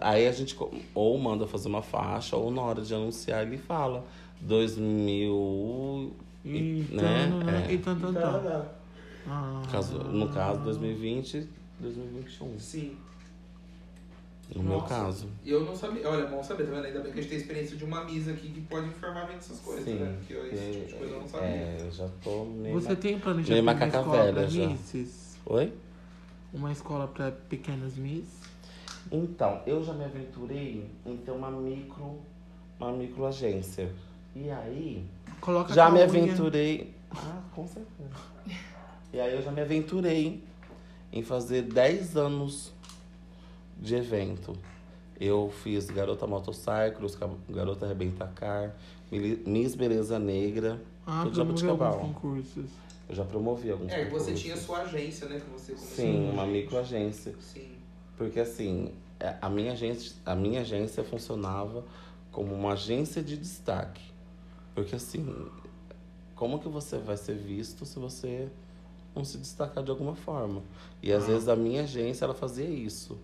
Aí 0.00 0.26
a 0.28 0.32
gente 0.32 0.56
ou 0.94 1.18
manda 1.18 1.46
fazer 1.46 1.68
uma 1.68 1.82
faixa, 1.82 2.36
ou 2.36 2.50
na 2.50 2.60
hora 2.62 2.82
de 2.82 2.94
anunciar 2.94 3.42
ele 3.46 3.56
fala 3.58 4.04
2000. 4.40 6.12
E 6.44 6.86
né? 6.90 7.28
tan, 7.28 7.44
né? 7.44 7.66
É. 7.68 7.72
E 7.72 7.78
tan, 7.78 7.92
Então, 7.92 8.12
tan. 8.12 8.64
Ah. 9.28 9.62
No 10.10 10.28
caso, 10.28 10.60
2020, 10.60 11.46
2021. 11.78 12.58
Sim. 12.58 12.96
No 14.54 14.62
meu 14.62 14.78
Nossa. 14.78 14.88
caso. 14.94 15.28
Eu 15.46 15.64
não 15.64 15.76
sabia. 15.76 16.08
Olha, 16.08 16.24
é 16.24 16.26
bom 16.26 16.42
saber, 16.42 16.64
tá 16.64 16.70
vendo? 16.72 16.84
Ainda 16.84 17.00
bem 17.00 17.12
que 17.12 17.18
a 17.18 17.22
gente 17.22 17.30
tem 17.30 17.38
experiência 17.38 17.76
de 17.76 17.84
uma 17.84 18.04
misa 18.04 18.32
aqui 18.32 18.48
que 18.48 18.60
pode 18.62 18.88
informar 18.88 19.26
bem 19.26 19.36
dessas 19.36 19.60
coisas, 19.60 19.84
Sim. 19.84 19.94
né? 19.94 20.16
Porque 20.18 20.32
eu, 20.34 20.46
esse 20.52 20.70
tipo 20.72 20.86
de 20.86 20.94
coisa 20.94 21.14
eu 21.14 21.20
não 21.20 21.28
sabia. 21.28 21.46
É, 21.48 21.76
eu 21.80 21.92
já 21.92 22.08
tô 22.22 22.44
meio. 22.44 22.74
Você 22.74 22.96
tem 22.96 23.18
plano 23.18 23.42
de 23.42 23.52
uma 23.52 23.62
macaca 23.62 23.98
escola 23.98 24.22
velha 24.22 24.32
pra 24.32 24.46
já. 24.46 24.66
misses? 24.66 25.38
Oi? 25.46 25.72
Uma 26.52 26.72
escola 26.72 27.06
pra 27.06 27.30
pequenas 27.30 27.96
miss? 27.96 28.40
Então, 29.12 29.62
eu 29.66 29.82
já 29.84 29.92
me 29.92 30.04
aventurei 30.04 30.84
em 31.06 31.16
ter 31.16 31.30
uma 31.30 31.50
micro, 31.50 32.18
uma 32.78 32.92
micro 32.92 33.26
agência. 33.26 33.92
E 34.34 34.50
aí, 34.50 35.04
Coloca 35.40 35.72
já 35.72 35.90
me 35.90 36.02
aventurei. 36.02 36.94
Ah, 37.12 37.40
com 37.54 37.66
certeza. 37.66 38.10
E 39.12 39.18
aí 39.20 39.34
eu 39.34 39.42
já 39.42 39.50
me 39.50 39.60
aventurei 39.60 40.44
em 41.12 41.22
fazer 41.22 41.62
10 41.62 42.16
anos 42.16 42.72
de 43.80 43.94
evento. 43.96 44.54
Eu 45.18 45.52
fiz 45.62 45.90
Garota 45.90 46.26
Motorcycles, 46.26 47.16
Garota 47.48 47.84
Arrebenta 47.86 48.26
Car, 48.34 48.74
Miss 49.10 49.74
Beleza 49.74 50.18
Negra. 50.18 50.80
Ah, 51.06 51.24
tudo 51.24 51.40
alguns 51.40 51.60
Jabuticabal. 51.60 51.98
concursos. 51.98 52.70
Eu 53.08 53.14
já 53.16 53.24
promovi 53.24 53.70
alguns 53.70 53.90
É, 53.92 54.04
que 54.04 54.10
você 54.10 54.18
concursos. 54.32 54.40
tinha 54.40 54.56
sua 54.56 54.78
agência, 54.82 55.28
né? 55.28 55.40
Que 55.40 55.50
você 55.50 55.72
começou 55.72 55.96
Sim, 55.96 56.30
uma 56.30 56.46
microagência. 56.46 57.34
Sim. 57.40 57.68
Porque 58.16 58.38
assim, 58.38 58.92
é, 59.18 59.34
a 59.42 59.48
minha 59.50 59.72
agência, 59.72 60.12
a 60.24 60.34
minha 60.34 60.60
agência 60.60 61.02
funcionava 61.02 61.84
como 62.30 62.54
uma 62.54 62.74
agência 62.74 63.22
de 63.22 63.36
destaque. 63.36 64.02
Porque 64.74 64.94
assim, 64.94 65.26
como 66.36 66.60
que 66.60 66.68
você 66.68 66.96
vai 66.98 67.16
ser 67.16 67.34
visto 67.34 67.84
se 67.84 67.98
você 67.98 68.48
não 69.14 69.24
se 69.24 69.36
destacar 69.38 69.82
de 69.82 69.90
alguma 69.90 70.14
forma? 70.14 70.62
E 71.02 71.12
às 71.12 71.24
Ah. 71.24 71.26
vezes 71.26 71.48
a 71.48 71.56
minha 71.56 71.82
agência 71.82 72.24
ela 72.24 72.34
fazia 72.34 72.68
isso. 72.68 73.18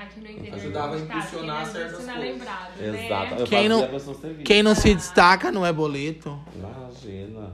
Aqui 0.00 0.20
no 0.20 0.30
interior 0.30 0.54
Ajudava 0.54 0.94
a 0.94 0.98
impulsionar 0.98 1.66
certas 1.66 1.92
é 1.92 2.12
coisas. 2.12 2.16
lembrado, 2.18 2.80
Exato. 2.80 3.34
né? 3.34 3.44
Quem 3.46 3.68
não-. 3.68 3.88
Quem 4.44 4.62
não 4.62 4.74
se 4.74 4.94
destaca 4.94 5.52
não 5.52 5.66
é 5.66 5.72
boleto. 5.72 6.40
Imagina. 6.56 7.52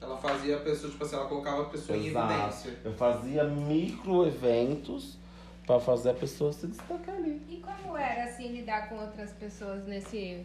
Ela 0.00 0.16
fazia 0.18 0.56
a 0.56 0.60
pessoa, 0.60 0.90
tipo 0.90 1.04
assim, 1.04 1.16
ela 1.16 1.26
colocava 1.26 1.62
a 1.62 1.64
pessoa 1.66 1.96
em 1.96 2.06
Exato. 2.08 2.32
evidência. 2.32 2.78
Eu 2.84 2.92
fazia 2.94 3.44
micro 3.44 4.26
eventos 4.26 5.18
para 5.66 5.80
fazer 5.80 6.10
a 6.10 6.14
pessoa 6.14 6.52
se 6.52 6.66
destacar 6.66 7.14
ali. 7.14 7.40
E 7.48 7.56
como 7.56 7.96
era 7.96 8.24
assim 8.24 8.52
lidar 8.52 8.88
com 8.88 8.96
outras 8.98 9.32
pessoas 9.32 9.84
nesse. 9.86 10.44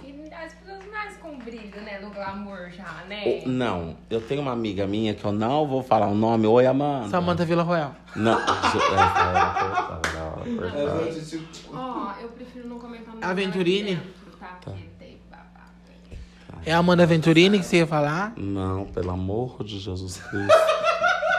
Que 0.00 0.14
As 0.34 0.52
pessoas 0.54 0.84
mais 0.92 1.16
com 1.18 1.38
brilho, 1.38 1.80
né? 1.82 1.98
No 2.00 2.10
glamour 2.10 2.70
já, 2.70 3.04
né? 3.08 3.42
O- 3.44 3.48
Não, 3.48 3.96
eu 4.10 4.20
tenho 4.20 4.42
uma 4.42 4.52
amiga 4.52 4.86
minha 4.86 5.14
que 5.14 5.24
eu 5.24 5.32
não 5.32 5.66
vou 5.66 5.82
falar 5.82 6.06
o 6.08 6.14
nome. 6.14 6.46
Oi, 6.46 6.66
Amanda. 6.66 7.08
Samanta 7.08 7.44
Vila 7.44 7.62
Royal. 7.62 7.94
Não, 8.16 8.38
essa 8.38 8.78
era 8.78 9.50
cortada, 9.54 10.00
da 10.12 10.24
hora, 10.24 10.50
É, 10.50 10.54
cortada. 10.56 11.12
gente, 11.12 11.38
tipo, 11.46 11.76
Ó, 11.76 12.12
eu 12.20 12.28
prefiro 12.30 12.68
não 12.68 12.78
comentar 12.78 13.14
nada 13.14 13.28
Aventurini? 13.28 13.92
aqui 13.92 14.00
dentro, 14.04 14.38
tá? 14.38 14.58
Porque 14.62 14.82
tem 14.98 15.18
babado. 15.30 16.62
É 16.66 16.72
a 16.72 16.78
Amanda 16.78 17.06
Venturini 17.06 17.58
que 17.58 17.64
você 17.64 17.78
ia 17.78 17.86
falar? 17.86 18.32
Não, 18.36 18.84
pelo 18.86 19.10
amor 19.10 19.62
de 19.64 19.78
Jesus 19.78 20.16
Cristo. 20.18 20.52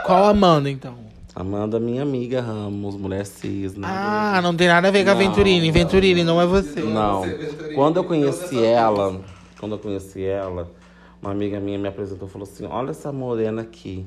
Qual 0.06 0.26
Amanda, 0.26 0.70
então? 0.70 1.05
Amanda, 1.36 1.80
minha 1.82 2.02
amiga 2.02 2.40
Ramos, 2.40 2.96
mulher 2.96 3.26
cis, 3.26 3.76
né? 3.76 3.86
Ah, 3.90 4.40
não 4.42 4.56
tem 4.56 4.70
nada 4.70 4.88
a 4.88 4.92
ver 4.92 5.04
com 5.04 5.12
a 5.12 5.14
Não, 5.14 5.20
Venturini. 5.20 5.70
Venturini 5.70 6.24
não 6.24 6.40
é 6.42 6.46
você. 6.46 6.80
Não. 6.82 7.24
Você, 7.24 7.34
Venturini, 7.36 7.76
Quando 7.76 7.98
eu 7.98 8.04
todas 8.04 8.20
conheci 8.20 8.56
essas 8.64 8.64
ela, 8.64 9.22
quando 9.60 9.72
eu 9.74 9.80
conheci 9.80 10.24
ela, 10.24 10.72
uma 11.22 11.32
amiga 11.32 11.60
minha 11.60 11.78
me 11.78 11.90
apresentou 11.90 12.28
e 12.28 12.32
falou 12.32 12.48
assim: 12.48 12.66
Olha 12.66 12.92
essa 12.92 13.12
morena 13.12 13.64
aqui. 13.64 14.06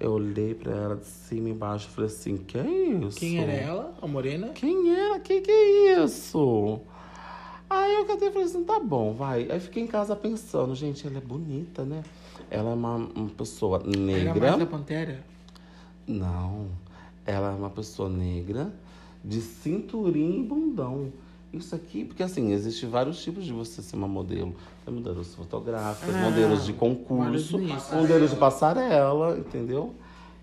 Eu 0.00 0.12
olhei 0.12 0.54
pra 0.54 0.72
ela 0.72 0.96
de 0.96 1.04
cima 1.06 1.48
e 1.48 1.52
embaixo 1.52 1.88
e 1.90 1.94
falei 1.94 2.08
assim: 2.08 2.38
Que 2.38 2.56
é 2.56 2.66
isso? 2.66 3.18
Quem 3.18 3.42
era 3.42 3.52
ela? 3.52 3.94
A 4.00 4.06
morena? 4.06 4.48
Quem 4.54 4.94
era? 4.96 5.18
Que 5.20 5.42
que 5.42 5.50
é 5.50 6.02
isso? 6.02 6.80
Aí 7.68 7.94
eu 7.96 8.06
catei 8.06 8.28
e 8.28 8.30
falei 8.30 8.46
assim, 8.46 8.64
tá 8.64 8.80
bom, 8.80 9.12
vai. 9.12 9.46
Aí 9.50 9.60
fiquei 9.60 9.82
em 9.82 9.86
casa 9.86 10.16
pensando, 10.16 10.74
gente, 10.74 11.06
ela 11.06 11.18
é 11.18 11.20
bonita, 11.20 11.84
né? 11.84 12.02
Ela 12.50 12.70
é 12.70 12.72
uma, 12.74 12.94
uma 12.94 13.28
pessoa 13.28 13.82
Era 13.86 13.98
negra. 13.98 14.40
mais 14.52 14.62
a 14.62 14.66
Pantera? 14.66 15.22
Não. 16.08 16.66
Ela 17.26 17.52
é 17.52 17.54
uma 17.54 17.70
pessoa 17.70 18.08
negra, 18.08 18.72
de 19.24 19.40
cinturinha 19.40 20.38
e 20.38 20.42
bundão. 20.42 21.12
Isso 21.52 21.74
aqui, 21.74 22.04
porque 22.04 22.22
assim, 22.22 22.52
existem 22.52 22.88
vários 22.88 23.22
tipos 23.22 23.44
de 23.44 23.52
você 23.52 23.80
ser 23.82 23.96
uma 23.96 24.08
modelo. 24.08 24.54
Tem 24.84 24.92
modelos 24.94 25.34
fotográficas, 25.34 26.14
Ah, 26.14 26.22
modelos 26.30 26.64
de 26.66 26.72
concurso, 26.72 27.58
modelos 27.92 28.30
de 28.30 28.36
passarela, 28.36 29.38
entendeu? 29.38 29.94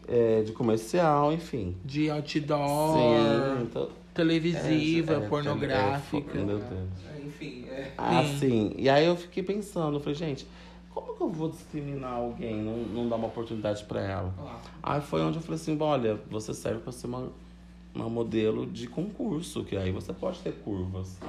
É, 0.07 0.41
de 0.43 0.51
comercial, 0.51 1.31
enfim. 1.33 1.75
De 1.83 2.09
outdoor, 2.09 2.97
Sim, 2.97 3.63
então, 3.63 3.89
televisiva, 4.13 5.13
é, 5.13 5.17
é, 5.17 5.19
pornográfica. 5.27 6.33
meu 6.39 6.59
Deus. 6.59 6.71
É, 6.71 7.25
Enfim, 7.25 7.65
é. 7.69 7.91
Assim, 7.97 8.73
e 8.77 8.87
aí 8.89 9.05
eu 9.05 9.15
fiquei 9.15 9.41
pensando, 9.43 9.97
eu 9.97 9.99
falei, 9.99 10.15
gente, 10.15 10.47
como 10.95 11.13
que 11.13 11.21
eu 11.21 11.29
vou 11.29 11.49
discriminar 11.49 12.13
alguém, 12.13 12.61
não, 12.63 12.77
não 12.77 13.09
dar 13.09 13.17
uma 13.17 13.27
oportunidade 13.27 13.83
pra 13.83 14.01
ela? 14.01 14.33
Aí 14.81 15.01
foi 15.01 15.21
onde 15.21 15.37
eu 15.37 15.41
falei 15.41 15.59
assim, 15.59 15.77
olha, 15.79 16.15
você 16.29 16.53
serve 16.53 16.79
pra 16.79 16.91
ser 16.93 17.07
uma, 17.07 17.31
uma 17.93 18.09
modelo 18.09 18.65
de 18.65 18.87
concurso, 18.87 19.65
que 19.65 19.75
aí 19.75 19.91
você 19.91 20.13
pode 20.13 20.39
ter 20.39 20.53
curvas. 20.63 21.19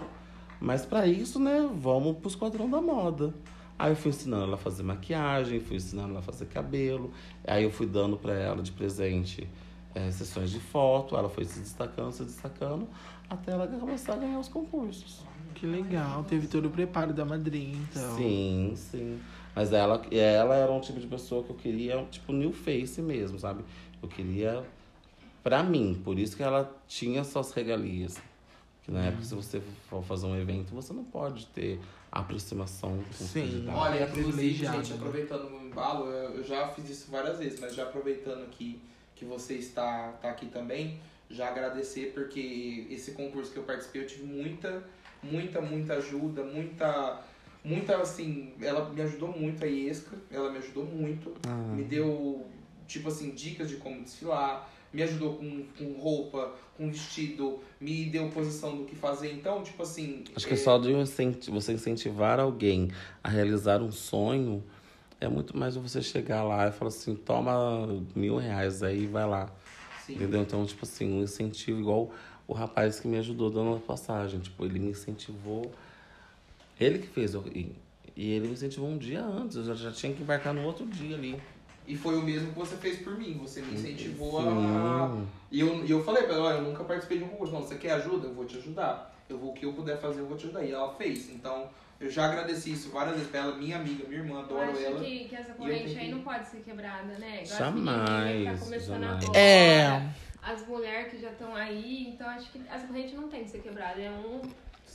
Mas 0.61 0.87
pra 0.87 1.07
isso, 1.07 1.41
né, 1.41 1.69
vamos 1.75 2.17
pro 2.19 2.29
esquadrão 2.29 2.71
da 2.71 2.81
moda. 2.81 3.35
Aí 3.77 3.91
eu 3.93 3.97
fui 3.97 4.11
ensinando 4.11 4.45
ela 4.45 4.55
a 4.55 4.59
fazer 4.59 4.85
maquiagem, 4.85 5.61
fui 5.61 5.77
ensinando 5.77 6.11
ela 6.11 6.21
a 6.21 6.23
fazer 6.23 6.47
cabelo. 6.47 7.11
Aí 7.47 7.65
eu 7.65 7.71
fui 7.71 7.87
dando 7.87 8.17
pra 8.17 8.33
ela 8.33 8.63
de 8.63 8.73
presente 8.73 9.47
eh, 9.95 10.11
sessões 10.13 10.51
de 10.51 10.61
foto, 10.61 11.17
ela 11.17 11.29
foi 11.29 11.45
se 11.45 11.59
destacando, 11.59 12.13
se 12.13 12.23
destacando, 12.23 12.87
até 13.29 13.53
ela 13.53 13.67
começar 13.67 14.15
a 14.15 14.17
ganhar 14.17 14.39
os 14.39 14.49
concursos. 14.49 15.25
Que 15.55 15.67
legal, 15.67 16.23
teve 16.25 16.47
todo 16.47 16.67
o 16.67 16.71
preparo 16.71 17.13
da 17.13 17.25
madrinha, 17.25 17.79
então. 17.91 18.17
Sim, 18.17 18.73
sim. 18.77 19.19
Mas 19.57 19.73
ela, 19.73 20.03
ela 20.13 20.55
era 20.55 20.71
um 20.71 20.81
tipo 20.81 21.01
de 21.01 21.07
pessoa 21.07 21.43
que 21.43 21.49
eu 21.49 21.57
queria, 21.57 22.05
tipo, 22.11 22.31
new 22.31 22.53
face 22.53 23.01
mesmo, 23.01 23.39
sabe? 23.39 23.65
Eu 24.03 24.09
queria 24.09 24.63
pra 25.43 25.63
mim. 25.63 25.99
Por 26.05 26.19
isso 26.19 26.37
que 26.37 26.43
ela 26.43 26.71
tinha 26.87 27.25
suas 27.25 27.53
regalias. 27.53 28.19
Que 28.83 28.93
na 28.93 29.07
época, 29.07 29.25
se 29.25 29.35
você 29.35 29.63
for 29.89 30.03
fazer 30.03 30.27
um 30.27 30.39
evento, 30.39 30.75
você 30.75 30.93
não 30.93 31.05
pode 31.05 31.47
ter 31.47 31.81
aproximação 32.13 33.03
com 33.19 33.25
Sim. 33.25 33.67
Olha, 33.69 34.05
inclusive, 34.05 34.53
gente, 34.53 34.91
né? 34.91 34.97
aproveitando 34.97 35.51
o 35.51 35.65
embalo, 35.65 36.07
eu 36.07 36.37
eu 36.37 36.45
já 36.45 36.69
fiz 36.69 36.91
isso 36.91 37.11
várias 37.11 37.39
vezes, 37.39 37.59
mas 37.59 37.75
já 37.75 37.85
aproveitando 37.85 38.49
que, 38.51 38.81
que 39.15 39.25
você 39.25 39.55
está, 39.55 40.13
tá 40.21 40.31
aqui 40.31 40.47
também, 40.47 41.01
já 41.31 41.49
agradecer, 41.49 42.13
porque 42.15 42.87
esse 42.91 43.13
concurso 43.13 43.51
que 43.51 43.59
eu 43.59 43.65
participei, 43.65 44.03
eu 44.03 44.07
tive 44.07 44.25
muita, 44.25 44.85
muita, 45.23 45.61
muita 45.61 45.95
ajuda, 45.95 46.45
muita, 46.45 47.23
muita, 47.67 47.97
assim, 47.97 48.53
ela 48.63 48.89
me 48.91 49.03
ajudou 49.03 49.37
muito, 49.37 49.65
a 49.65 49.67
Iesca, 49.67 50.17
ela 50.31 50.51
me 50.51 50.59
ajudou 50.59 50.85
muito, 50.87 51.35
Ah. 51.47 51.75
me 51.75 51.83
deu, 51.83 52.47
tipo 52.87 53.09
assim, 53.09 53.33
dicas 53.33 53.69
de 53.69 53.77
como 53.77 54.03
desfilar, 54.05 54.71
me 54.93 55.03
ajudou 55.03 55.35
com, 55.35 55.65
com 55.77 55.93
roupa, 56.01 56.55
com 56.77 56.89
vestido, 56.91 57.59
me 57.81 58.07
deu 58.07 58.29
posição 58.29 58.77
do 58.77 58.85
que 58.85 58.95
fazer, 58.95 59.33
então, 59.33 59.63
tipo 59.65 59.83
assim... 59.83 60.23
Acho 60.35 60.47
que 60.47 60.55
é, 60.55 60.57
só 60.57 60.79
de 60.79 60.95
um 60.95 61.03
incenti- 61.03 61.51
você 61.51 61.73
incentivar 61.73 62.39
alguém 62.39 62.89
a 63.23 63.29
realizar 63.29 63.83
um 63.83 63.91
sonho 63.91 64.63
é 65.21 65.27
muito 65.29 65.57
mais 65.57 65.75
você 65.75 66.01
chegar 66.01 66.45
lá 66.45 66.69
e 66.69 66.73
falar 66.73 66.89
assim, 66.91 67.17
toma 67.17 67.89
mil 68.15 68.37
reais 68.37 68.83
aí 68.83 69.03
e 69.05 69.07
vai 69.07 69.27
lá. 69.27 69.51
sim. 70.07 70.15
Entendeu? 70.15 70.43
Então, 70.43 70.65
tipo 70.65 70.85
assim, 70.85 71.11
um 71.11 71.23
incentivo 71.23 71.81
igual 71.81 72.13
o 72.47 72.53
rapaz 72.53 73.01
que 73.01 73.09
me 73.09 73.17
ajudou 73.19 73.51
dando 73.51 73.75
a 73.75 73.81
passagem. 73.81 74.39
Tipo, 74.41 74.65
ele 74.65 74.79
me 74.79 74.91
incentivou. 74.91 75.73
Ele 76.79 76.99
que 76.99 77.07
fez. 77.07 77.35
eu- 77.35 77.45
E, 77.55 77.73
e 78.17 78.33
ele 78.33 78.49
me 78.49 78.55
incentivou 78.55 78.89
um 78.89 78.99
dia 78.99 79.23
antes. 79.23 79.57
Eu 79.57 79.65
já, 79.65 79.75
já 79.75 79.93
tinha 79.93 80.13
que 80.13 80.23
embarcar 80.23 80.53
no 80.55 80.63
outro 80.65 80.87
dia 80.87 81.17
ali. 81.17 81.41
E 81.87 81.97
foi 81.97 82.17
o 82.17 82.23
mesmo 82.23 82.53
que 82.53 82.59
você 82.59 82.77
fez 82.77 82.99
por 82.99 83.17
mim. 83.17 83.39
Você 83.43 83.63
me 83.63 83.75
incentivou 83.75 84.39
a. 84.41 84.43
Sim. 84.43 85.27
E 85.53 85.61
eu, 85.61 85.85
e 85.85 85.91
eu 85.91 86.03
falei 86.05 86.25
pra 86.25 86.35
ela: 86.35 86.45
olha, 86.47 86.57
eu 86.57 86.63
nunca 86.63 86.83
participei 86.85 87.19
de 87.19 87.25
um 87.25 87.29
concurso. 87.29 87.53
Não, 87.53 87.63
você 87.63 87.77
quer 87.77 87.93
ajuda? 87.93 88.27
Eu 88.29 88.35
vou 88.35 88.45
te 88.45 88.57
ajudar. 88.59 89.15
Eu 89.29 89.39
vou, 89.39 89.51
o 89.51 89.55
que 89.55 89.65
eu 89.67 89.73
puder 89.73 89.99
fazer, 90.01 90.21
eu 90.21 90.27
vou 90.27 90.37
te 90.37 90.45
ajudar. 90.47 90.65
E 90.65 90.73
ela 90.73 90.93
fez. 90.95 91.31
Então, 91.31 91.69
eu 92.01 92.09
já 92.11 92.27
agradeci 92.27 92.73
isso 92.73 92.91
várias 92.91 93.15
vezes 93.17 93.31
pra 93.31 93.41
ela, 93.41 93.57
minha 93.57 93.77
amiga, 93.77 94.07
minha 94.09 94.21
irmã, 94.21 94.35
Eu 94.37 94.41
adoro 94.41 94.71
acho 94.71 94.81
ela. 94.83 95.01
que, 95.01 95.25
que 95.27 95.35
essa 95.37 95.51
eu 95.51 95.55
corrente 95.57 95.85
tenho 95.87 95.99
aí 95.99 96.05
que- 96.07 96.13
não 96.15 96.21
pode 96.23 96.47
ser 96.49 96.59
quebrada, 96.59 97.13
né? 97.19 97.43
Igual 97.45 97.59
Jamais, 97.59 97.99
as 98.11 98.11
meninas 98.27 98.53
que 98.55 98.59
tá 98.61 98.65
começando 98.65 99.01
jamais. 99.03 99.25
agora, 99.25 99.39
É. 99.39 100.11
As 100.43 100.65
mulheres 100.69 101.11
que 101.13 101.19
já 101.21 101.31
estão 101.33 101.57
aí, 101.57 102.07
então 102.09 102.29
acho 102.29 102.53
que 102.53 102.61
essa 102.71 102.87
corrente 102.87 103.17
não 103.17 103.27
tem 103.29 103.43
que 103.43 103.51
ser 103.51 103.59
quebrada. 103.59 104.01
É 104.01 104.11
um. 104.11 104.41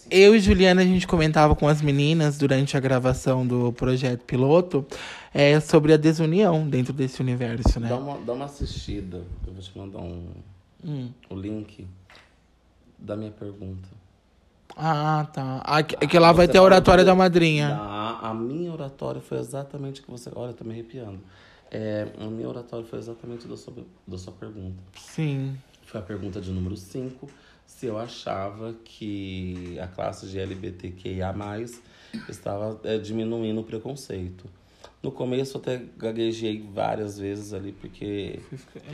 Eu 0.10 0.36
e 0.36 0.40
Juliana, 0.40 0.82
a 0.82 0.86
gente 0.86 1.08
comentava 1.08 1.56
com 1.56 1.68
as 1.68 1.82
meninas 1.82 2.38
durante 2.38 2.76
a 2.76 2.80
gravação 2.80 3.46
do 3.46 3.72
projeto 3.74 4.24
piloto 4.26 4.86
é, 5.34 5.60
sobre 5.60 5.94
a 5.94 5.98
desunião 5.98 6.68
dentro 6.68 6.92
desse 6.94 7.22
universo, 7.22 7.80
né? 7.80 7.90
Dá, 7.90 7.98
uma, 7.98 8.18
dá 8.20 8.34
uma 8.34 8.46
assistida. 8.46 9.24
Eu 9.48 9.54
vou 9.54 9.62
te 9.62 9.78
mandar 9.78 10.00
um, 10.00 10.28
Hum. 10.84 11.10
o 11.30 11.36
link 11.36 11.88
da 12.98 13.16
minha 13.16 13.32
pergunta. 13.32 13.88
Ah, 14.76 15.28
tá. 15.32 15.58
Aqui, 15.66 15.96
que 16.08 16.18
lá 16.18 16.32
vai 16.32 16.48
ter 16.48 16.58
a 16.58 16.64
oratória 16.64 17.04
da 17.04 17.14
madrinha. 17.14 17.70
Da- 17.70 18.20
a 18.24 18.34
minha 18.34 18.72
oratória 18.72 19.22
foi 19.22 19.38
exatamente 19.38 20.02
o 20.02 20.04
que 20.04 20.10
você. 20.12 20.32
Olha, 20.34 20.54
tô 20.54 20.64
me 20.64 20.72
arrepiando. 20.72 21.20
É, 21.70 22.08
a 22.20 22.26
minha 22.26 22.48
oratória 22.50 22.86
foi 22.86 22.98
exatamente 23.00 23.48
da 23.48 23.56
sua, 23.58 23.74
da 24.08 24.18
sua 24.18 24.34
pergunta. 24.34 24.78
Sim. 24.98 25.56
Foi 25.86 26.00
a 26.00 26.04
pergunta 26.04 26.40
de 26.42 26.52
número 26.52 26.76
5. 26.76 27.28
Se 27.78 27.88
eu 27.88 27.98
achava 27.98 28.76
que 28.84 29.78
a 29.80 29.88
classe 29.88 30.28
de 30.28 30.40
LGBTQIA 30.40 31.34
estava 32.30 32.80
é, 32.84 32.98
diminuindo 32.98 33.62
o 33.62 33.64
preconceito. 33.64 34.46
No 35.02 35.12
começo 35.12 35.58
eu 35.58 35.62
até 35.62 35.82
gaguejei 35.98 36.62
várias 36.74 37.18
vezes 37.18 37.54
ali, 37.54 37.72
porque 37.72 38.40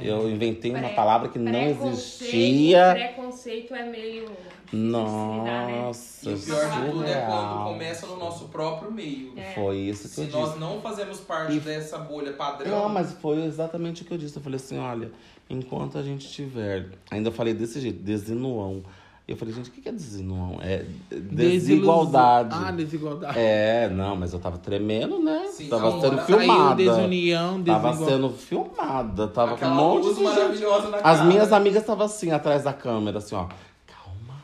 eu 0.01 0.29
inventei 0.29 0.71
uma 0.71 0.79
Pré- 0.79 0.93
palavra 0.95 1.27
que 1.27 1.37
não 1.37 1.51
existia. 1.59 2.93
Preconceito 2.93 3.75
é 3.75 3.83
meio. 3.89 4.25
se 4.69 4.75
lidar, 4.75 5.67
né? 5.67 5.81
Nossa, 5.81 6.29
E 6.29 6.33
o 6.33 6.39
pior 6.39 6.71
de 6.71 6.91
tudo 6.91 7.05
é 7.05 7.25
quando 7.25 7.63
começa 7.65 8.07
no 8.07 8.15
nosso 8.17 8.47
próprio 8.47 8.89
meio. 8.91 9.33
É. 9.37 9.53
Foi 9.53 9.75
isso 9.77 10.03
que 10.03 10.15
Se 10.15 10.21
eu 10.21 10.27
nós 10.29 10.47
disse. 10.49 10.59
não 10.59 10.79
fazemos 10.81 11.19
parte 11.19 11.57
E- 11.57 11.59
dessa 11.59 11.97
bolha 11.97 12.31
padrão. 12.33 12.71
Não, 12.83 12.89
mas 12.89 13.11
foi 13.13 13.43
exatamente 13.43 14.03
o 14.03 14.05
que 14.05 14.13
eu 14.13 14.17
disse. 14.17 14.37
Eu 14.37 14.41
falei 14.43 14.55
assim, 14.57 14.77
olha, 14.77 15.11
enquanto 15.49 15.97
a 15.97 16.03
gente 16.03 16.27
tiver. 16.29 16.89
Ainda 17.11 17.31
falei 17.31 17.53
desse 17.53 17.79
jeito, 17.79 17.99
desinuão. 18.01 18.83
Eu 19.27 19.35
falei, 19.35 19.53
gente, 19.53 19.69
o 19.69 19.73
que 19.73 19.89
é 19.89 19.91
desinuão? 19.91 20.57
É 20.61 20.85
desigualdade. 21.11 22.49
Ah, 22.53 22.71
desigualdade. 22.71 23.37
É, 23.37 23.89
não, 23.89 24.15
mas 24.15 24.31
eu 24.31 24.39
tava 24.39 24.57
tremendo, 24.57 25.19
né? 25.19 25.47
Sim, 25.51 25.67
tava 25.67 25.91
não, 25.91 25.99
sendo 26.01 26.17
filmada. 26.21 26.75
desunião, 26.75 27.61
Tava 27.61 27.89
desigualdade. 27.89 28.05
sendo 28.05 28.29
filmada. 28.29 29.27
Tava 29.27 29.55
Aquela 29.55 29.75
com 29.75 29.81
um 29.81 30.01
monte 30.01 30.15
de 30.15 30.23
maravilhosa 30.23 30.89
na 30.89 30.97
As 30.97 31.03
cara. 31.17 31.23
minhas 31.25 31.51
amigas 31.51 31.81
estavam 31.81 32.05
assim, 32.05 32.31
atrás 32.31 32.63
da 32.63 32.71
câmera, 32.71 33.17
assim, 33.17 33.35
ó. 33.35 33.47
Calma, 33.85 34.35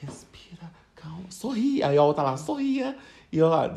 respira, 0.00 0.68
calma, 0.96 1.30
sorria. 1.30 1.86
Aí 1.88 1.96
a 1.96 2.02
outra 2.02 2.24
lá, 2.24 2.36
sorria. 2.36 2.96
E 3.30 3.38
eu 3.38 3.48
lá. 3.48 3.68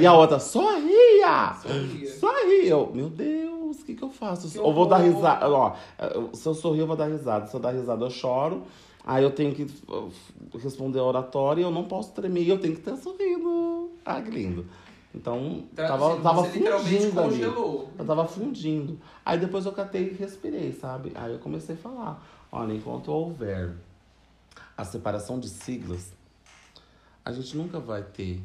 E 0.00 0.06
a 0.06 0.12
outra, 0.14 0.38
sorria! 0.38 1.54
Sorria. 1.62 2.12
Sorri! 2.18 2.68
Eu, 2.68 2.90
meu 2.94 3.08
Deus, 3.08 3.55
o 3.70 3.84
que, 3.84 3.94
que 3.94 4.02
eu 4.02 4.10
faço? 4.10 4.50
Que 4.50 4.58
eu 4.58 4.72
vou 4.72 4.86
dar 4.86 4.98
risada. 4.98 5.48
Ó, 5.48 5.74
se 6.32 6.46
eu 6.48 6.54
sorrir, 6.54 6.80
eu 6.80 6.86
vou 6.86 6.96
dar 6.96 7.06
risada. 7.06 7.46
Se 7.46 7.54
eu 7.54 7.60
dar 7.60 7.72
risada, 7.72 8.04
eu 8.04 8.10
choro. 8.10 8.62
Aí 9.04 9.22
eu 9.22 9.30
tenho 9.30 9.54
que 9.54 9.66
responder 10.58 10.98
a 10.98 11.04
oratória 11.04 11.60
e 11.60 11.64
eu 11.64 11.70
não 11.70 11.84
posso 11.84 12.12
tremer. 12.12 12.46
Eu 12.48 12.58
tenho 12.58 12.74
que 12.74 12.80
ter 12.82 12.96
sorrido. 12.96 13.90
Ah, 14.04 14.20
que 14.20 14.30
lindo. 14.30 14.66
Então, 15.14 15.64
Tra- 15.74 15.88
tava, 15.88 16.12
assim, 16.12 16.22
tava 16.22 16.44
fundindo 16.44 16.70
ali. 16.74 17.12
congelou. 17.12 17.90
Eu 17.98 18.04
tava 18.04 18.26
fundindo. 18.26 18.98
Aí 19.24 19.38
depois 19.38 19.64
eu 19.64 19.72
catei 19.72 20.08
e 20.10 20.14
respirei, 20.14 20.72
sabe? 20.72 21.12
Aí 21.14 21.32
eu 21.32 21.38
comecei 21.38 21.74
a 21.74 21.78
falar. 21.78 22.22
Olha, 22.52 22.74
enquanto 22.74 23.08
houver 23.10 23.74
a 24.76 24.84
separação 24.84 25.38
de 25.40 25.48
siglas, 25.48 26.12
a 27.24 27.32
gente 27.32 27.56
nunca 27.56 27.80
vai 27.80 28.02
ter 28.02 28.42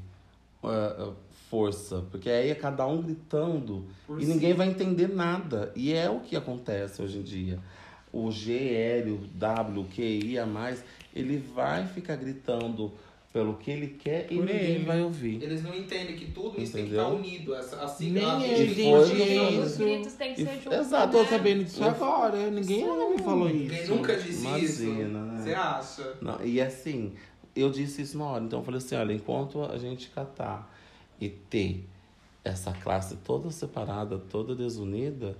uh, 0.64 1.10
uh, 1.10 1.16
força. 1.62 2.04
Porque 2.10 2.30
aí 2.30 2.50
é 2.50 2.56
cada 2.56 2.88
um 2.88 3.02
gritando 3.02 3.86
Por 4.08 4.20
e 4.22 4.26
si. 4.26 4.32
ninguém 4.32 4.54
vai 4.54 4.70
entender 4.70 5.10
nada. 5.10 5.72
E 5.76 5.94
é 5.94 6.10
o 6.10 6.22
que 6.22 6.36
acontece 6.38 7.02
hoje 7.02 7.20
em 7.20 7.22
dia. 7.22 7.60
O 8.14 8.32
G, 8.32 8.54
L, 8.74 9.12
o 9.12 9.18
W, 9.36 9.86
Q, 9.94 10.02
I 10.02 10.40
a 10.40 10.46
mais, 10.46 10.84
ele 11.14 11.38
vai 11.54 11.86
ficar 11.86 12.16
gritando 12.16 12.92
pelo 13.34 13.54
que 13.56 13.72
ele 13.72 13.88
quer 13.88 14.26
e 14.30 14.36
Por 14.36 14.46
ninguém 14.46 14.76
ele. 14.76 14.84
vai 14.86 15.02
ouvir. 15.02 15.42
Eles 15.42 15.64
não 15.64 15.74
entendem 15.74 16.16
que 16.18 16.26
tudo 16.32 16.62
isso 16.62 16.74
tem 16.74 16.84
que 16.86 16.90
Entendeu? 16.92 17.04
estar 17.04 17.16
unido. 17.16 17.56
Essa, 17.56 17.76
assim, 17.84 18.12
Nem 18.12 18.26
a 18.26 18.40
gente- 18.40 18.82
Os 18.94 19.08
isso. 19.10 19.78
gritos 19.80 20.14
têm 20.14 20.34
que 20.34 20.42
E- 20.42 20.46
ser 20.46 20.56
juntos. 20.62 20.80
exato, 20.80 21.12
Tô 21.14 21.24
né? 21.24 21.30
sabendo 21.30 21.64
disso 21.64 21.84
agora. 21.84 22.50
Ninguém 22.52 22.84
me 23.12 23.18
falou 23.20 23.48
Ninguém 23.48 23.82
isso. 23.84 23.96
nunca 23.96 24.16
disse 24.18 24.46
isso. 24.60 24.84
Imagina, 24.84 25.20
né? 25.26 25.42
Você 25.44 25.54
acha? 25.54 26.14
Não, 26.22 26.44
e 26.46 26.60
assim, 26.62 27.14
eu 27.56 27.70
disse 27.70 28.02
isso 28.02 28.18
na 28.18 28.26
hora. 28.26 28.44
Então 28.44 28.60
eu 28.60 28.66
falei 28.66 28.78
assim, 28.80 28.96
olha, 28.96 29.14
enquanto 29.14 29.64
a 29.64 29.78
gente 29.78 30.10
catar 30.10 30.70
e 31.22 31.30
ter 31.30 31.88
essa 32.44 32.74
classe 32.74 33.16
toda 33.18 33.52
separada, 33.52 34.18
toda 34.18 34.56
desunida, 34.56 35.38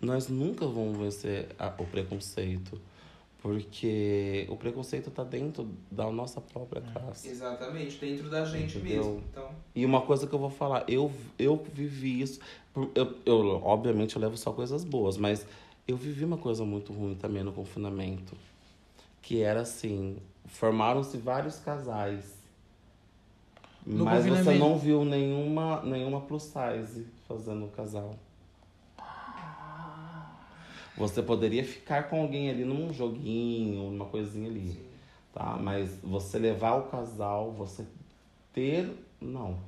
nós 0.00 0.26
nunca 0.28 0.66
vamos 0.66 0.96
vencer 0.98 1.48
a- 1.58 1.74
o 1.78 1.84
preconceito. 1.84 2.80
Porque 3.42 4.46
o 4.48 4.56
preconceito 4.56 5.10
tá 5.10 5.24
dentro 5.24 5.68
da 5.90 6.08
nossa 6.10 6.40
própria 6.40 6.80
classe. 6.80 7.28
Exatamente, 7.28 7.98
dentro 7.98 8.30
da 8.30 8.44
gente 8.44 8.78
Entendeu? 8.78 9.04
mesmo. 9.04 9.24
Então, 9.30 9.50
E 9.74 9.84
uma 9.84 10.00
coisa 10.02 10.26
que 10.28 10.32
eu 10.34 10.38
vou 10.38 10.50
falar, 10.50 10.84
eu, 10.88 11.10
eu 11.38 11.56
vivi 11.74 12.20
isso. 12.20 12.38
Eu, 12.94 13.16
eu, 13.26 13.60
obviamente, 13.64 14.14
eu 14.16 14.22
levo 14.22 14.36
só 14.36 14.52
coisas 14.52 14.84
boas, 14.84 15.16
mas 15.16 15.44
eu 15.88 15.96
vivi 15.96 16.24
uma 16.24 16.38
coisa 16.38 16.64
muito 16.64 16.92
ruim 16.92 17.14
também 17.16 17.42
no 17.42 17.52
confinamento. 17.52 18.36
Que 19.20 19.42
era 19.42 19.62
assim: 19.62 20.18
formaram-se 20.46 21.16
vários 21.16 21.56
casais. 21.58 22.34
No 23.84 24.04
mas 24.04 24.24
você 24.24 24.30
confinamento? 24.30 24.64
não 24.64 24.78
viu 24.78 25.04
nenhuma, 25.04 25.82
nenhuma 25.82 26.20
plus 26.20 26.44
size 26.44 27.06
fazendo 27.26 27.66
casal. 27.68 28.14
Você 30.96 31.22
poderia 31.22 31.64
ficar 31.64 32.08
com 32.08 32.20
alguém 32.20 32.50
ali 32.50 32.64
num 32.64 32.92
joguinho, 32.92 33.90
numa 33.90 34.04
coisinha 34.04 34.48
ali. 34.48 34.78
Tá? 35.32 35.56
Mas 35.60 35.98
você 36.02 36.38
levar 36.38 36.74
o 36.74 36.82
casal, 36.82 37.50
você 37.52 37.84
ter. 38.52 38.88
Não. 39.20 39.58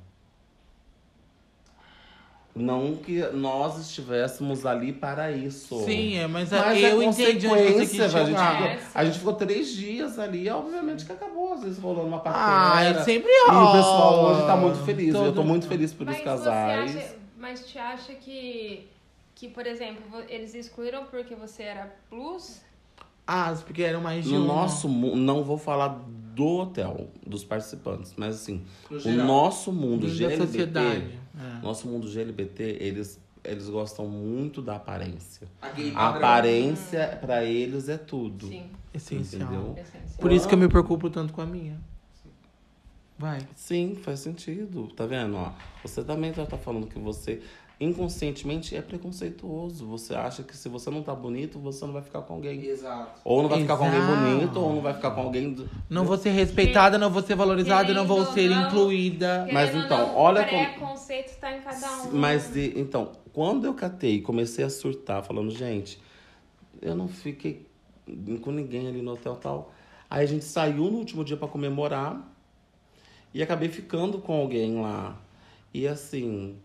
Não 2.55 2.95
que 2.95 3.19
nós 3.33 3.77
estivéssemos 3.81 4.65
ali 4.65 4.93
para 4.93 5.29
isso. 5.29 5.77
Sim, 5.83 6.15
é, 6.15 6.25
mas, 6.25 6.51
Mas 6.51 6.81
eu 6.81 7.01
é 7.01 7.05
entendi 7.05 7.47
onde 7.47 7.63
você 7.63 7.67
quis 7.67 7.89
consequência, 7.99 8.05
a 8.05 8.07
gente, 8.07 8.25
chegar. 8.27 8.51
ficou, 8.55 8.67
É, 8.69 8.79
a 8.95 9.05
gente 9.05 9.17
ficou 9.19 9.33
três 9.33 9.67
dias 9.73 10.17
ali, 10.17 10.49
obviamente 10.49 11.05
que 11.05 11.11
acabou, 11.11 11.53
às 11.53 11.63
vezes 11.63 11.79
rolando 11.79 12.07
uma 12.07 12.17
Ah, 12.17 12.21
paquera. 12.21 12.99
eu 12.99 13.03
sempre 13.03 13.29
E 13.29 13.41
o 13.41 13.51
rola. 13.51 13.71
pessoal 13.77 14.23
hoje 14.25 14.45
tá 14.47 14.55
muito 14.55 14.77
feliz. 14.85 15.13
Eu 15.13 15.25
tô 15.25 15.33
Todo- 15.33 15.43
muito 15.43 15.67
feliz 15.67 15.91
por 15.93 16.05
Mas 16.05 16.15
os 16.15 16.21
você 16.21 16.29
casais. 16.29 16.95
acha, 16.95 17.15
mas 17.37 17.65
te 17.67 17.77
acha 17.77 18.13
que, 18.13 18.87
que, 19.35 19.49
por 19.49 19.67
exemplo, 19.67 20.03
eles 20.29 20.55
excluíram 20.55 21.03
porque 21.11 21.35
você 21.35 21.63
era 21.63 21.93
plus? 22.09 22.61
Ah, 23.27 23.53
porque 23.65 23.81
eram 23.83 23.99
mais 23.99 24.23
de 24.23 24.31
No 24.33 24.45
uma. 24.45 24.53
nosso 24.61 24.87
mundo, 24.87 25.17
não 25.17 25.43
vou 25.43 25.57
falar 25.57 25.89
do 26.33 26.45
hotel, 26.59 27.09
dos 27.27 27.43
participantes, 27.43 28.13
mas 28.15 28.35
assim, 28.35 28.63
no 28.89 28.95
o 28.95 28.99
geral. 29.01 29.27
nosso 29.27 29.73
mundo 29.73 30.07
da 30.07 30.13
GLBT, 30.13 30.45
sociedade. 30.45 31.19
É. 31.37 31.61
nosso 31.61 31.87
mundo 31.87 32.07
GLBT, 32.09 32.77
eles, 32.79 33.19
eles 33.43 33.69
gostam 33.69 34.07
muito 34.07 34.61
da 34.61 34.75
aparência. 34.75 35.47
A 35.61 35.67
A 35.95 36.09
aparência 36.09 37.17
pra 37.21 37.43
eles 37.43 37.89
é 37.89 37.97
tudo. 37.97 38.47
Sim, 38.47 38.69
Essencial. 38.93 39.41
Entendeu? 39.43 39.75
essencial. 39.77 40.19
Por 40.19 40.31
isso 40.31 40.47
que 40.47 40.53
eu 40.53 40.57
me 40.59 40.67
preocupo 40.69 41.09
tanto 41.09 41.33
com 41.33 41.41
a 41.41 41.45
minha. 41.45 41.79
Vai. 43.17 43.39
Sim, 43.55 43.95
faz 43.95 44.19
sentido. 44.19 44.87
Tá 44.95 45.05
vendo? 45.05 45.37
Ó, 45.37 45.51
você 45.83 46.03
também 46.03 46.33
já 46.33 46.45
tá 46.45 46.57
falando 46.57 46.87
que 46.87 46.99
você 46.99 47.41
inconscientemente 47.79 48.75
é 48.75 48.81
preconceituoso. 48.81 49.85
Você 49.87 50.15
acha 50.15 50.43
que 50.43 50.55
se 50.55 50.69
você 50.69 50.89
não 50.89 51.03
tá 51.03 51.13
bonito, 51.13 51.59
você 51.59 51.85
não 51.85 51.93
vai 51.93 52.01
ficar 52.01 52.21
com 52.21 52.35
alguém. 52.35 52.63
Exato. 52.65 53.19
Ou 53.23 53.41
não 53.41 53.49
vai 53.49 53.61
ficar 53.61 53.77
com 53.77 53.85
alguém 53.85 53.99
Exato. 53.99 54.17
bonito, 54.21 54.59
ou 54.59 54.75
não 54.75 54.81
vai 54.81 54.93
ficar 54.93 55.11
com 55.11 55.21
alguém. 55.21 55.53
do- 55.53 55.69
Não 55.89 56.05
vou 56.05 56.17
ser 56.17 56.29
respeitada, 56.31 56.97
não 56.97 57.09
vou 57.09 57.21
ser 57.21 57.35
valorizada, 57.35 57.93
não 57.93 58.05
vou 58.05 58.25
ser 58.27 58.49
não, 58.49 58.67
incluída. 58.67 59.47
Mas 59.51 59.73
então, 59.75 60.07
não, 60.07 60.15
olha 60.15 60.41
o 60.43 60.49
como- 60.49 60.65
preconceito 60.65 61.37
tá 61.39 61.55
em 61.55 61.61
cada 61.61 62.03
um. 62.03 62.11
Mas 62.13 62.55
então, 62.55 63.11
quando 63.33 63.65
eu 63.65 63.73
catei 63.73 64.15
e 64.15 64.21
comecei 64.21 64.63
a 64.63 64.69
surtar, 64.69 65.23
falando, 65.23 65.51
gente, 65.51 65.99
eu 66.81 66.95
não 66.95 67.07
fiquei 67.07 67.65
com 68.41 68.51
ninguém 68.51 68.87
ali 68.87 69.01
no 69.01 69.13
hotel 69.13 69.35
tal. 69.35 69.73
Aí 70.09 70.23
a 70.23 70.27
gente 70.27 70.45
saiu 70.45 70.89
no 70.91 70.97
último 70.99 71.23
dia 71.25 71.35
pra 71.35 71.47
comemorar 71.47 72.31
e 73.33 73.41
acabei 73.43 73.67
ficando 73.67 74.19
com 74.19 74.33
alguém 74.33 74.79
lá. 74.79 75.17
E 75.73 75.85
assim, 75.87 76.55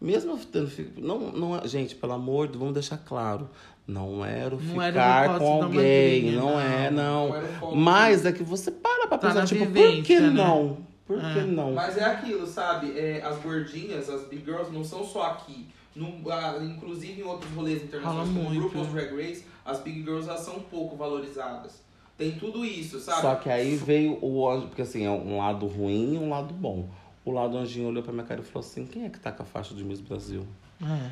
mesmo 0.00 0.38
tendo 0.38 0.70
não, 0.96 1.18
não, 1.32 1.56
é- 1.58 1.66
gente, 1.68 1.94
pelo 1.94 2.12
amor 2.12 2.46
de 2.46 2.52
Deus, 2.52 2.60
vamos 2.60 2.74
deixar 2.74 2.98
claro, 2.98 3.48
não 3.86 4.24
era 4.24 4.54
o 4.54 4.60
Não 4.60 4.80
era 4.80 4.92
ficar 5.24 5.36
o 5.36 5.38
com 5.38 5.62
alguém, 5.64 6.22
madrinha, 6.24 6.32
não, 6.40 6.50
não. 6.52 6.60
é, 6.60 6.90
não. 6.90 7.28
Não 7.28 7.36
era 7.36 7.76
Mas 7.76 8.24
é 8.26 8.32
que 8.32 8.42
você 8.42 8.70
para 8.70 9.06
pra 9.08 9.18
Tá 9.18 9.28
pensar, 9.28 9.46
tipo, 9.46 9.64
por 9.66 9.72
vivência, 9.72 10.02
que 10.02 10.20
né? 10.20 10.30
não? 10.30 10.78
Por 11.06 11.18
que 11.18 11.38
É. 11.40 11.42
não? 11.44 11.72
Mas 11.72 11.96
é 11.98 12.04
aquilo, 12.04 12.46
sabe? 12.46 12.96
É, 12.96 13.20
as 13.22 13.36
gordinhas, 13.40 14.08
as 14.08 14.22
big 14.28 14.44
girls, 14.44 14.72
não 14.72 14.84
são 14.84 15.04
só 15.04 15.22
aqui. 15.24 15.66
No, 15.94 16.30
ah, 16.30 16.56
inclusive 16.62 17.20
em 17.20 17.24
outros 17.24 17.52
rolês 17.52 17.82
internacionais, 17.82 18.28
Rola 18.28 18.38
como 18.44 18.54
muito. 18.54 18.70
grupos 18.72 18.92
Drag 18.92 19.12
Race, 19.16 19.44
as 19.64 19.80
big 19.80 20.02
girls 20.04 20.26
já 20.26 20.36
são 20.36 20.60
pouco 20.60 20.96
valorizadas. 20.96 21.82
Tem 22.16 22.32
tudo 22.32 22.64
isso, 22.64 23.00
sabe? 23.00 23.22
Só 23.22 23.34
que 23.34 23.50
aí 23.50 23.74
veio 23.76 24.18
o 24.22 24.48
anjo, 24.48 24.68
porque 24.68 24.82
assim, 24.82 25.04
é 25.04 25.10
um 25.10 25.38
lado 25.38 25.66
ruim 25.66 26.14
e 26.14 26.18
um 26.18 26.28
lado 26.30 26.54
bom. 26.54 26.88
O 27.24 27.30
lado 27.32 27.56
anjinho 27.58 27.88
olhou 27.88 28.02
pra 28.02 28.12
minha 28.12 28.24
cara 28.24 28.40
e 28.40 28.44
falou 28.44 28.66
assim: 28.66 28.86
quem 28.86 29.04
é 29.04 29.08
que 29.10 29.20
tá 29.20 29.30
com 29.32 29.42
a 29.42 29.46
faixa 29.46 29.74
de 29.74 29.84
Miss 29.84 30.00
Brasil? 30.00 30.46
É. 30.82 31.10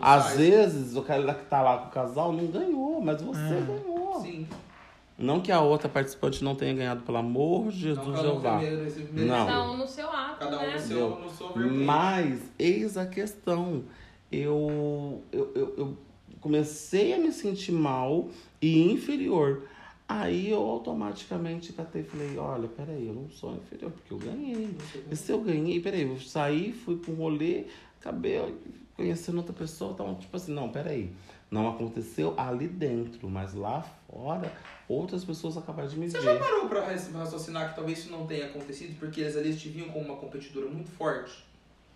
Às 0.00 0.24
size, 0.32 0.36
vezes 0.50 0.96
o 0.96 1.02
cara 1.02 1.34
que 1.34 1.44
tá 1.46 1.60
lá 1.62 1.78
com 1.78 1.88
o 1.88 1.90
casal 1.90 2.32
não 2.32 2.46
ganhou, 2.46 3.00
mas 3.00 3.20
você 3.22 3.38
É. 3.40 3.60
ganhou. 3.60 4.20
Sim. 4.22 4.46
Não 5.18 5.40
que 5.40 5.50
a 5.52 5.60
outra 5.60 5.88
participante 5.88 6.42
não 6.44 6.54
tenha 6.54 6.74
ganhado, 6.74 7.02
pelo 7.02 7.16
amor 7.18 7.70
de 7.70 7.88
Não, 7.88 7.94
Jesus, 8.04 8.18
um 8.18 8.22
Jeová. 8.22 8.58
primeiro, 8.58 8.86
esse 8.86 9.00
primeiro- 9.02 9.30
Não. 9.30 9.46
Cada 9.46 9.62
um 9.70 9.76
no 9.78 9.86
seu 9.86 10.10
ato, 10.10 10.38
Cada 10.40 10.56
um 10.58 10.60
né? 10.60 10.72
no 10.74 10.78
seu, 10.80 11.10
no 11.20 11.30
seu. 11.30 11.56
Mas, 11.56 12.40
eis 12.58 12.96
a 12.98 13.06
questão. 13.06 13.84
Eu, 14.32 15.22
eu, 15.32 15.52
eu, 15.54 15.74
eu 15.78 15.98
comecei 16.40 17.14
a 17.14 17.18
me 17.18 17.30
sentir 17.32 17.72
mal 17.72 18.28
e 18.60 18.90
inferior. 18.92 19.62
Aí 20.08 20.50
eu 20.50 20.60
automaticamente 20.60 21.72
catei 21.72 22.02
e 22.02 22.04
falei, 22.04 22.38
olha, 22.38 22.68
peraí, 22.68 23.08
eu 23.08 23.12
não 23.14 23.28
sou 23.28 23.56
inferior, 23.56 23.90
porque 23.90 24.12
eu 24.12 24.18
ganhei. 24.18 24.76
E 25.10 25.16
se 25.16 25.32
eu 25.32 25.40
ganhei, 25.40 25.80
peraí, 25.80 26.02
eu 26.02 26.18
saí, 26.20 26.72
fui 26.72 27.00
um 27.08 27.14
rolê, 27.14 27.64
acabei 28.00 28.54
conhecendo 28.94 29.38
outra 29.38 29.52
pessoa, 29.52 29.92
então, 29.92 30.14
tipo 30.14 30.36
assim, 30.36 30.52
não, 30.52 30.68
peraí. 30.70 31.12
Não 31.50 31.68
aconteceu 31.68 32.34
ali 32.38 32.66
dentro, 32.68 33.28
mas 33.28 33.52
lá 33.54 33.82
fora, 34.08 34.52
outras 34.88 35.24
pessoas 35.24 35.56
acabaram 35.56 35.88
de 35.88 35.98
me 35.98 36.08
Você 36.08 36.18
ver. 36.18 36.24
já 36.24 36.38
parou 36.38 36.68
pra 36.68 36.84
raci- 36.86 37.12
raciocinar 37.12 37.70
que 37.70 37.76
talvez 37.76 37.98
isso 37.98 38.10
não 38.10 38.26
tenha 38.26 38.46
acontecido 38.46 38.96
porque 38.98 39.20
eles 39.20 39.36
ali 39.36 39.54
te 39.56 39.68
viam 39.68 39.88
como 39.88 40.04
uma 40.04 40.16
competidora 40.16 40.68
muito 40.68 40.90
forte? 40.90 41.44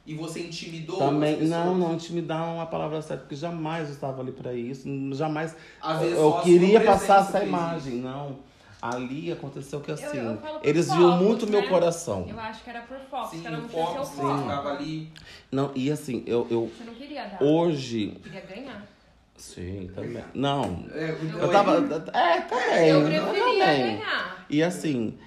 E 0.06 0.14
você 0.14 0.40
intimidou 0.40 0.96
Também, 0.98 1.42
não, 1.42 1.74
não 1.76 1.94
intimidar 1.94 2.48
é 2.48 2.52
uma 2.54 2.66
palavra 2.66 3.00
certa, 3.02 3.22
porque 3.22 3.36
jamais 3.36 3.88
eu 3.88 3.94
estava 3.94 4.22
ali 4.22 4.32
pra 4.32 4.52
isso, 4.54 4.88
jamais 5.14 5.54
Às 5.80 6.00
vezes 6.00 6.16
eu 6.18 6.32
queria 6.40 6.80
passar 6.80 7.20
essa 7.20 7.44
imagem, 7.44 7.94
não. 7.96 8.38
Ali 8.82 9.30
aconteceu 9.30 9.78
que 9.80 9.92
assim, 9.92 10.16
eu 10.16 10.38
falo 10.38 10.58
por 10.60 10.66
eles 10.66 10.86
focos, 10.86 10.98
viam 10.98 11.16
muito 11.18 11.44
né? 11.44 11.52
meu 11.52 11.68
coração. 11.68 12.24
Eu 12.26 12.40
acho 12.40 12.64
que 12.64 12.70
era 12.70 12.80
por 12.80 12.96
foco, 13.10 13.28
Sim, 13.36 13.42
cada 13.42 13.58
um 13.58 13.64
o 13.66 13.68
tinha 13.68 13.84
foco, 13.86 14.04
você 14.06 14.22
foco. 14.22 14.38
ficava 14.40 14.68
ali. 14.70 15.12
Não, 15.52 15.70
e 15.74 15.90
assim, 15.90 16.22
eu, 16.26 16.46
eu 16.50 16.70
Você 16.78 16.84
não 16.84 16.94
queria 16.94 17.24
dar, 17.26 17.42
hoje, 17.42 18.14
você 18.22 18.30
queria 18.30 18.40
ganhar. 18.40 18.86
sim, 19.36 19.90
também. 19.94 20.24
Não, 20.32 20.86
É, 20.94 21.10
então, 21.22 21.40
eu 21.40 21.50
tava, 21.50 21.76
é, 22.14 22.40
também. 22.40 22.88
Eu 22.88 23.00
eu 23.00 23.06
preferia 23.06 23.64
também. 23.66 23.96
ganhar. 23.98 24.46
E 24.48 24.62
assim, 24.62 25.18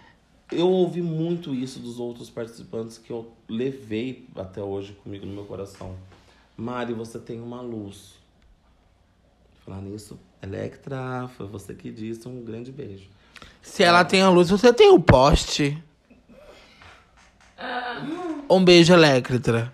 eu 0.57 0.69
ouvi 0.69 1.01
muito 1.01 1.53
isso 1.53 1.79
dos 1.79 1.99
outros 1.99 2.29
participantes 2.29 2.97
que 2.97 3.11
eu 3.11 3.31
levei 3.47 4.27
até 4.35 4.61
hoje 4.61 4.93
comigo 5.03 5.25
no 5.25 5.33
meu 5.33 5.45
coração. 5.45 5.95
Mari, 6.55 6.93
você 6.93 7.19
tem 7.19 7.41
uma 7.41 7.61
luz. 7.61 8.13
Falar 9.65 9.81
nisso, 9.81 10.19
Electra, 10.41 11.29
foi 11.37 11.47
você 11.47 11.73
que 11.73 11.91
disse, 11.91 12.27
um 12.27 12.43
grande 12.43 12.71
beijo. 12.71 13.07
Se 13.61 13.83
ela 13.83 14.03
tem 14.03 14.21
a 14.21 14.29
luz, 14.29 14.49
você 14.49 14.73
tem 14.73 14.89
o 14.91 14.99
poste. 14.99 15.81
Um 18.49 18.63
beijo, 18.63 18.93
Electra. 18.93 19.73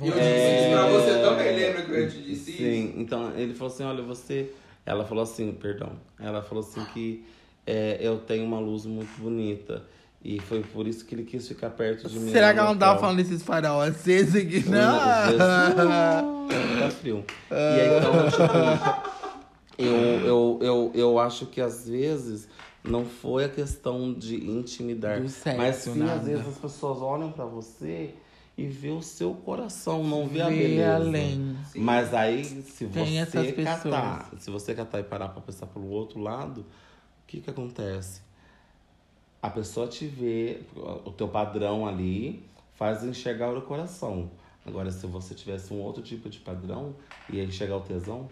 E 0.00 0.08
eu 0.08 0.14
disse 0.14 0.60
isso 0.60 0.70
pra 0.70 0.88
você 0.88 1.20
também, 1.20 1.56
lembra 1.56 1.82
que 1.82 1.90
eu 1.90 2.10
te 2.10 2.22
disse 2.22 2.50
isso? 2.52 2.62
Sim, 2.62 2.94
então 2.96 3.36
ele 3.36 3.54
falou 3.54 3.72
assim, 3.72 3.84
olha, 3.84 4.02
você... 4.02 4.52
Ela 4.86 5.04
falou 5.04 5.22
assim, 5.22 5.52
perdão. 5.52 5.92
Ela 6.18 6.42
falou 6.42 6.64
assim 6.64 6.82
que 6.86 7.24
é, 7.66 7.98
eu 8.00 8.18
tenho 8.18 8.44
uma 8.44 8.58
luz 8.58 8.84
muito 8.86 9.10
bonita. 9.20 9.82
E 10.22 10.38
foi 10.38 10.60
por 10.60 10.86
isso 10.86 11.04
que 11.06 11.14
ele 11.14 11.24
quis 11.24 11.48
ficar 11.48 11.70
perto 11.70 12.06
de 12.06 12.18
mim. 12.18 12.30
Será 12.30 12.52
que 12.52 12.58
ela 12.58 12.68
não 12.68 12.78
tava 12.78 13.00
falando 13.00 13.16
desses 13.16 13.42
farol 13.42 13.80
acesos 13.80 14.36
aqui? 14.36 14.50
Jesus, 14.60 14.68
Não. 14.68 14.98
tá 16.48 16.90
frio. 17.00 17.24
E 17.50 17.54
aí, 17.54 17.98
então, 17.98 18.30
tipo, 18.30 19.12
eu, 19.78 20.20
eu, 20.26 20.58
eu, 20.60 20.92
eu 20.94 21.18
acho 21.18 21.46
que 21.46 21.60
às 21.60 21.88
vezes 21.88 22.48
não 22.84 23.04
foi 23.06 23.44
a 23.44 23.48
questão 23.48 24.12
de 24.12 24.36
intimidar. 24.46 25.26
Sexo, 25.28 25.56
mas 25.58 25.76
sim, 25.76 25.94
nada. 25.98 26.14
às 26.20 26.26
vezes 26.26 26.46
as 26.48 26.58
pessoas 26.58 27.00
olham 27.00 27.32
pra 27.32 27.44
você 27.46 28.14
e 28.58 28.66
vê 28.66 28.90
o 28.90 29.00
seu 29.00 29.32
coração, 29.32 30.04
não 30.04 30.26
vê 30.28 30.42
a 30.42 30.48
Vê 30.50 30.56
beleza. 30.56 30.94
além. 30.96 31.56
Mas 31.76 32.12
aí, 32.12 32.44
se 32.44 32.84
Tem 32.86 33.24
você 33.24 33.52
catar, 33.52 34.30
se 34.38 34.50
você 34.50 34.74
catar 34.74 35.00
e 35.00 35.02
parar 35.02 35.28
pra 35.28 35.40
pensar 35.40 35.66
pelo 35.66 35.88
outro 35.88 36.20
lado, 36.20 36.64
que 37.30 37.40
que 37.40 37.50
acontece? 37.50 38.22
a 39.42 39.48
pessoa 39.48 39.88
te 39.88 40.06
vê, 40.06 40.60
o 40.76 41.10
teu 41.10 41.28
padrão 41.28 41.86
ali, 41.86 42.44
faz 42.74 43.02
enxergar 43.02 43.50
o 43.50 43.62
coração. 43.62 44.30
Agora, 44.66 44.90
se 44.90 45.06
você 45.06 45.34
tivesse 45.34 45.72
um 45.72 45.80
outro 45.80 46.02
tipo 46.02 46.28
de 46.28 46.38
padrão, 46.38 46.94
ia 47.28 47.42
enxergar 47.42 47.76
o 47.76 47.80
tesão. 47.80 48.28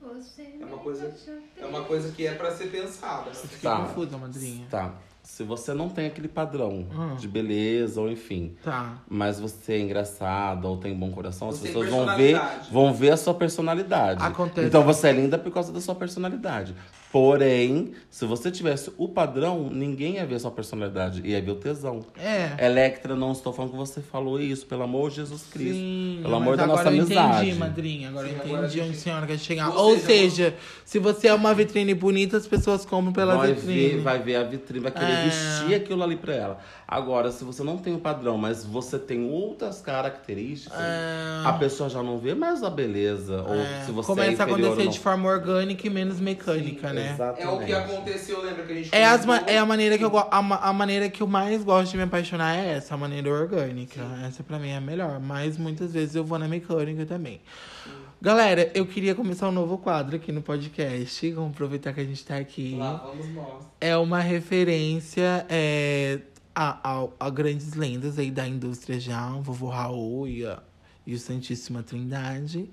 Você 0.00 0.56
É 0.60 0.64
uma 0.64 0.78
coisa, 0.78 1.14
é 1.56 1.66
uma 1.66 1.84
coisa 1.84 2.10
que 2.12 2.26
é 2.26 2.34
pra 2.34 2.50
ser 2.50 2.70
pensada. 2.70 3.30
Tá. 3.62 3.86
confusa, 3.86 4.16
madrinha. 4.16 4.66
Tá. 4.70 4.94
Se 5.24 5.42
você 5.42 5.72
não 5.72 5.88
tem 5.88 6.06
aquele 6.06 6.28
padrão 6.28 6.86
Hum. 6.94 7.16
de 7.16 7.26
beleza 7.26 7.98
ou 8.00 8.10
enfim, 8.10 8.54
Tá. 8.62 8.98
mas 9.08 9.40
você 9.40 9.72
é 9.72 9.80
engraçado 9.80 10.66
ou 10.66 10.76
tem 10.76 10.94
bom 10.94 11.10
coração, 11.10 11.48
as 11.48 11.56
Você 11.56 11.62
tem 11.64 11.72
pessoas 11.72 11.90
vão 11.90 12.14
ver, 12.16 12.40
vão 12.70 12.92
ver 12.94 13.10
a 13.12 13.16
sua 13.16 13.32
personalidade. 13.34 14.22
Acontece. 14.22 14.66
Então 14.68 14.82
você 14.84 15.08
é 15.08 15.12
linda 15.12 15.38
por 15.38 15.50
causa 15.50 15.72
da 15.72 15.80
sua 15.80 15.94
personalidade. 15.94 16.74
Porém, 17.14 17.92
se 18.10 18.26
você 18.26 18.50
tivesse 18.50 18.90
o 18.98 19.06
padrão, 19.08 19.70
ninguém 19.70 20.14
ia 20.16 20.26
ver 20.26 20.34
a 20.34 20.38
sua 20.40 20.50
personalidade, 20.50 21.22
ia 21.24 21.40
ver 21.40 21.52
o 21.52 21.54
tesão. 21.54 22.00
É. 22.18 22.66
Electra, 22.66 23.14
não 23.14 23.30
estou 23.30 23.52
falando 23.52 23.70
que 23.70 23.76
você 23.76 24.00
falou 24.00 24.40
isso, 24.40 24.66
pelo 24.66 24.82
amor 24.82 25.10
de 25.10 25.16
Jesus 25.18 25.44
Cristo. 25.48 25.76
Sim, 25.76 26.18
pelo 26.22 26.34
amor 26.34 26.56
da 26.56 26.64
agora 26.64 26.82
nossa 26.90 26.96
eu 26.96 27.02
amizade. 27.04 27.36
entendi, 27.46 27.54
madrinha. 27.56 28.08
Agora 28.08 28.26
Sim, 28.26 28.34
eu 28.34 28.40
agora 28.42 28.62
entendi 28.66 28.80
a 28.80 28.84
onde 28.84 28.96
a 28.96 28.98
senhora 28.98 29.26
quer 29.28 29.38
chegar. 29.38 29.68
Ou 29.70 29.90
Ou 29.90 29.96
seja, 29.96 30.04
seja, 30.06 30.54
se 30.84 30.98
você 30.98 31.28
é 31.28 31.34
uma 31.34 31.54
vitrine 31.54 31.94
bonita, 31.94 32.36
as 32.36 32.48
pessoas 32.48 32.84
compram 32.84 33.12
pela 33.12 33.36
vai 33.36 33.52
vitrine. 33.54 33.74
ver, 33.90 33.98
vai 34.00 34.18
ver 34.18 34.34
a 34.34 34.42
vitrine, 34.42 34.80
vai 34.80 34.90
querer 34.90 35.12
É. 35.12 35.24
vestir 35.26 35.74
aquilo 35.76 36.02
ali 36.02 36.16
pra 36.16 36.34
ela. 36.34 36.58
Agora, 36.88 37.30
se 37.30 37.44
você 37.44 37.62
não 37.62 37.76
tem 37.78 37.94
o 37.94 37.98
padrão, 38.00 38.36
mas 38.36 38.64
você 38.64 38.98
tem 38.98 39.30
outras 39.30 39.80
características, 39.80 40.76
É. 40.80 41.42
a 41.46 41.52
pessoa 41.52 41.88
já 41.88 42.02
não 42.02 42.18
vê 42.18 42.34
mais 42.34 42.64
a 42.64 42.70
beleza. 42.70 43.40
Ou 43.46 43.54
É, 43.54 43.82
se 43.86 43.92
você 43.92 44.08
Começa 44.08 44.26
é 44.26 44.30
a 44.30 44.32
inferior 44.34 44.58
ou 44.60 44.66
acontecer 44.72 44.88
de 44.90 44.98
forma 44.98 45.28
orgânica 45.28 45.86
e 45.86 45.90
menos 45.90 46.18
mecânica, 46.18 46.88
Sim, 46.88 46.94
né? 46.94 47.03
Exatamente. 47.12 47.42
É 47.42 47.48
o 47.50 47.58
que 47.66 47.72
aconteceu, 47.72 48.42
lembra 48.42 48.64
que 48.64 48.72
a 48.72 48.76
gente 48.76 48.94
É, 48.94 49.04
as 49.04 49.24
ma- 49.26 49.42
é 49.46 49.58
a 49.58 49.66
maneira 49.66 49.98
que 49.98 50.04
eu 50.04 50.10
go- 50.10 50.26
a, 50.30 50.40
ma- 50.42 50.56
a 50.60 50.72
maneira 50.72 51.08
que 51.10 51.22
eu 51.22 51.26
mais 51.26 51.62
gosto 51.62 51.90
de 51.92 51.96
me 51.98 52.02
apaixonar 52.04 52.56
é 52.56 52.74
essa, 52.76 52.94
a 52.94 52.96
maneira 52.96 53.28
orgânica. 53.30 54.00
Essa 54.26 54.42
pra 54.42 54.58
mim 54.58 54.68
é 54.70 54.76
a 54.76 54.80
melhor, 54.80 55.20
mas 55.20 55.56
muitas 55.58 55.92
vezes 55.92 56.14
eu 56.14 56.24
vou 56.24 56.38
na 56.38 56.48
mecânica 56.48 57.04
também. 57.06 57.40
Galera, 58.20 58.70
eu 58.74 58.86
queria 58.86 59.14
começar 59.14 59.48
um 59.48 59.52
novo 59.52 59.76
quadro 59.76 60.16
aqui 60.16 60.32
no 60.32 60.40
podcast, 60.40 61.30
vamos 61.32 61.50
aproveitar 61.50 61.92
que 61.92 62.00
a 62.00 62.04
gente 62.04 62.24
tá 62.24 62.36
aqui. 62.36 62.74
Lá 62.78 62.94
vamos 62.94 63.28
nós. 63.34 63.64
É 63.80 63.94
uma 63.98 64.20
referência 64.20 65.44
é, 65.48 66.20
a, 66.54 67.02
a, 67.02 67.06
a 67.20 67.30
grandes 67.30 67.74
lendas 67.74 68.18
aí 68.18 68.30
da 68.30 68.46
indústria 68.48 68.98
já, 68.98 69.30
o 69.34 69.42
vovô 69.42 69.68
Raul 69.68 70.26
e, 70.26 70.46
a, 70.46 70.58
e 71.06 71.12
o 71.14 71.18
Santíssima 71.18 71.82
Trindade, 71.82 72.70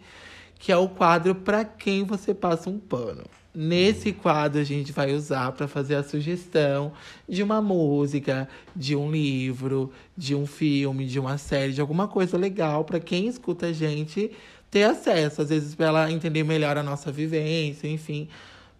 que 0.57 0.71
é 0.71 0.77
o 0.77 0.88
quadro 0.88 1.36
Pra 1.36 1.65
Quem 1.65 2.05
Você 2.05 2.34
Passa 2.34 2.69
um 2.69 2.79
Pano. 2.79 3.23
Nesse 3.53 4.13
quadro 4.13 4.61
a 4.61 4.63
gente 4.63 4.93
vai 4.93 5.13
usar 5.13 5.51
para 5.51 5.67
fazer 5.67 5.95
a 5.95 6.03
sugestão 6.03 6.93
de 7.27 7.43
uma 7.43 7.61
música, 7.61 8.47
de 8.73 8.95
um 8.95 9.11
livro, 9.11 9.91
de 10.15 10.33
um 10.33 10.45
filme, 10.45 11.05
de 11.05 11.19
uma 11.19 11.37
série, 11.37 11.73
de 11.73 11.81
alguma 11.81 12.07
coisa 12.07 12.37
legal 12.37 12.85
para 12.85 12.99
quem 12.99 13.27
escuta 13.27 13.65
a 13.65 13.73
gente 13.73 14.31
ter 14.69 14.83
acesso, 14.83 15.41
às 15.41 15.49
vezes 15.49 15.75
para 15.75 15.87
ela 15.87 16.11
entender 16.11 16.43
melhor 16.43 16.77
a 16.77 16.83
nossa 16.83 17.11
vivência, 17.11 17.87
enfim. 17.89 18.29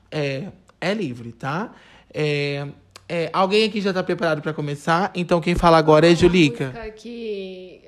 É, 0.09 0.47
é 0.80 0.93
livre, 0.93 1.34
tá? 1.34 1.74
É, 2.13 2.65
é, 3.09 3.30
alguém 3.34 3.65
aqui 3.65 3.82
já 3.82 3.91
tá 3.91 4.01
preparado 4.01 4.41
para 4.41 4.53
começar? 4.53 5.11
Então 5.13 5.41
quem 5.41 5.53
fala 5.53 5.78
agora 5.78 6.07
é 6.07 6.11
Uma 6.11 6.15
Julica. 6.15 6.67
música 6.67 6.91
que 6.91 7.82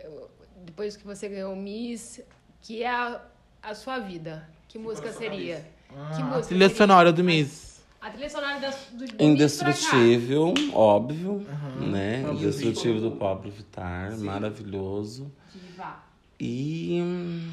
depois 0.66 0.98
que 0.98 1.06
você 1.06 1.30
ganhou 1.30 1.54
o 1.54 1.56
Miss, 1.56 2.20
que 2.60 2.84
é 2.84 2.90
a, 2.90 3.22
a 3.62 3.74
sua 3.74 4.00
vida. 4.00 4.50
Que 4.68 4.78
música 4.78 5.14
seria? 5.14 5.64
Cabeça. 5.94 6.16
que 6.16 6.22
Ah, 6.22 6.26
música 6.26 6.48
trilha 6.48 6.70
sonora 6.70 7.12
do 7.14 7.24
Miss. 7.24 7.82
A 8.02 8.10
trilha 8.10 8.30
sonora 8.30 8.60
da, 8.60 8.70
do, 8.70 9.06
do 9.06 9.24
Indestrutível, 9.24 10.54
óbvio, 10.74 11.46
né? 11.80 12.24
Vamos 12.24 12.42
Indestrutível 12.42 13.02
do 13.10 13.12
Pablo 13.16 13.50
Vittar, 13.52 14.12
Sim. 14.14 14.26
maravilhoso. 14.26 15.32
Diva. 15.54 16.04
E. 16.40 17.00
hum, 17.02 17.52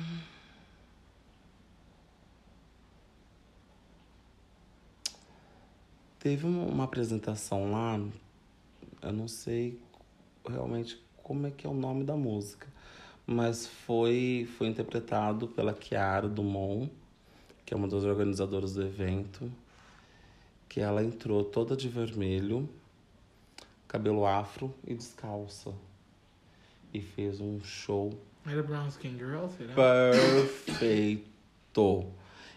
Teve 6.19 6.47
uma, 6.47 6.65
uma 6.65 6.85
apresentação 6.85 7.73
lá, 7.73 7.99
eu 9.01 9.13
não 9.13 9.27
sei 9.27 9.81
realmente 10.47 11.03
como 11.23 11.47
é 11.47 11.51
que 11.51 11.67
é 11.67 11.71
o 11.71 11.75
nome 11.75 12.05
da 12.05 12.15
música, 12.15 12.67
mas 13.27 13.67
foi, 13.67 14.47
foi 14.59 14.67
interpretado 14.69 15.49
pela 15.49 15.75
Chiara 15.81 16.29
Dumont, 16.29 16.93
que 17.71 17.75
é 17.75 17.77
uma 17.77 17.87
das 17.87 18.03
organizadoras 18.03 18.75
do 18.75 18.83
evento, 18.83 19.49
que 20.69 20.81
ela 20.81 21.05
entrou 21.05 21.45
toda 21.45 21.77
de 21.77 21.89
vermelho, 21.89 22.69
cabelo 23.87 24.27
afro 24.27 24.75
e 24.85 24.93
descalça. 24.93 25.73
E 26.93 27.01
fez 27.01 27.41
um 27.41 27.63
show 27.63 28.13
Era 28.45 28.61
Brown 28.61 28.89
Skin 28.89 29.17
Girl, 29.17 29.47
será? 29.57 29.73
perfeito. 30.83 31.23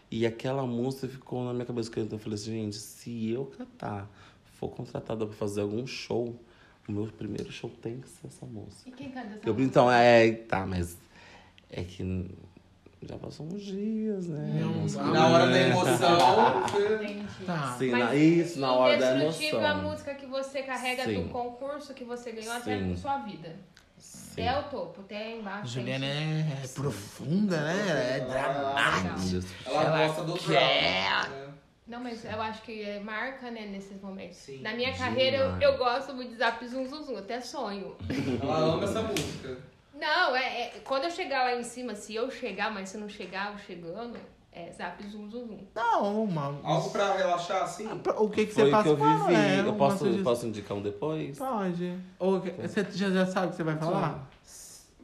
E 0.09 0.25
aquela 0.25 0.65
música 0.65 1.07
ficou 1.07 1.45
na 1.45 1.53
minha 1.53 1.65
cabeça. 1.67 1.91
que 1.91 1.99
Eu 1.99 2.17
falei 2.17 2.33
assim, 2.33 2.51
gente, 2.51 2.77
se 2.77 3.29
eu 3.29 3.45
catar, 3.45 4.09
for 4.57 4.69
contratada 4.69 5.27
pra 5.27 5.35
fazer 5.35 5.61
algum 5.61 5.85
show, 5.85 6.35
o 6.87 6.91
meu 6.91 7.05
primeiro 7.05 7.51
show 7.51 7.69
tem 7.69 8.01
que 8.01 8.09
ser 8.09 8.25
essa 8.25 8.47
música. 8.47 8.89
E 8.89 8.91
quem 8.91 9.11
canta 9.11 9.27
essa 9.27 9.47
Eu, 9.47 9.53
música? 9.53 9.61
então, 9.69 9.91
é, 9.91 10.31
tá, 10.31 10.65
mas 10.65 10.97
é 11.69 11.83
que 11.83 12.01
já 13.07 13.17
passou 13.17 13.45
uns 13.45 13.61
dias, 13.63 14.27
né? 14.27 14.59
Não, 14.61 15.11
Na 15.13 15.27
hora 15.27 15.45
da 15.45 15.51
né? 15.51 15.69
emoção. 15.69 16.17
você-. 16.71 17.45
Tá. 17.45 17.75
Sim, 17.77 17.91
na, 17.91 18.15
isso, 18.15 18.59
na 18.59 18.71
hora 18.73 18.97
da 18.97 19.05
é 19.07 19.11
a 19.11 19.21
emoção. 19.21 19.81
música 19.83 20.13
que 20.15 20.25
você 20.25 20.63
carrega 20.63 21.03
Sim. 21.05 21.23
do 21.23 21.29
concurso 21.29 21.93
que 21.93 22.03
você 22.03 22.31
ganhou 22.31 22.53
até 22.53 22.75
na 22.77 22.95
sua 22.97 23.17
vida. 23.19 23.55
Sim. 23.97 24.47
Até 24.47 24.59
o 24.59 24.63
topo, 24.63 25.01
até 25.01 25.37
embaixo. 25.37 25.67
Juliana 25.73 26.05
tem- 26.05 26.41
é 26.63 26.67
profunda, 26.73 27.61
né? 27.61 28.17
É 28.17 28.19
dramática. 28.21 29.09
Indestrutível. 29.09 29.73
Ela, 29.73 29.83
Ela 29.83 30.07
gosta 30.07 30.23
do 30.23 30.33
quer. 30.33 31.21
drama. 31.21 31.27
né? 31.35 31.53
Não, 31.85 31.99
mas 31.99 32.23
eu 32.23 32.41
acho 32.41 32.61
que 32.63 32.81
é 32.81 32.99
marca, 33.01 33.51
né, 33.51 33.65
nesses 33.67 34.01
momentos. 34.01 34.37
Sim. 34.37 34.61
Na 34.61 34.73
minha 34.73 34.93
carreira, 34.97 35.37
eu, 35.37 35.59
eu 35.73 35.77
gosto 35.77 36.13
muito 36.13 36.29
de 36.31 36.37
Zap 36.37 36.65
Zum 36.65 36.87
Zum 36.87 37.03
Zum, 37.03 37.17
até 37.17 37.41
sonho. 37.41 37.95
Ela 38.41 38.57
ama 38.57 38.83
essa 38.85 39.01
música. 39.01 39.57
Não, 40.03 40.35
é, 40.35 40.63
é- 40.63 40.81
quando 40.83 41.05
eu 41.05 41.11
chegar 41.11 41.43
lá 41.45 41.55
em 41.55 41.63
cima, 41.63 41.95
se 41.95 42.13
eu 42.13 42.29
chegar, 42.29 42.69
mas 42.73 42.89
se 42.89 42.97
não 42.97 43.07
chegar, 43.07 43.53
eu 43.53 43.57
chegando, 43.59 44.17
é 44.51 44.69
Zap 44.71 45.01
Zum 45.07 45.29
Zum 45.29 45.47
Zum. 45.47 45.59
Não, 45.73 46.23
uma... 46.25 46.59
Algo 46.61 46.89
pra 46.89 47.13
relaxar 47.15 47.63
assim? 47.63 47.87
O 48.17 48.29
que, 48.29 48.45
que 48.47 48.53
Foi 48.53 48.63
você 48.65 48.67
o 48.67 48.71
passa 48.71 48.83
que 48.83 48.89
eu 48.89 48.95
vivi. 48.97 49.33
é, 49.35 49.59
eu 49.61 49.73
posso, 49.75 49.97
sugestão. 49.99 50.23
posso 50.25 50.45
indicar 50.47 50.77
um 50.77 50.81
depois? 50.81 51.37
Pode. 51.37 51.97
Ou 52.19 52.41
que- 52.41 52.51
você 52.51 52.85
já, 52.91 53.09
já 53.11 53.25
sabe 53.25 53.47
o 53.47 53.49
que 53.51 53.55
você 53.55 53.63
vai 53.63 53.77
falar? 53.77 54.29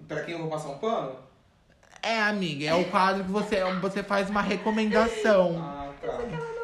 Pra 0.05 0.21
quem 0.23 0.33
eu 0.33 0.41
vou 0.41 0.49
passar 0.49 0.67
um 0.69 0.77
pano? 0.77 1.15
É, 2.03 2.19
amiga, 2.21 2.65
é 2.65 2.73
o 2.75 2.83
quadro 2.89 3.23
que 3.23 3.31
você, 3.31 3.63
você 3.81 4.03
faz 4.03 4.29
uma 4.29 4.41
recomendação. 4.41 5.57
Ah, 5.61 5.91
tá. 6.01 6.58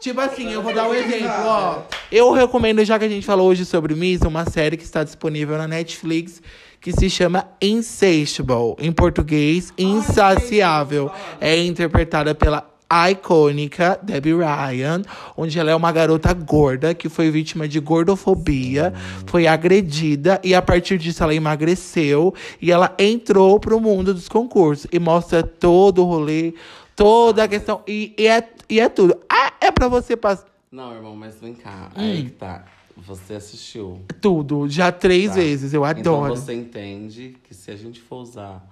Tipo 0.00 0.20
assim, 0.20 0.52
eu 0.52 0.62
vou 0.62 0.74
dar 0.74 0.88
um 0.88 0.94
exemplo, 0.94 1.44
ó. 1.44 1.82
Eu 2.12 2.32
recomendo, 2.32 2.84
já 2.84 2.98
que 2.98 3.04
a 3.04 3.08
gente 3.08 3.26
falou 3.26 3.48
hoje 3.48 3.64
sobre 3.64 3.94
Miss, 3.94 4.20
uma 4.22 4.44
série 4.44 4.76
que 4.76 4.84
está 4.84 5.02
disponível 5.02 5.56
na 5.56 5.66
Netflix 5.66 6.40
que 6.80 6.92
se 6.92 7.10
chama 7.10 7.48
Insatiable. 7.60 8.76
Em 8.78 8.92
português, 8.92 9.72
Insaciável. 9.76 11.10
É 11.40 11.56
interpretada 11.56 12.34
pela 12.34 12.64
icônica 13.10 13.98
Debbie 14.02 14.34
Ryan, 14.34 15.02
onde 15.36 15.58
ela 15.58 15.70
é 15.70 15.74
uma 15.74 15.90
garota 15.90 16.32
gorda 16.32 16.94
que 16.94 17.08
foi 17.08 17.30
vítima 17.30 17.66
de 17.66 17.80
gordofobia, 17.80 18.94
foi 19.26 19.46
agredida 19.48 20.40
e 20.44 20.54
a 20.54 20.62
partir 20.62 20.96
disso 20.96 21.24
ela 21.24 21.34
emagreceu 21.34 22.32
e 22.62 22.70
ela 22.70 22.94
entrou 22.98 23.58
pro 23.58 23.80
mundo 23.80 24.14
dos 24.14 24.28
concursos 24.28 24.86
e 24.92 25.00
mostra 25.00 25.42
todo 25.42 26.02
o 26.02 26.04
rolê, 26.04 26.54
toda 26.94 27.42
a 27.42 27.48
questão 27.48 27.82
e, 27.88 28.14
e 28.16 28.28
é, 28.28 28.48
e 28.68 28.80
é 28.80 28.88
tudo. 28.88 29.18
Ah, 29.30 29.52
é 29.60 29.70
pra 29.70 29.88
você 29.88 30.16
passar 30.16 30.46
Não, 30.70 30.94
irmão, 30.94 31.14
mas 31.16 31.40
vem 31.40 31.54
cá. 31.54 31.90
Hum. 31.96 32.00
Aí 32.00 32.24
que 32.24 32.30
tá. 32.30 32.64
Você 32.98 33.34
assistiu. 33.34 34.00
tudo, 34.22 34.66
já 34.70 34.90
três 34.90 35.28
Tá. 35.30 35.34
vezes, 35.36 35.74
eu 35.74 35.84
Então 35.86 36.14
adoro. 36.24 36.34
você 36.36 36.54
entende 36.54 37.36
que 37.44 37.54
se 37.54 37.70
a 37.70 37.76
gente 37.76 38.00
for 38.00 38.16
usar 38.16 38.64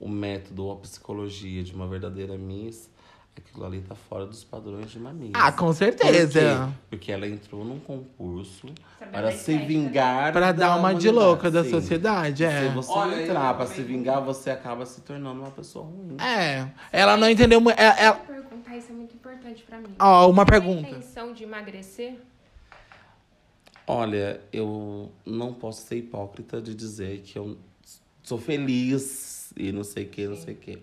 o 0.00 0.08
método 0.08 0.64
ou 0.64 0.72
a 0.72 0.76
psicologia 0.76 1.62
de 1.62 1.74
uma 1.74 1.86
verdadeira 1.86 2.38
Miss, 2.38 2.88
aquilo 3.36 3.66
ali 3.66 3.82
tá 3.82 3.94
fora 3.94 4.24
dos 4.24 4.42
padrões 4.42 4.90
de 4.90 4.96
uma 4.98 5.12
Miss. 5.12 5.32
Ah, 5.34 5.52
com 5.52 5.66
Por 5.66 5.74
certeza. 5.74 6.40
quê? 6.40 6.72
Porque 6.88 7.12
ela 7.12 7.26
entrou 7.28 7.66
num 7.66 7.78
concurso 7.78 8.66
Saber 8.98 9.10
para 9.12 9.30
se 9.30 9.36
estética. 9.52 9.66
vingar 9.66 10.32
Pra 10.32 10.52
da 10.52 10.68
dar 10.68 10.76
uma 10.78 10.94
de 10.94 11.10
louca 11.10 11.50
da 11.50 11.62
sim. 11.62 11.70
sociedade, 11.70 12.44
é. 12.44 12.68
Se 12.70 12.74
você 12.74 12.90
Olha, 12.92 13.22
entrar 13.24 13.52
também- 13.58 13.74
se 13.74 13.82
vingar, 13.82 14.22
você 14.24 14.48
acaba 14.48 14.86
se 14.86 15.02
tornando 15.02 15.40
uma 15.42 15.50
pessoa 15.50 15.84
ruim. 15.84 16.16
É. 16.18 16.66
Ela 16.90 17.14
não 17.18 17.28
entendeu 17.28 17.60
muito. 17.60 17.78
É, 17.78 18.16
perguntar, 18.76 18.78
isso 18.78 18.92
é 18.92 18.94
muito 18.94 19.14
importante 19.14 19.62
pra 19.64 19.78
mim. 19.78 19.94
Ó, 19.98 20.30
uma 20.30 20.44
Você 20.44 20.50
tem 20.50 20.60
pergunta. 20.60 20.88
intenção 20.90 21.32
de 21.32 21.42
emagrecer? 21.44 22.18
Olha, 23.86 24.40
eu 24.52 25.12
não 25.24 25.54
posso 25.54 25.86
ser 25.86 25.96
hipócrita 25.98 26.60
de 26.60 26.74
dizer 26.74 27.20
que 27.22 27.38
eu 27.38 27.56
sou 28.22 28.38
feliz 28.38 29.52
e 29.56 29.70
não 29.70 29.84
sei 29.84 30.04
o 30.04 30.08
que, 30.08 30.26
não 30.26 30.36
sei 30.36 30.54
o 30.54 30.56
que. 30.56 30.78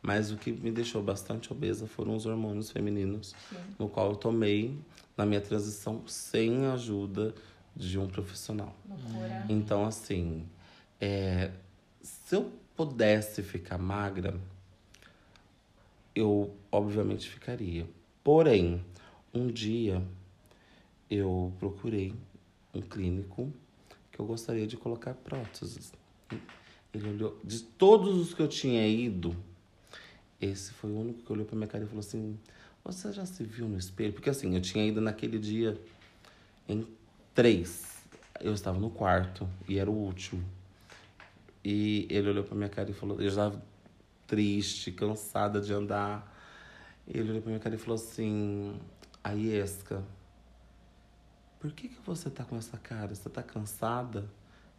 Mas 0.00 0.30
o 0.30 0.36
que 0.36 0.52
me 0.52 0.70
deixou 0.70 1.02
bastante 1.02 1.50
obesa 1.52 1.86
foram 1.86 2.14
os 2.14 2.26
hormônios 2.26 2.70
femininos, 2.70 3.34
no 3.78 3.88
qual 3.88 4.10
eu 4.10 4.16
tomei 4.16 4.78
na 5.16 5.24
minha 5.24 5.40
transição 5.40 6.02
sem 6.06 6.66
a 6.66 6.74
ajuda 6.74 7.34
de 7.74 7.98
um 7.98 8.06
profissional. 8.06 8.76
Loucura. 8.88 9.46
Então, 9.48 9.84
assim, 9.84 10.46
é, 11.00 11.50
se 12.02 12.36
eu 12.36 12.52
pudesse 12.76 13.42
ficar 13.42 13.78
magra, 13.78 14.38
eu 16.14 16.54
obviamente 16.70 17.28
ficaria. 17.28 17.86
Porém, 18.22 18.84
um 19.32 19.48
dia 19.48 20.02
eu 21.10 21.52
procurei 21.58 22.14
um 22.72 22.80
clínico 22.80 23.52
que 24.10 24.20
eu 24.20 24.26
gostaria 24.26 24.66
de 24.66 24.76
colocar 24.76 25.14
próteses. 25.14 25.92
Ele 26.92 27.08
olhou, 27.08 27.38
de 27.42 27.60
todos 27.62 28.16
os 28.16 28.32
que 28.32 28.40
eu 28.40 28.48
tinha 28.48 28.86
ido, 28.86 29.36
esse 30.40 30.72
foi 30.72 30.90
o 30.90 30.98
único 30.98 31.22
que 31.22 31.32
olhou 31.32 31.44
pra 31.44 31.56
minha 31.56 31.66
cara 31.66 31.84
e 31.84 31.86
falou 31.86 32.00
assim: 32.00 32.38
Você 32.84 33.12
já 33.12 33.26
se 33.26 33.42
viu 33.42 33.68
no 33.68 33.76
espelho? 33.76 34.12
Porque 34.12 34.30
assim, 34.30 34.54
eu 34.54 34.60
tinha 34.60 34.86
ido 34.86 35.00
naquele 35.00 35.38
dia 35.38 35.80
em 36.68 36.86
três. 37.34 37.92
Eu 38.40 38.52
estava 38.52 38.78
no 38.78 38.90
quarto 38.90 39.48
e 39.68 39.78
era 39.78 39.90
o 39.90 39.94
último. 39.94 40.44
E 41.64 42.06
ele 42.10 42.28
olhou 42.28 42.44
pra 42.44 42.54
minha 42.54 42.68
cara 42.68 42.90
e 42.90 42.94
falou: 42.94 43.20
Eu 43.20 43.30
já 43.30 43.52
triste, 44.26 44.92
cansada 44.92 45.60
de 45.60 45.72
andar. 45.72 46.32
Ele 47.06 47.30
olhou 47.30 47.42
pra 47.42 47.50
minha 47.50 47.60
cara 47.60 47.74
e 47.74 47.78
falou 47.78 47.96
assim: 47.96 48.78
Aiesca, 49.22 50.02
por 51.60 51.72
que, 51.72 51.88
que 51.88 52.00
você 52.04 52.30
tá 52.30 52.44
com 52.44 52.56
essa 52.56 52.76
cara? 52.76 53.14
Você 53.14 53.28
tá 53.28 53.42
cansada? 53.42 54.28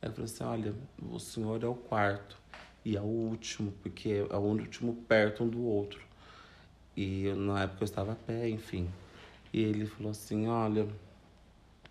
Eu 0.01 0.11
falei 0.11 0.25
assim: 0.25 0.43
Olha, 0.43 0.75
o 1.01 1.19
senhor 1.19 1.63
é 1.63 1.67
o 1.67 1.75
quarto 1.75 2.37
e 2.83 2.95
é 2.95 3.01
o 3.01 3.05
último, 3.05 3.71
porque 3.81 4.25
é 4.29 4.35
o 4.35 4.39
último 4.39 4.95
perto 5.07 5.43
um 5.43 5.49
do 5.49 5.63
outro. 5.63 6.01
E 6.95 7.33
na 7.33 7.63
época 7.63 7.83
eu 7.83 7.85
estava 7.85 8.13
a 8.13 8.15
pé, 8.15 8.49
enfim. 8.49 8.89
E 9.51 9.61
ele 9.61 9.85
falou 9.85 10.11
assim: 10.11 10.47
Olha. 10.47 10.87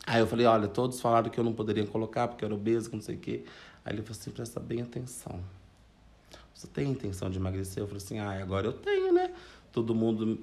Aí 0.07 0.21
eu 0.21 0.27
falei: 0.27 0.47
Olha, 0.47 0.69
todos 0.69 1.01
falaram 1.01 1.31
que 1.31 1.39
eu 1.39 1.45
não 1.45 1.53
poderia 1.53 1.87
colocar 1.87 2.29
porque 2.29 2.45
eu 2.45 2.47
era 2.47 2.55
obeso, 2.55 2.91
não 2.93 3.01
sei 3.01 3.17
o 3.17 3.19
quê. 3.19 3.45
Aí 3.85 3.95
ele 3.95 4.03
falou 4.03 4.19
assim: 4.19 4.31
Presta 4.31 4.61
bem 4.61 4.83
atenção. 4.83 5.43
Você 6.55 6.69
tem 6.69 6.91
intenção 6.91 7.29
de 7.29 7.39
emagrecer? 7.39 7.83
Eu 7.83 7.87
falei 7.87 8.03
assim: 8.03 8.19
Ah, 8.19 8.41
agora 8.41 8.67
eu 8.67 8.73
tenho, 8.73 9.13
né? 9.13 9.35
Todo 9.73 9.95
mundo 9.95 10.39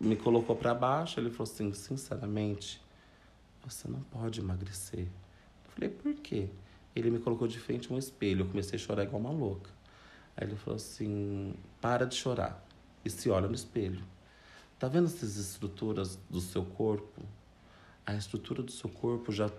me 0.00 0.16
colocou 0.16 0.56
para 0.56 0.74
baixo. 0.74 1.20
Ele 1.20 1.30
falou 1.30 1.52
assim: 1.52 1.72
Sinceramente, 1.74 2.80
você 3.64 3.86
não 3.86 4.00
pode 4.00 4.40
emagrecer. 4.40 5.00
Eu 5.00 5.70
falei: 5.74 5.90
Por 5.90 6.14
quê? 6.14 6.48
Ele 6.96 7.10
me 7.10 7.18
colocou 7.18 7.46
de 7.46 7.60
frente 7.60 7.92
um 7.92 7.98
espelho. 7.98 8.42
Eu 8.42 8.48
comecei 8.48 8.78
a 8.78 8.82
chorar 8.82 9.04
igual 9.04 9.20
uma 9.20 9.30
louca. 9.30 9.70
Aí 10.36 10.46
ele 10.46 10.56
falou 10.56 10.76
assim: 10.76 11.54
Para 11.80 12.06
de 12.06 12.14
chorar 12.14 12.66
e 13.04 13.10
se 13.10 13.28
olha 13.28 13.46
no 13.46 13.54
espelho. 13.54 14.02
Tá 14.78 14.88
vendo 14.88 15.06
essas 15.06 15.36
estruturas 15.36 16.18
do 16.28 16.40
seu 16.40 16.64
corpo? 16.64 17.20
A 18.06 18.14
estrutura 18.14 18.62
do 18.62 18.72
seu 18.72 18.88
corpo 18.88 19.30
já 19.30 19.50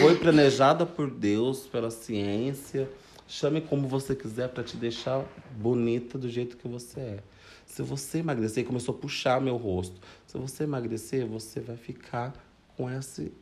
foi 0.00 0.16
planejada 0.16 0.86
por 0.86 1.10
Deus, 1.10 1.66
pela 1.66 1.90
ciência. 1.90 2.90
Chame 3.26 3.60
como 3.60 3.88
você 3.88 4.14
quiser 4.14 4.48
para 4.48 4.62
te 4.62 4.76
deixar 4.76 5.24
bonita 5.56 6.18
do 6.18 6.28
jeito 6.28 6.56
que 6.56 6.68
você 6.68 7.00
é. 7.00 7.18
Se 7.64 7.82
você 7.82 8.18
emagrecer, 8.18 8.64
começou 8.64 8.94
a 8.94 8.98
puxar 8.98 9.40
meu 9.40 9.56
rosto. 9.56 10.00
Se 10.26 10.36
você 10.36 10.64
emagrecer, 10.64 11.26
você 11.26 11.60
vai 11.60 11.76
ficar 11.76 12.34
com 12.76 12.90
esse 12.90 13.32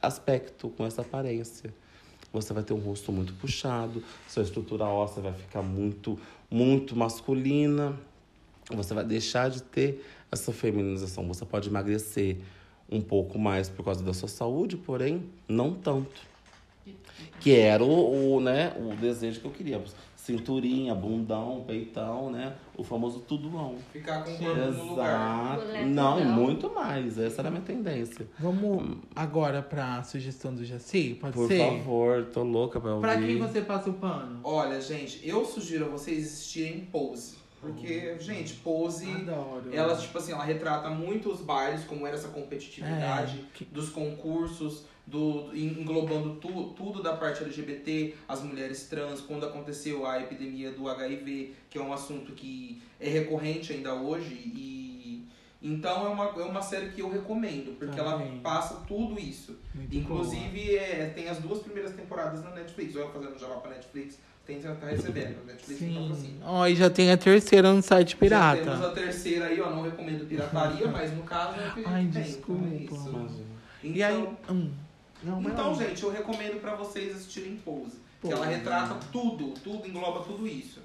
aspecto, 0.00 0.68
com 0.70 0.86
essa 0.86 1.02
aparência. 1.02 1.74
Você 2.32 2.52
vai 2.52 2.62
ter 2.62 2.72
um 2.72 2.78
rosto 2.78 3.12
muito 3.12 3.34
puxado, 3.34 4.02
sua 4.28 4.42
estrutura 4.42 4.84
óssea 4.84 5.22
vai 5.22 5.34
ficar 5.34 5.62
muito, 5.62 6.18
muito 6.50 6.96
masculina. 6.96 7.98
Você 8.70 8.94
vai 8.94 9.04
deixar 9.04 9.50
de 9.50 9.62
ter 9.62 10.04
essa 10.30 10.52
feminização. 10.52 11.26
Você 11.28 11.44
pode 11.44 11.68
emagrecer 11.68 12.38
um 12.90 13.00
pouco 13.00 13.38
mais 13.38 13.68
por 13.68 13.84
causa 13.84 14.02
da 14.02 14.14
sua 14.14 14.28
saúde, 14.28 14.76
porém 14.76 15.24
não 15.48 15.74
tanto. 15.74 16.31
Que 17.40 17.54
era 17.56 17.82
o, 17.82 18.34
o, 18.36 18.40
né, 18.40 18.72
o 18.78 18.94
desejo 18.96 19.40
que 19.40 19.46
eu 19.46 19.50
queria. 19.50 19.82
Cinturinha, 20.16 20.94
bundão, 20.94 21.64
peitão, 21.66 22.30
né? 22.30 22.54
O 22.76 22.84
famoso 22.84 23.18
tudão. 23.20 23.74
Ficar 23.92 24.22
com 24.22 24.30
o 24.32 24.38
corpo 24.38 24.54
no 24.60 24.84
lugar. 24.90 25.54
Exato. 25.56 25.66
Mulher 25.66 25.86
Não, 25.86 26.20
e 26.20 26.24
muito 26.24 26.72
mais. 26.72 27.18
Essa 27.18 27.40
era 27.40 27.48
a 27.48 27.50
minha 27.50 27.64
tendência. 27.64 28.28
Vamos 28.38 28.98
agora 29.16 29.60
pra 29.60 30.00
sugestão 30.04 30.54
do 30.54 30.64
Jaci? 30.64 31.18
Pode 31.20 31.34
Por 31.34 31.48
ser? 31.48 31.58
favor, 31.58 32.24
tô 32.26 32.44
louca 32.44 32.80
pra 32.80 32.90
ouvir. 32.94 33.00
Pra 33.00 33.20
quem 33.20 33.36
você 33.38 33.62
passa 33.62 33.90
o 33.90 33.94
pano? 33.94 34.38
Olha, 34.44 34.80
gente, 34.80 35.20
eu 35.28 35.44
sugiro 35.44 35.86
a 35.86 35.88
vocês 35.88 36.24
assistirem 36.26 36.82
Pose. 36.92 37.42
Porque, 37.60 38.16
gente, 38.20 38.54
Pose, 38.54 39.10
Adoro. 39.10 39.70
ela, 39.72 39.96
tipo 39.96 40.16
assim, 40.18 40.30
ela 40.32 40.44
retrata 40.44 40.88
muito 40.90 41.30
os 41.32 41.40
bailes, 41.40 41.82
como 41.84 42.06
era 42.06 42.16
essa 42.16 42.28
competitividade, 42.28 43.38
É, 43.40 43.56
que- 43.56 43.64
dos 43.64 43.88
concursos, 43.88 44.84
do, 45.06 45.54
englobando 45.54 46.36
tu, 46.36 46.72
tudo 46.76 47.02
da 47.02 47.14
parte 47.16 47.42
LGBT, 47.42 48.14
as 48.28 48.42
mulheres 48.42 48.88
trans, 48.88 49.20
quando 49.20 49.44
aconteceu 49.44 50.06
a 50.06 50.20
epidemia 50.20 50.70
do 50.72 50.88
HIV, 50.88 51.54
que 51.68 51.78
é 51.78 51.82
um 51.82 51.92
assunto 51.92 52.32
que 52.32 52.80
é 53.00 53.08
recorrente 53.08 53.72
ainda 53.72 53.94
hoje. 53.94 54.32
E 54.34 54.72
então 55.62 56.06
é 56.06 56.08
uma, 56.08 56.24
é 56.24 56.44
uma 56.44 56.60
série 56.60 56.88
que 56.88 57.00
eu 57.00 57.08
recomendo, 57.08 57.78
porque 57.78 57.98
ela 57.98 58.18
Também. 58.18 58.40
passa 58.40 58.82
tudo 58.88 59.18
isso. 59.18 59.56
Muito 59.72 59.94
Inclusive, 59.94 60.76
é, 60.76 61.06
tem 61.14 61.28
as 61.28 61.38
duas 61.38 61.60
primeiras 61.60 61.92
temporadas 61.92 62.42
na 62.42 62.50
Netflix. 62.50 62.96
Eu 62.96 63.08
fazendo 63.12 63.38
jabá 63.38 63.56
pra 63.56 63.70
Netflix, 63.70 64.18
tem 64.44 64.58
que 64.60 64.66
tá 64.66 64.86
recebendo. 64.88 65.40
A 65.42 65.44
Netflix 65.52 65.78
Sim. 65.78 65.90
então 65.92 66.12
assim. 66.12 66.36
Ó, 66.42 66.66
e 66.66 66.74
já 66.74 66.90
tem 66.90 67.12
a 67.12 67.16
terceira 67.16 67.72
no 67.72 67.80
site 67.80 68.10
Já 68.10 68.16
temos 68.16 68.64
pirata. 68.64 68.86
a 68.88 68.90
terceira 68.90 69.46
aí, 69.46 69.60
ó. 69.60 69.70
Não 69.70 69.82
recomendo 69.82 70.26
pirataria, 70.26 70.88
mas 70.90 71.12
no 71.16 71.22
caso 71.22 71.60
é 71.60 71.68
o 71.68 71.74
que 71.74 71.80
a 71.80 71.82
gente 71.82 71.86
Ai, 71.88 72.08
tem, 72.12 72.22
desculpa. 72.22 72.64
então 72.66 72.72
é 72.72 73.26
isso. 73.26 73.44
Então, 73.84 73.94
E 73.94 74.02
aí. 74.02 74.28
Hum. 74.50 74.70
Não, 75.22 75.40
então 75.42 75.68
lá. 75.72 75.74
gente, 75.74 76.02
eu 76.02 76.10
recomendo 76.10 76.60
pra 76.60 76.74
vocês 76.74 77.14
assistirem 77.14 77.56
Pose. 77.56 77.92
Que 78.20 78.28
Pose. 78.28 78.34
ela 78.34 78.46
retrata 78.46 78.96
tudo, 79.12 79.48
tudo, 79.62 79.86
engloba 79.86 80.20
tudo 80.20 80.46
isso. 80.46 80.80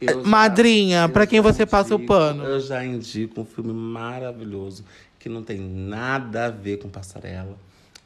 Eu 0.00 0.22
Madrinha, 0.24 1.08
pra 1.08 1.26
quem 1.26 1.40
você 1.40 1.66
passa 1.66 1.94
o 1.94 1.98
indico- 1.98 2.12
pano? 2.14 2.44
Eu 2.44 2.60
já 2.60 2.84
indico 2.84 3.40
um 3.40 3.44
filme 3.44 3.72
maravilhoso 3.72 4.84
que 5.18 5.28
não 5.28 5.42
tem 5.42 5.58
nada 5.58 6.46
a 6.46 6.50
ver 6.50 6.78
com 6.78 6.88
passarela, 6.88 7.56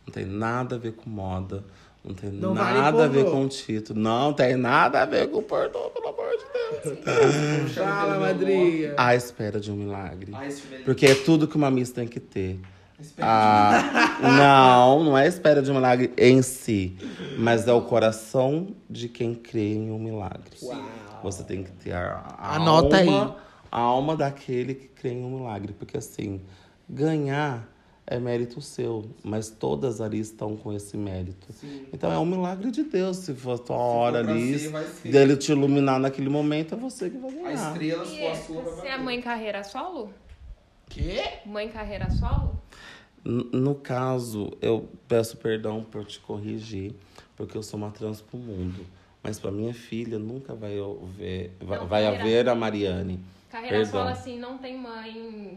não 0.06 0.12
tem 0.12 0.24
nada 0.24 0.76
a 0.76 0.78
ver 0.78 0.92
com 0.92 1.10
moda, 1.10 1.62
não 2.02 2.14
tem 2.14 2.30
Não 2.30 2.54
vale 2.54 2.78
nada 2.78 3.04
a 3.04 3.08
ver 3.08 3.26
com 3.26 3.46
título, 3.46 4.00
não 4.00 4.32
tem 4.32 4.56
nada 4.56 5.02
a 5.02 5.04
ver 5.04 5.28
com 5.28 5.42
pornô, 5.42 5.90
pelo 5.90 6.08
amor 6.08 6.30
de 6.30 6.94
Deus. 7.04 7.72
Fala, 7.74 8.18
madrinha. 8.18 8.94
À 8.96 9.14
espera 9.14 9.60
de 9.60 9.70
um 9.70 9.76
milagre. 9.76 10.32
Porque 10.86 11.04
é 11.06 11.14
tudo 11.14 11.46
que 11.46 11.56
uma 11.56 11.70
miss 11.70 11.90
tem 11.90 12.08
que 12.08 12.18
ter. 12.18 12.58
Espera 13.02 13.28
Ah, 13.28 14.18
não, 14.22 15.04
não 15.04 15.18
é 15.18 15.24
a 15.24 15.26
espera 15.26 15.60
de 15.62 15.70
um 15.70 15.74
milagre 15.74 16.12
em 16.16 16.40
si, 16.42 16.96
mas 17.38 17.66
é 17.68 17.72
o 17.72 17.82
coração 17.82 18.74
de 18.88 19.08
quem 19.08 19.34
crê 19.34 19.74
em 19.74 19.90
um 19.90 19.98
milagre. 19.98 20.56
Você 21.22 21.44
tem 21.44 21.62
que 21.62 21.70
ter 21.72 21.92
a, 21.92 22.34
a 22.38 22.56
Anota 22.56 22.98
alma, 22.98 23.24
aí. 23.26 23.34
a 23.70 23.80
alma 23.80 24.16
daquele 24.16 24.74
que 24.74 24.88
crê 24.88 25.10
em 25.10 25.24
um 25.24 25.38
milagre, 25.38 25.72
porque 25.72 25.96
assim, 25.96 26.40
ganhar 26.88 27.68
é 28.04 28.18
mérito 28.18 28.60
seu, 28.60 29.08
mas 29.22 29.48
todas 29.48 30.00
ali 30.00 30.18
estão 30.18 30.56
com 30.56 30.72
esse 30.72 30.96
mérito. 30.96 31.52
Sim. 31.52 31.86
Então 31.92 32.10
é 32.12 32.18
um 32.18 32.26
milagre 32.26 32.70
de 32.72 32.82
Deus, 32.82 33.18
se 33.18 33.32
for 33.34 33.54
a 33.54 33.58
tua 33.58 33.76
for 33.76 33.82
hora 33.82 34.18
ali, 34.18 34.58
ser, 34.58 34.68
vai 34.70 34.84
ser. 34.84 35.12
dele 35.12 35.36
te 35.36 35.52
iluminar 35.52 36.00
naquele 36.00 36.28
momento, 36.28 36.74
é 36.74 36.78
você 36.78 37.08
que 37.08 37.16
vai 37.18 37.30
A 37.30 37.34
ganhar. 37.34 37.72
estrela, 37.72 38.04
se 38.04 38.14
E 38.16 38.18
for 38.18 38.30
a 38.30 38.34
sua, 38.34 38.62
vai 38.62 38.74
você 38.74 38.86
é 38.88 38.98
mãe 38.98 39.20
carreira 39.22 39.62
solo? 39.62 40.12
Quê? 40.88 41.22
Mãe 41.46 41.68
carreira 41.68 42.10
solo? 42.10 42.60
No 43.24 43.74
caso, 43.76 44.50
eu 44.60 44.88
peço 45.06 45.36
perdão 45.36 45.84
por 45.84 46.04
te 46.04 46.18
corrigir, 46.18 46.92
porque 47.36 47.56
eu 47.56 47.62
sou 47.62 47.78
uma 47.78 47.90
trans 47.90 48.20
pro 48.20 48.36
mundo. 48.38 48.84
Mas 49.22 49.38
para 49.38 49.52
minha 49.52 49.72
filha 49.72 50.18
nunca 50.18 50.54
vai 50.54 50.76
haver, 50.80 51.52
vai, 51.60 51.78
Não, 51.78 51.86
vai 51.86 52.02
carreira- 52.02 52.20
haver 52.24 52.48
a 52.48 52.54
Mariane. 52.56 53.20
Carreira 53.48 53.76
Perdão. 53.76 54.00
solo, 54.00 54.08
assim, 54.12 54.38
não 54.40 54.58
tem 54.58 54.76
mãe, 54.76 55.54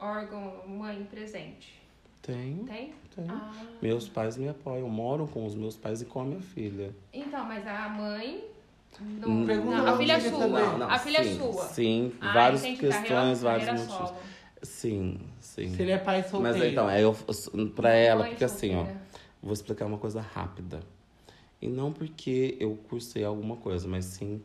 órgão, 0.00 0.66
mãe 0.66 1.06
presente. 1.10 1.74
Tenho, 2.22 2.64
Tem? 2.64 2.94
tenho. 3.14 3.28
Ah. 3.30 3.52
Meus 3.82 4.08
pais 4.08 4.38
me 4.38 4.48
apoiam, 4.48 4.88
moram 4.88 5.26
com 5.26 5.44
os 5.44 5.54
meus 5.54 5.76
pais 5.76 6.00
e 6.00 6.06
com 6.06 6.20
a 6.20 6.24
minha 6.24 6.40
filha. 6.40 6.94
Então, 7.12 7.44
mas 7.44 7.66
a 7.66 7.88
mãe. 7.90 8.42
Não, 9.20 9.28
Hum. 9.28 9.44
Não, 9.44 9.84
lá 9.84 9.90
a 9.90 9.98
filha 9.98 10.12
é 10.14 10.20
sua. 10.20 10.30
quer 10.30 10.38
saber. 10.38 10.82
a 10.84 10.98
filha 11.00 11.22
sim, 11.24 11.30
é 11.30 11.34
sua. 11.36 11.64
Sim, 11.66 12.12
Ah, 12.20 12.32
várias 12.32 12.62
questões, 12.62 12.90
Carreira- 12.94 13.34
vários 13.34 13.64
carreira 13.66 13.72
motivos. 13.72 13.96
solo. 14.08 14.20
Sim, 14.64 15.20
sim. 15.40 15.74
Se 15.74 15.82
ele 15.82 15.92
é 15.92 15.98
pai 15.98 16.22
solteiro. 16.22 16.58
Mas 16.58 16.72
então, 16.72 16.90
é 16.90 17.02
eu, 17.02 17.14
pra 17.74 17.90
ela, 17.90 18.26
porque 18.26 18.44
assim, 18.44 18.74
ó, 18.74 18.78
solteira. 18.78 19.02
vou 19.42 19.52
explicar 19.52 19.86
uma 19.86 19.98
coisa 19.98 20.20
rápida. 20.20 20.80
E 21.60 21.68
não 21.68 21.92
porque 21.92 22.56
eu 22.58 22.76
cursei 22.88 23.24
alguma 23.24 23.56
coisa, 23.56 23.86
mas 23.86 24.04
sim 24.06 24.42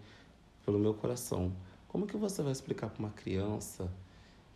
pelo 0.66 0.78
meu 0.78 0.94
coração. 0.94 1.52
Como 1.88 2.06
que 2.06 2.16
você 2.16 2.44
vai 2.44 2.52
explicar 2.52 2.90
para 2.90 3.00
uma 3.00 3.10
criança 3.10 3.92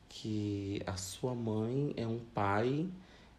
que 0.07 0.81
a 0.85 0.95
sua 0.95 1.33
mãe 1.33 1.93
é 1.97 2.05
um 2.05 2.19
pai 2.19 2.87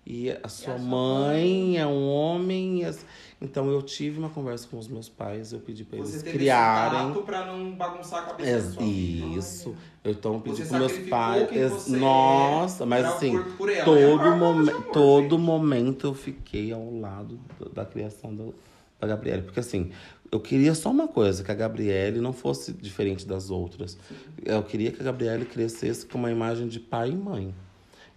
E 0.07 0.31
a 0.31 0.49
sua 0.49 0.75
a 0.75 0.79
sua 0.79 0.79
mãe 0.79 1.79
é 1.79 1.87
um 1.87 2.07
homem. 2.09 2.81
e 2.83 2.85
as- 2.85 3.05
Então 3.41 3.69
eu 3.71 3.83
tive 3.83 4.19
uma 4.19 4.29
conversa 4.31 4.67
com 4.69 4.79
os 4.79 4.87
meus 4.89 5.09
pais, 5.09 5.53
eu 5.53 5.61
pedi 5.61 5.85
pra 5.85 5.99
Você 5.99 6.17
eles 6.19 6.23
criarem. 6.23 7.09
tato 7.09 7.23
pra 7.23 7.45
não 7.47 7.73
bagunçar 7.75 8.21
a 8.21 8.27
cabeça 8.27 8.51
É, 8.51 8.57
da 8.61 8.71
sua 8.73 8.83
isso. 8.85 9.75
Eu 10.03 10.13
então 10.13 10.41
pedi 10.41 10.57
Você 10.65 10.69
pros 10.77 10.79
meus 10.93 11.09
pais. 11.09 11.49
você 11.51 11.95
é 11.95 11.99
Nossa, 11.99 12.87
mas 12.87 13.05
assim, 13.07 13.33
por- 13.33 13.45
por. 13.57 13.71
É 13.71 13.83
todo, 13.85 13.99
a 13.99 14.19
forma 14.19 14.33
de 14.35 14.39
momen- 14.41 14.75
amor, 14.75 14.93
todo 14.93 15.23
gente. 15.37 15.39
momento 15.41 16.07
eu 16.07 16.15
fiquei 16.15 16.73
ao 16.73 16.95
lado 17.01 17.39
do- 17.59 17.69
da 17.71 17.85
criação 17.85 18.35
do- 18.35 18.55
da 19.01 19.07
Gabriele. 19.07 19.43
Porque 19.43 19.61
assim, 19.61 19.91
eu 20.31 20.41
queria 20.41 20.75
só 20.75 20.91
uma 20.91 21.09
coisa, 21.09 21.43
que 21.43 21.51
a 21.51 21.55
Gabriele 21.55 22.21
não 22.21 22.33
fosse 22.33 22.73
diferente 22.73 23.27
das 23.27 23.51
outras. 23.51 23.97
Eu 24.45 24.63
queria 24.63 24.91
que 24.93 25.01
a 25.01 25.05
Gabriele 25.05 25.45
crescesse 25.47 26.05
com 26.07 26.19
uma 26.19 26.31
imagem 26.31 26.69
de 26.69 26.79
pai 26.81 27.11
e 27.11 27.17
mãe. 27.17 27.55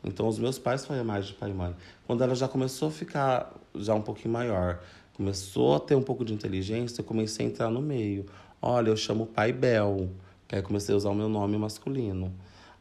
Então 0.07 0.27
os 0.27 0.39
meus 0.39 0.57
pais 0.57 0.85
foram 0.85 1.01
imagem 1.01 1.33
de 1.33 1.37
pai 1.37 1.49
e 1.49 1.53
mãe. 1.53 1.75
Quando 2.05 2.23
ela 2.23 2.33
já 2.33 2.47
começou 2.47 2.87
a 2.87 2.91
ficar 2.91 3.53
já 3.75 3.93
um 3.93 4.01
pouquinho 4.01 4.33
maior, 4.33 4.79
começou 5.13 5.75
a 5.75 5.79
ter 5.79 5.95
um 5.95 6.01
pouco 6.01 6.23
de 6.23 6.33
inteligência, 6.33 7.01
eu 7.01 7.05
comecei 7.05 7.45
a 7.45 7.49
entrar 7.49 7.69
no 7.69 7.81
meio. 7.81 8.25
Olha, 8.61 8.89
eu 8.89 8.95
chamo 8.95 9.25
o 9.25 9.27
pai 9.27 9.51
Bel, 9.51 10.09
que 10.47 10.55
aí 10.55 10.61
comecei 10.61 10.93
a 10.93 10.97
usar 10.97 11.09
o 11.09 11.15
meu 11.15 11.27
nome 11.27 11.57
masculino. 11.57 12.33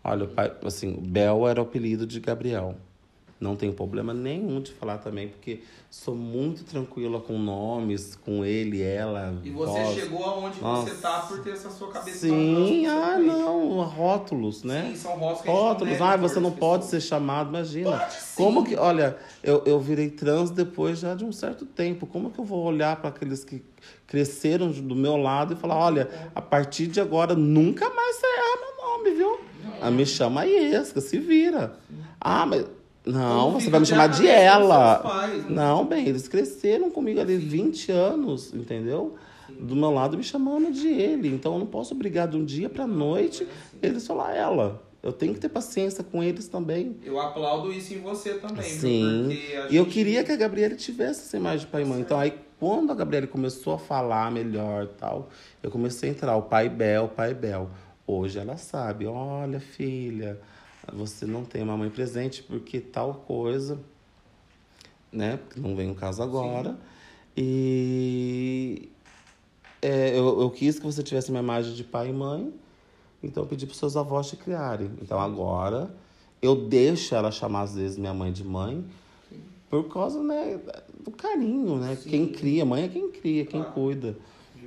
Olha, 0.05 0.24
o 0.24 0.29
pai, 0.29 0.53
assim, 0.64 0.93
Bel 0.93 1.49
era 1.49 1.61
o 1.61 1.64
apelido 1.64 2.07
de 2.07 2.20
Gabriel. 2.20 2.77
Não 3.39 3.55
tenho 3.55 3.74
problema 3.74 4.14
nenhum 4.14 4.62
de 4.62 4.72
falar 4.72 4.97
também, 4.97 5.28
porque 5.28 5.61
sou 5.91 6.14
muito 6.14 6.64
tranquila 6.64 7.20
com 7.20 7.39
nomes, 7.39 8.16
com 8.16 8.43
ele, 8.43 8.82
ela. 8.82 9.39
E 9.45 9.51
você 9.51 9.72
vós. 9.72 9.95
chegou 9.95 10.24
aonde 10.24 10.59
Nossa. 10.59 10.91
você 10.91 11.03
tá 11.03 11.20
por 11.20 11.41
ter 11.43 11.51
essa 11.51 11.68
sua 11.68 11.89
cabeça 11.89 12.16
Sim, 12.16 12.87
ah, 12.87 13.18
não, 13.18 13.80
rótulos, 13.82 14.62
né? 14.64 14.89
Sim, 14.89 14.97
são 14.97 15.18
rótulos 15.18 15.47
Rótulos, 15.47 15.93
deve 15.99 16.03
ah, 16.03 16.16
você 16.16 16.41
não 16.41 16.51
pode 16.51 16.84
pessoas. 16.84 17.03
ser 17.03 17.09
chamado, 17.09 17.51
imagina. 17.51 17.99
Pode 17.99 18.14
sim. 18.14 18.43
Como 18.43 18.64
que, 18.64 18.74
olha, 18.74 19.18
eu, 19.43 19.62
eu 19.66 19.78
virei 19.78 20.09
trans 20.09 20.51
depois 20.51 20.99
já 20.99 21.14
de 21.14 21.24
um 21.24 21.32
certo 21.32 21.66
tempo. 21.66 22.07
Como 22.07 22.30
que 22.30 22.39
eu 22.39 22.45
vou 22.45 22.64
olhar 22.64 22.97
para 22.97 23.11
aqueles 23.11 23.45
que 23.45 23.62
cresceram 24.07 24.70
do 24.70 24.97
meu 24.97 25.18
lado 25.18 25.53
e 25.53 25.57
falar, 25.57 25.76
olha, 25.76 26.09
a 26.34 26.41
partir 26.41 26.87
de 26.87 27.03
agora 27.03 27.34
nunca 27.34 27.91
mais 27.91 28.16
você 28.16 28.26
erra 28.26 28.61
meu 28.61 28.87
nome, 28.87 29.11
viu? 29.11 29.41
Ah, 29.82 29.91
me 29.91 30.07
chama 30.07 30.47
Iesca, 30.47 31.03
se 31.03 31.18
vira. 31.18 31.78
Ah, 32.18 32.47
mas 32.47 32.64
não, 33.07 33.53
você 33.53 33.71
vai 33.71 33.81
me 33.81 33.87
chamar 33.87 34.09
de 34.09 34.27
ela. 34.27 34.97
pais, 34.99 35.45
né? 35.45 35.51
Não, 35.51 35.87
bem, 35.87 36.07
eles 36.09 36.27
cresceram 36.29 36.91
comigo 36.91 37.21
ali 37.21 37.37
20 37.37 37.93
anos, 37.93 38.53
entendeu? 38.53 39.15
Do 39.61 39.77
meu 39.77 39.91
lado 39.93 40.17
me 40.19 40.25
chamando 40.25 40.73
de 40.73 40.89
ele. 40.89 41.29
Então 41.29 41.53
eu 41.55 41.59
não 41.61 41.67
posso 41.67 41.95
obrigar 41.95 42.27
de 42.29 42.37
um 42.37 42.45
dia 42.45 42.69
pra 42.69 42.87
noite 42.87 43.47
eles 43.81 44.07
falar 44.07 44.35
ela. 44.35 44.83
Eu 45.03 45.13
tenho 45.13 45.33
que 45.33 45.39
ter 45.41 45.49
paciência 45.49 46.03
com 46.03 46.21
eles 46.23 46.49
também. 46.49 46.97
Eu 47.05 47.21
aplaudo 47.21 47.73
isso 47.73 47.95
em 47.95 48.01
você 48.01 48.35
também? 48.35 48.65
Sim. 48.65 49.29
E 49.71 49.77
eu 49.77 49.85
gente- 49.85 49.93
queria 49.95 50.25
que 50.25 50.33
a 50.33 50.37
Gabriela 50.37 50.75
tivesse 50.75 51.21
essa 51.21 51.37
imagem 51.37 51.61
de 51.61 51.67
pai 51.69 51.83
e 51.83 51.85
mãe. 51.85 52.01
Então 52.01 52.19
aí 52.19 52.35
quando 52.59 52.91
a 52.91 52.95
Gabriela 52.95 53.27
começou 53.29 53.75
a 53.75 53.79
falar 53.79 54.33
melhor 54.33 54.85
e 54.85 54.99
tal, 54.99 55.29
eu 55.63 55.71
comecei 55.71 56.09
a 56.09 56.13
entrar, 56.13 56.37
o 56.37 56.43
pai 56.43 56.69
Bel, 56.69 57.05
o 57.05 57.09
pai 57.09 57.33
Bel. 57.35 57.71
Hoje 58.05 58.39
ela 58.39 58.57
sabe, 58.57 59.07
olha 59.07 59.61
filha, 59.61 60.41
você 60.93 61.26
não 61.26 61.45
tem 61.45 61.62
uma 61.62 61.76
mãe 61.76 61.91
presente 61.91 62.43
porque 62.43 62.80
tal 62.80 63.14
coisa, 63.26 63.78
né? 65.12 65.39
Não 65.57 65.74
vem 65.74 65.91
o 65.91 65.95
caso 65.95 66.22
agora. 66.22 66.78
E 67.37 68.89
é, 69.82 70.11
eu, 70.11 70.41
eu 70.41 70.51
quis 70.51 70.78
que 70.78 70.87
você 70.87 71.03
tivesse 71.03 71.30
uma 71.30 71.41
imagem 71.41 71.74
de 71.74 71.84
pai 71.84 72.09
e 72.09 72.12
mãe, 72.12 72.53
então 73.22 73.43
eu 73.43 73.49
pedi 73.49 73.66
para 73.66 73.74
seus 73.74 73.97
avós 73.97 74.28
te 74.28 74.37
criarem. 74.37 74.91
Então 75.03 75.20
agora 75.20 75.95
eu 76.41 76.55
deixo 76.55 77.14
ela 77.14 77.30
chamar 77.30 77.62
às 77.62 77.74
vezes 77.74 77.99
minha 77.99 78.14
mãe 78.14 78.32
de 78.32 78.45
mãe 78.45 78.84
por 79.68 79.84
causa 79.89 80.22
né, 80.22 80.61
do 81.05 81.11
carinho, 81.11 81.76
né? 81.76 81.97
Sim. 81.97 82.11
Quem 82.11 82.28
cria, 82.28 82.64
mãe 82.64 82.84
é 82.84 82.89
quem 82.89 83.11
cria, 83.11 83.45
quem 83.45 83.62
cuida. 83.62 84.16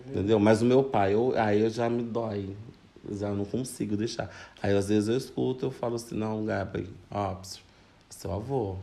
Entendeu? 0.08 0.40
Mas 0.40 0.62
o 0.62 0.66
meu 0.66 0.84
pai, 0.84 1.14
eu, 1.14 1.34
aí 1.38 1.62
eu 1.62 1.70
já 1.70 1.90
me 1.90 2.04
dói. 2.04 2.56
Já 3.12 3.30
não 3.32 3.46
consigo 3.46 3.96
deixar. 3.98 4.30
Aí 4.62 4.76
às 4.76 4.90
vezes 4.90 5.10
eu 5.10 5.18
escuto, 5.18 5.66
eu 5.66 5.72
falo 5.72 5.96
assim, 5.96 6.16
não, 6.16 6.46
Gabi, 6.46 6.90
ó, 7.10 7.36
seu 8.10 8.34
avô. 8.34 8.76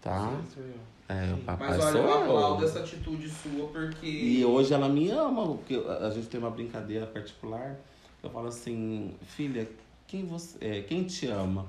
Tá? 0.00 0.30
Sim, 0.30 0.54
sou 0.54 0.62
eu. 0.64 0.74
É, 1.08 1.32
o 1.32 1.38
papai 1.38 1.68
Mas 1.68 1.80
olha, 1.80 1.92
sou 1.92 2.00
eu 2.02 2.08
eu. 2.08 2.22
aplaudo 2.22 2.64
essa 2.64 2.80
atitude 2.80 3.30
sua 3.30 3.66
porque. 3.68 4.06
E 4.06 4.44
hoje 4.44 4.74
ela 4.74 4.88
me 4.88 5.10
ama, 5.10 5.46
porque 5.46 5.74
a 5.74 6.10
gente 6.10 6.28
tem 6.28 6.38
uma 6.38 6.50
brincadeira 6.50 7.06
particular. 7.06 7.76
Eu 8.22 8.30
falo 8.30 8.48
assim, 8.48 9.14
filha, 9.22 9.68
quem 10.06 10.26
você, 10.26 10.58
é, 10.60 10.82
quem 10.82 11.04
te 11.04 11.26
ama? 11.26 11.66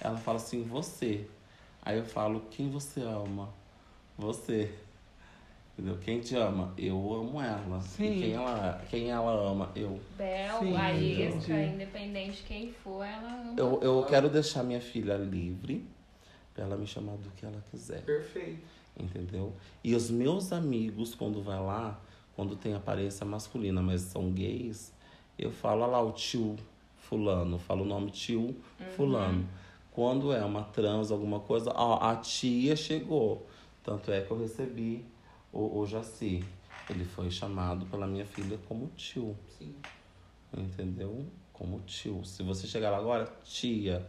Ela 0.00 0.16
fala 0.18 0.36
assim, 0.36 0.62
você. 0.62 1.26
Aí 1.80 1.98
eu 1.98 2.04
falo, 2.04 2.42
quem 2.50 2.70
você 2.70 3.00
ama? 3.00 3.48
Você. 4.18 4.70
Entendeu? 5.72 5.98
Quem 6.02 6.20
te 6.20 6.36
ama? 6.36 6.74
Eu 6.76 6.96
amo 7.14 7.40
ela. 7.40 7.80
Sim. 7.80 8.04
E 8.04 8.20
quem 8.20 8.32
ela, 8.34 8.84
quem 8.90 9.10
ela 9.10 9.32
ama? 9.32 9.70
Eu. 9.74 9.98
Bel, 10.18 10.58
Sim, 10.58 10.76
a 10.76 10.92
Isca, 10.92 11.62
independente 11.62 12.36
de 12.38 12.42
quem 12.42 12.72
for, 12.72 13.02
ela 13.02 13.32
ama. 13.32 13.54
Eu, 13.56 13.80
eu 13.82 14.04
quero 14.04 14.28
deixar 14.28 14.62
minha 14.62 14.80
filha 14.80 15.16
livre 15.16 15.84
pra 16.52 16.64
ela 16.64 16.76
me 16.76 16.86
chamar 16.86 17.16
do 17.16 17.30
que 17.30 17.46
ela 17.46 17.62
quiser. 17.70 18.02
Perfeito. 18.02 18.62
Entendeu? 18.98 19.54
E 19.82 19.94
os 19.94 20.10
meus 20.10 20.52
amigos, 20.52 21.14
quando 21.14 21.42
vai 21.42 21.58
lá, 21.58 21.98
quando 22.36 22.54
tem 22.54 22.74
aparência 22.74 23.24
masculina, 23.24 23.80
mas 23.80 24.02
são 24.02 24.30
gays, 24.30 24.92
eu 25.38 25.50
falo, 25.50 25.82
olha 25.82 25.92
lá 25.92 26.02
o 26.02 26.12
tio 26.12 26.56
fulano, 26.98 27.58
falo 27.58 27.82
o 27.82 27.86
nome 27.86 28.10
tio 28.10 28.54
fulano. 28.94 29.48
Quando 29.90 30.32
é 30.32 30.44
uma 30.44 30.62
trans, 30.62 31.10
alguma 31.10 31.40
coisa, 31.40 31.72
ó, 31.74 31.98
a 32.02 32.16
tia 32.16 32.76
chegou. 32.76 33.46
Tanto 33.82 34.12
é 34.12 34.20
que 34.20 34.30
eu 34.30 34.38
recebi 34.38 35.04
o, 35.52 35.80
o 35.80 35.86
Jaci. 35.86 36.44
Ele 36.90 37.04
foi 37.04 37.30
chamado 37.30 37.86
pela 37.86 38.06
minha 38.06 38.26
filha 38.26 38.58
como 38.66 38.88
tio. 38.96 39.36
Sim. 39.58 39.74
Entendeu? 40.56 41.24
Como 41.52 41.80
tio. 41.80 42.24
Se 42.24 42.42
você 42.42 42.66
chegar 42.66 42.90
lá 42.90 42.98
agora, 42.98 43.30
tia. 43.44 44.06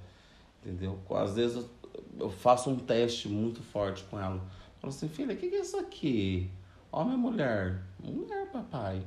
Entendeu? 0.62 1.00
Às 1.12 1.36
vezes 1.36 1.58
eu, 1.58 1.70
eu 2.20 2.30
faço 2.30 2.70
um 2.70 2.78
teste 2.78 3.28
muito 3.28 3.62
forte 3.62 4.04
com 4.06 4.20
ela. 4.20 4.42
Falo 4.80 4.94
assim, 4.94 5.08
filha, 5.08 5.34
o 5.34 5.38
que, 5.38 5.50
que 5.50 5.56
é 5.56 5.62
isso 5.62 5.78
aqui? 5.78 6.50
Ó, 6.92 7.04
minha 7.04 7.18
mulher. 7.18 7.82
Mulher, 8.00 8.50
papai. 8.52 9.04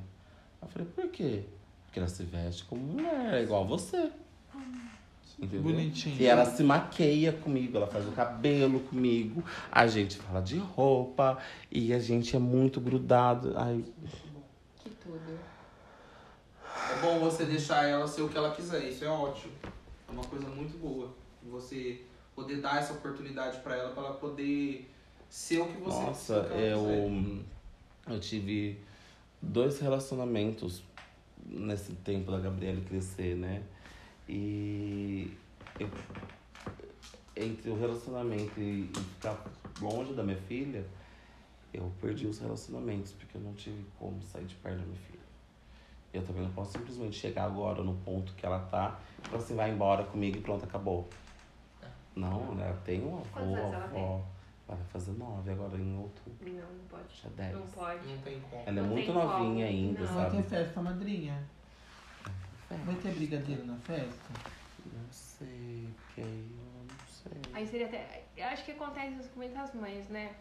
Eu 0.60 0.68
falei, 0.68 0.88
por 0.88 1.08
quê? 1.08 1.44
Porque 1.84 1.98
ela 1.98 2.08
se 2.08 2.24
veste 2.24 2.64
como 2.64 2.82
mulher, 2.82 3.34
é 3.34 3.42
igual 3.42 3.66
você. 3.66 4.10
Entendeu? 5.38 5.62
Bonitinho. 5.74 6.16
E 6.18 6.24
ela 6.26 6.46
se 6.46 6.62
maqueia 6.62 7.30
comigo, 7.32 7.76
ela 7.76 7.86
faz 7.86 8.06
o 8.08 8.12
cabelo 8.12 8.80
comigo, 8.80 9.44
a 9.70 9.86
gente 9.86 10.16
fala 10.16 10.40
de 10.40 10.56
roupa 10.56 11.36
e 11.70 11.92
a 11.92 11.98
gente 11.98 12.34
é 12.34 12.38
muito 12.38 12.80
grudado. 12.80 13.52
Ai, 13.56 13.84
Que 14.82 14.90
tudo. 14.90 15.38
É 16.90 17.00
bom 17.02 17.18
você 17.18 17.44
deixar 17.44 17.84
ela 17.84 18.06
ser 18.08 18.22
o 18.22 18.28
que 18.28 18.38
ela 18.38 18.54
quiser, 18.54 18.88
isso 18.88 19.04
é 19.04 19.08
ótimo. 19.08 19.52
É 20.08 20.12
uma 20.12 20.24
coisa 20.24 20.46
muito 20.48 20.78
boa. 20.78 21.12
Você 21.50 22.00
poder 22.34 22.60
dar 22.60 22.78
essa 22.78 22.94
oportunidade 22.94 23.58
pra 23.60 23.76
ela, 23.76 23.90
pra 23.90 24.04
ela 24.04 24.14
poder 24.14 24.90
ser 25.28 25.58
o 25.60 25.66
que 25.66 25.80
você 25.80 26.00
Nossa, 26.02 26.40
o 26.40 26.44
que 26.44 26.52
ela 26.52 26.62
eu, 26.92 27.10
quiser. 27.10 28.14
eu 28.14 28.20
tive 28.20 28.80
dois 29.42 29.78
relacionamentos 29.80 30.82
nesse 31.44 31.92
tempo 31.92 32.30
da 32.30 32.38
Gabriele 32.38 32.80
crescer, 32.82 33.36
né? 33.36 33.62
E 34.28 35.36
eu, 35.78 35.88
entre 37.36 37.70
o 37.70 37.78
relacionamento 37.78 38.58
e, 38.60 38.90
ficar 39.14 39.44
longe 39.80 40.12
da 40.14 40.22
minha 40.22 40.36
filha, 40.36 40.84
eu 41.72 41.90
perdi 42.00 42.26
os 42.26 42.38
relacionamentos, 42.38 43.12
porque 43.12 43.36
eu 43.36 43.40
não 43.42 43.52
tive 43.54 43.84
como 43.98 44.20
sair 44.22 44.44
de 44.46 44.54
perto 44.56 44.78
da 44.80 44.84
minha 44.86 44.98
filha. 44.98 45.16
Eu 46.12 46.22
também 46.24 46.42
não 46.42 46.50
posso 46.52 46.72
simplesmente 46.72 47.16
chegar 47.16 47.44
agora 47.44 47.82
no 47.82 47.94
ponto 47.96 48.32
que 48.34 48.46
ela 48.46 48.60
tá 48.60 48.98
e 49.22 49.28
falar 49.28 49.42
assim, 49.42 49.54
vai 49.54 49.70
embora 49.70 50.04
comigo 50.04 50.38
e 50.38 50.40
pronto, 50.40 50.64
acabou. 50.64 51.08
Não, 52.14 52.58
ela 52.58 52.80
tem 52.84 53.02
um 53.04 53.18
avô, 53.18 53.40
ela 53.56 53.84
avó. 53.84 54.24
Vai 54.66 54.78
fazer 54.90 55.12
nove 55.12 55.48
agora 55.52 55.76
em 55.76 55.96
outubro, 55.96 56.50
Não, 56.50 56.54
não 56.58 56.84
pode. 56.88 57.04
já 57.22 57.28
dez. 57.36 57.54
Não 57.54 57.66
pode. 57.68 58.04
Não 58.08 58.18
tem 58.18 58.40
como. 58.40 58.62
Ela 58.66 58.78
é 58.80 58.82
Não 58.82 58.88
muito 58.88 59.04
tem 59.06 59.14
novinha 59.14 59.66
como. 59.66 59.78
ainda, 59.78 60.00
Não. 60.00 60.06
Sabe? 60.14 60.36
ter 60.38 60.42
festa, 60.42 60.82
madrinha? 60.82 61.48
Vai 62.68 62.94
ter 62.96 63.12
brigadeiro 63.12 63.64
na 63.64 63.76
festa? 63.76 64.32
Não 64.92 65.10
sei, 65.10 65.88
porque 65.96 66.20
aí 66.20 66.46
eu 66.50 66.84
não 66.88 67.06
sei. 67.08 67.52
Aí 67.52 67.66
seria 67.66 67.86
até. 67.86 68.24
Eu 68.36 68.46
acho 68.46 68.64
que 68.64 68.72
acontece 68.72 69.14
isso 69.20 69.28
com 69.30 69.40
muitas 69.40 69.74
mães, 69.74 70.08
né? 70.08 70.34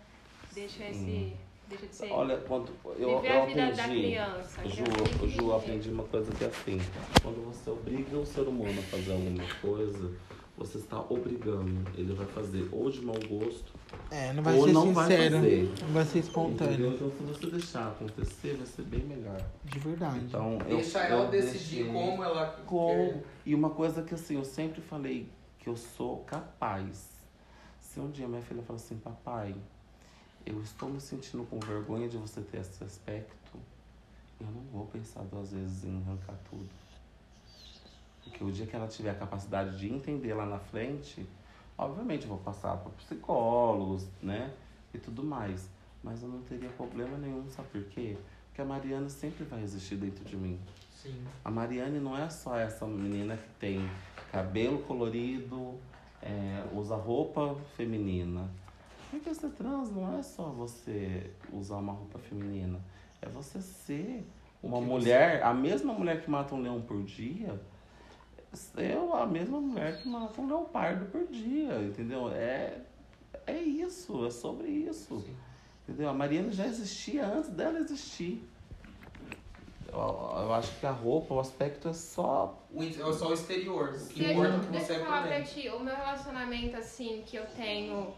Deixa 0.54 0.84
esse. 0.86 1.00
Sim. 1.00 1.38
Deixa 1.68 1.88
de 1.88 1.96
ser. 1.96 2.12
Olha, 2.12 2.38
quando 2.38 2.72
eu, 2.98 3.20
viver 3.22 3.36
eu 3.36 3.44
a 3.44 3.46
vida 3.46 3.68
aprendi, 3.68 3.78
da 3.78 3.88
criança. 3.88 4.62
que 4.62 4.70
Ju, 4.70 4.84
é 4.84 5.04
assim 5.04 5.30
Ju, 5.30 5.56
aprendi 5.56 5.90
uma 5.90 6.04
coisa 6.04 6.32
que 6.32 6.44
é 6.44 6.48
assim. 6.48 6.78
Quando 7.22 7.46
você 7.46 7.70
obriga 7.70 8.18
o 8.18 8.26
ser 8.26 8.42
humano 8.42 8.80
a 8.80 8.84
fazer 8.84 9.12
alguma 9.12 9.44
coisa, 9.62 10.14
você 10.58 10.78
está 10.78 11.00
obrigando. 11.10 11.84
Ele 11.98 12.14
vai 12.14 12.26
fazer 12.28 12.68
ou 12.72 12.90
de 12.90 13.02
mau 13.02 13.16
gosto, 13.28 13.74
É, 14.12 14.32
não 14.34 14.42
vai 14.44 14.56
ou 14.58 14.66
ser 14.66 14.74
não 14.74 14.94
vai 14.94 15.06
sincero. 15.08 15.36
fazer. 15.36 15.74
Não 15.82 15.88
vai 15.94 16.06
ser 16.06 16.20
Entendeu? 16.20 16.22
espontâneo. 16.22 16.94
Então, 16.94 17.12
se 17.12 17.24
você 17.24 17.48
deixar 17.48 17.88
acontecer, 17.90 18.56
vai 18.58 18.66
ser 18.66 18.82
bem 18.84 19.02
melhor. 19.02 19.42
De 19.64 19.80
verdade. 19.80 20.20
Então, 20.20 20.58
eu, 20.68 20.78
Deixa 20.78 21.00
ela 21.00 21.26
eu 21.26 21.32
decidir 21.32 21.84
deixei- 21.84 21.94
como 21.94 22.24
ela 22.24 22.48
Como? 22.66 23.14
quer. 23.14 23.24
E 23.46 23.54
uma 23.56 23.70
coisa 23.70 24.02
que 24.04 24.14
assim, 24.14 24.36
eu 24.36 24.46
sempre 24.46 24.82
falei 24.82 25.28
que 25.60 25.68
eu 25.68 25.76
sou 25.76 26.20
capaz. 26.20 27.10
Se 27.80 28.00
um 28.00 28.10
dia 28.12 28.28
minha 28.28 28.42
filha 28.42 28.62
fala 28.62 28.78
assim, 28.78 28.98
papai, 28.98 29.56
eu 30.46 30.62
estou 30.62 30.90
me 30.90 31.00
sentindo 31.02 31.44
com 31.46 31.60
vergonha 31.60 32.08
de 32.08 32.18
você 32.18 32.42
ter 32.42 32.58
esse 32.60 32.84
aspecto, 32.84 33.58
eu 34.40 34.48
não 34.48 34.62
vou 34.72 34.86
pensar 34.88 35.24
duas 35.24 35.52
vezes 35.54 35.86
em 35.86 35.98
arrancar 35.98 36.38
tudo. 36.50 36.68
Porque 38.26 38.44
o 38.44 38.52
dia 38.52 38.66
que 38.66 38.76
ela 38.76 38.88
tiver 38.88 39.12
a 39.12 39.16
capacidade 39.16 39.78
de 39.78 39.92
entender 39.92 40.34
lá 40.34 40.46
na 40.46 40.60
frente, 40.60 41.26
obviamente 41.78 42.24
eu 42.24 42.30
vou 42.30 42.40
passar 42.40 42.76
para 42.78 42.92
psicólogos, 42.92 44.06
né? 44.22 44.54
E 44.94 44.98
tudo 44.98 45.24
mais. 45.24 45.70
Mas 46.04 46.22
eu 46.22 46.28
não 46.28 46.42
teria 46.42 46.70
problema 46.70 47.18
nenhum, 47.18 47.50
sabe 47.50 47.70
por 47.70 47.84
quê? 47.86 48.18
Porque 48.48 48.62
a 48.62 48.66
Mariana 48.66 49.10
sempre 49.10 49.44
vai 49.46 49.64
existir 49.64 49.96
dentro 49.96 50.26
de 50.26 50.36
mim. 50.36 50.60
Sim. 50.92 51.24
A 51.44 51.52
Mariane 51.52 52.00
não 52.00 52.18
é 52.18 52.30
só 52.30 52.58
essa 52.58 52.86
menina 52.86 53.38
que 53.38 53.50
tem 53.60 53.90
cabelo 54.32 54.80
colorido, 54.80 55.80
é, 56.22 56.64
usa 56.74 56.96
roupa 56.96 57.56
feminina. 57.76 58.50
Porque 59.12 59.34
ser 59.34 59.50
trans 59.52 59.92
não 59.92 60.18
é 60.18 60.22
só 60.24 60.50
você 60.50 61.32
usar 61.52 61.78
uma 61.78 61.94
roupa 61.94 62.20
feminina. 62.20 62.80
É 63.22 63.30
você 63.30 63.62
ser 63.62 64.28
uma 64.62 64.82
mulher, 64.82 65.44
a 65.44 65.54
mesma 65.54 65.94
mulher 65.94 66.22
que 66.22 66.30
mata 66.30 66.56
um 66.56 66.62
leão 66.62 66.82
por 66.82 67.04
dia, 67.04 67.60
ser 68.56 68.98
a 69.14 69.26
mesma 69.26 69.60
mulher 69.60 70.02
que 70.02 70.08
mata 70.08 70.40
um 70.42 70.48
leopardo 70.48 71.06
por 71.06 71.26
dia, 71.28 71.82
entendeu? 71.82 72.30
É, 72.30 72.80
é 73.48 73.58
isso, 73.58 74.26
é 74.26 74.32
sobre 74.32 74.68
isso. 74.68 75.20
Sim. 75.20 75.36
Entendeu? 75.88 76.10
A 76.10 76.14
Mariana 76.14 76.52
já 76.52 76.66
existia 76.66 77.26
antes 77.26 77.50
dela 77.52 77.80
existir. 77.80 78.44
Eu, 79.88 80.00
eu 80.00 80.54
acho 80.54 80.78
que 80.80 80.86
a 80.86 80.92
roupa, 80.92 81.36
o 81.36 81.40
aspecto 81.40 81.88
é 81.90 81.94
só. 81.94 82.60
O, 82.74 82.84
é 82.84 83.14
só 83.14 83.30
o 83.30 83.34
exterior. 83.34 83.90
O 83.90 84.08
que 84.08 84.32
importa 84.32 84.56
é 84.56 84.60
que 84.60 84.86
você 84.86 84.94
é 84.94 84.96
eu 84.96 85.06
por 85.06 85.22
pra 85.24 85.42
ti, 85.44 85.70
o 85.70 85.80
meu 85.80 85.96
relacionamento, 85.96 86.76
assim, 86.76 87.24
que 87.26 87.38
eu 87.38 87.46
tenho. 87.56 88.14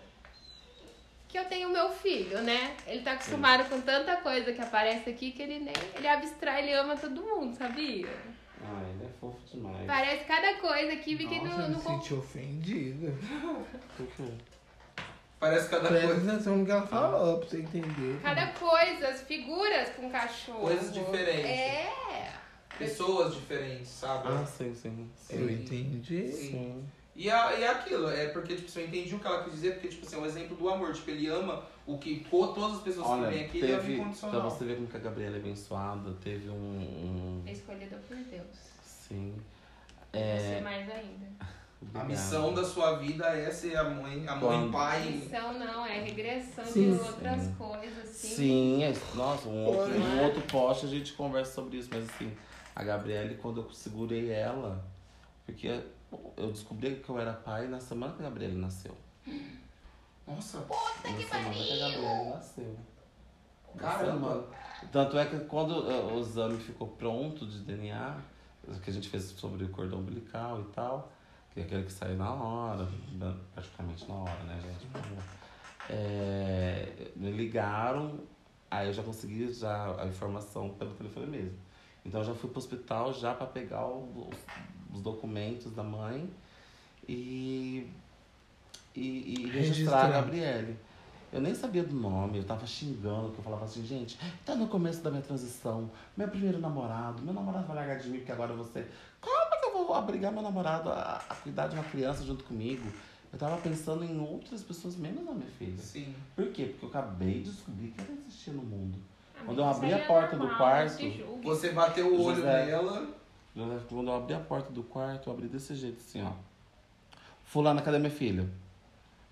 Que 1.28 1.38
eu 1.38 1.46
tenho 1.46 1.70
meu 1.70 1.90
filho, 1.90 2.42
né? 2.42 2.78
Ele 2.88 3.02
tá 3.02 3.12
acostumado 3.12 3.68
com 3.68 3.82
tanta 3.82 4.16
coisa 4.18 4.54
que 4.54 4.62
aparece 4.62 5.10
aqui 5.10 5.32
que 5.32 5.42
ele 5.42 5.60
nem. 5.60 5.74
Ele 5.96 6.08
abstrai, 6.08 6.64
ele 6.64 6.74
ama 6.74 6.96
todo 6.96 7.22
mundo, 7.22 7.54
sabia? 7.54 8.08
Ah, 8.64 8.84
ele 8.90 9.06
é 9.06 9.10
fofo 9.20 9.38
demais. 9.52 9.86
Parece 9.86 10.26
cada 10.26 10.56
coisa 10.56 10.94
aqui, 10.94 11.16
vi 11.16 11.28
que 11.28 11.40
Nossa, 11.40 11.56
no, 11.56 11.64
eu 11.64 11.70
no 11.70 11.78
me 11.78 11.84
senti 11.84 12.14
ofendida. 12.14 13.14
Por 13.96 14.08
quê? 14.08 14.24
Parece 15.40 15.70
cada 15.70 15.88
Presta 15.90 16.08
coisa. 16.08 16.32
atenção 16.32 16.58
no 16.58 16.66
que 16.66 16.72
ela 16.72 16.88
falou, 16.88 17.38
pra 17.38 17.48
você 17.48 17.58
entender. 17.62 18.20
Cada 18.24 18.48
coisa, 18.48 19.08
as 19.08 19.22
figuras 19.22 19.90
com 19.90 20.10
cachorro. 20.10 20.62
Coisas 20.62 20.92
diferentes. 20.92 21.46
É. 21.46 22.34
Pessoas 22.78 23.36
diferentes, 23.36 23.90
sabe? 23.90 24.28
Ah, 24.30 24.46
sim, 24.46 24.74
sim. 24.74 25.10
sim. 25.16 25.36
Eu 25.36 25.50
entendi. 25.50 26.32
Sim. 26.32 26.84
E, 27.16 27.30
a, 27.30 27.54
e 27.54 27.64
é 27.64 27.68
aquilo, 27.70 28.10
é 28.10 28.28
porque, 28.28 28.56
tipo, 28.56 28.68
assim, 28.68 28.82
eu 28.82 28.88
entendi 28.88 29.16
o 29.16 29.20
que 29.20 29.26
ela 29.28 29.44
quis 29.44 29.54
dizer, 29.54 29.74
porque, 29.74 29.88
tipo 29.88 30.06
assim, 30.06 30.16
é 30.16 30.20
um 30.20 30.26
exemplo 30.26 30.56
do 30.56 30.70
amor. 30.70 30.94
Tipo, 30.94 31.10
ele 31.12 31.28
ama 31.28 31.64
o 31.88 31.98
que 31.98 32.20
to- 32.30 32.48
todas 32.54 32.78
as 32.78 32.82
pessoas 32.84 33.08
Olha, 33.08 33.28
que 33.30 33.34
vêm 33.36 33.46
aqui, 33.46 33.60
teve, 33.62 33.74
pra 33.96 34.04
incondicional. 34.04 34.42
você 34.52 34.66
ver 34.66 34.76
como 34.76 34.88
que 34.88 34.98
a 34.98 35.00
Gabriela 35.00 35.36
é 35.38 35.40
abençoada, 35.40 36.12
teve 36.22 36.50
um. 36.50 36.54
um 37.44 37.44
Escolhida 37.48 37.96
por 38.08 38.16
Deus. 38.18 38.48
sim. 38.84 39.34
Você 40.12 40.20
É. 40.20 40.62
mais 40.62 40.90
ainda. 40.90 41.28
A 41.94 42.04
missão 42.04 42.54
da 42.56 42.64
sua 42.64 42.98
vida 42.98 43.26
é 43.28 43.52
ser 43.52 43.78
a 43.78 43.84
mãe, 43.84 44.28
a 44.28 44.36
mãe 44.36 44.40
Quando- 44.40 44.72
pai. 44.72 45.12
Missão 45.12 45.54
não, 45.60 45.86
é 45.86 46.00
regressão 46.02 46.66
Sim. 46.66 46.96
de 46.96 47.00
outras 47.02 47.42
Sim. 47.44 47.54
coisas, 47.56 47.98
assim. 48.04 48.28
Sim, 48.36 48.84
é, 48.84 48.94
nossa, 49.16 49.48
um 49.48 49.64
outro, 49.66 49.94
Olha. 49.94 50.00
um 50.00 50.24
outro 50.24 50.42
post 50.42 50.86
a 50.88 50.90
gente 50.90 51.14
conversa 51.14 51.54
sobre 51.54 51.78
isso, 51.78 51.90
mas 51.94 52.10
assim, 52.10 52.36
a 52.76 52.84
Gabriele, 52.84 53.36
quando 53.36 53.62
eu 53.62 53.72
segurei 53.72 54.32
ela, 54.32 54.84
porque 55.46 55.68
eu 56.36 56.52
descobri 56.52 56.96
que 56.96 57.10
eu 57.10 57.20
era 57.20 57.32
pai 57.34 57.68
na 57.68 57.80
semana 57.80 58.14
que 58.14 58.22
a 58.22 58.24
Gabriele 58.24 58.56
nasceu. 58.58 58.98
Nossa, 60.28 60.60
semana 60.62 61.54
que 61.54 61.74
a 61.74 61.78
Gabriele 61.78 62.30
nasceu. 62.30 62.78
Na 63.76 63.82
Caramba. 63.82 64.48
Tanto 64.92 65.18
é 65.18 65.26
que 65.26 65.40
quando 65.46 65.90
eh, 65.90 66.14
o 66.14 66.20
exame 66.20 66.58
ficou 66.58 66.88
pronto 66.90 67.46
de 67.48 67.60
DNA, 67.60 68.18
que 68.84 68.90
a 68.90 68.94
gente 68.94 69.10
fez 69.10 69.24
sobre 69.24 69.64
o 69.64 69.70
cordão 69.70 70.00
umbilical 70.00 70.60
e 70.62 70.66
tal, 70.66 71.12
que 71.54 71.62
é 71.62 71.64
aquele 71.64 71.84
que 71.84 71.92
sai 71.92 72.16
na 72.16 72.32
hora, 72.34 72.88
praticamente 73.54 74.08
na 74.08 74.16
hora, 74.16 74.44
né, 74.44 74.60
gente? 74.62 74.88
É, 75.90 77.12
me 77.16 77.32
ligaram, 77.32 78.20
aí 78.70 78.88
eu 78.88 78.94
já 78.94 79.02
consegui 79.04 79.52
já 79.54 79.96
a 80.02 80.06
informação 80.06 80.70
pelo 80.72 80.94
telefone 80.96 81.28
mesmo. 81.28 81.58
Então 82.06 82.22
eu 82.22 82.26
já 82.26 82.36
fui 82.36 82.50
pro 82.50 82.60
hospital 82.60 83.14
já 83.14 83.34
para 83.34 83.48
pegar 83.48 83.86
o- 83.86 84.30
os 84.94 85.02
documentos 85.02 85.72
da 85.74 85.84
mãe 85.84 86.30
e, 87.08 87.90
e, 89.00 89.42
e 89.44 89.50
registrar 89.50 89.62
Registrar. 89.62 90.06
a 90.06 90.10
Gabriele. 90.10 90.78
Eu 91.32 91.42
nem 91.42 91.54
sabia 91.54 91.84
do 91.84 91.94
nome, 91.94 92.38
eu 92.38 92.44
tava 92.46 92.66
xingando, 92.66 93.32
que 93.32 93.40
eu 93.40 93.44
falava 93.44 93.66
assim, 93.66 93.86
gente, 93.86 94.18
tá 94.46 94.56
no 94.56 94.68
começo 94.68 95.02
da 95.02 95.10
minha 95.12 95.22
transição, 95.22 95.92
meu 96.16 96.28
primeiro 96.30 96.58
namorado, 96.60 97.22
meu 97.22 97.34
namorado 97.34 97.68
vai 97.68 97.76
largar 97.76 98.00
de 98.00 98.08
mim 98.10 98.20
porque 98.20 98.32
agora 98.32 98.54
você. 98.54 98.88
Como 99.20 99.60
que 99.60 99.66
eu 99.68 99.74
vou 99.86 99.96
obrigar 99.96 100.32
meu 100.32 100.42
namorado 100.42 100.90
a, 100.90 101.22
a 101.30 101.36
cuidar 101.36 101.68
de 101.68 101.76
uma 101.76 101.84
criança 101.84 102.24
junto 102.24 102.46
comigo? 102.46 102.88
Eu 103.32 103.38
tava 103.38 103.58
pensando 103.58 104.06
em 104.06 104.18
outras 104.20 104.64
pessoas 104.64 104.96
menos 104.96 105.26
na 105.26 105.34
minha 105.34 105.52
filha. 105.60 105.78
sim. 105.78 106.16
Por 106.34 106.48
quê? 106.54 106.66
Porque 106.68 106.86
eu 106.86 106.90
acabei 106.90 107.42
de 107.42 107.52
descobrir 107.52 107.90
que 107.90 108.00
ela 108.00 108.18
existia 108.26 108.54
no 108.54 108.62
mundo. 108.64 108.98
Ah, 109.36 109.42
Quando 109.46 109.60
eu 109.60 109.66
abri 109.66 109.94
a 109.94 109.98
é 109.98 110.08
porta 110.08 110.38
do 110.38 110.44
normal, 110.44 110.58
quarto, 110.58 110.90
se 110.94 111.12
julgue. 111.12 111.44
Você 111.44 111.72
bateu 111.74 112.08
o 112.08 112.22
olho 112.24 112.38
José. 112.38 112.66
nela. 112.68 113.08
José, 113.54 113.80
Quando 113.90 114.08
eu 114.08 114.16
abri 114.16 114.34
a 114.34 114.40
porta 114.40 114.72
do 114.72 114.82
quarto, 114.82 115.30
eu 115.30 115.34
abri 115.34 115.48
desse 115.50 115.76
jeito, 115.76 115.98
assim, 116.00 116.24
ó. 116.24 116.32
Fulana, 117.44 117.82
cadê 117.82 118.00
minha 118.00 118.10
filha? 118.12 118.48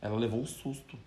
Ela 0.05 0.17
levou 0.17 0.39
um 0.39 0.45
susto. 0.45 0.97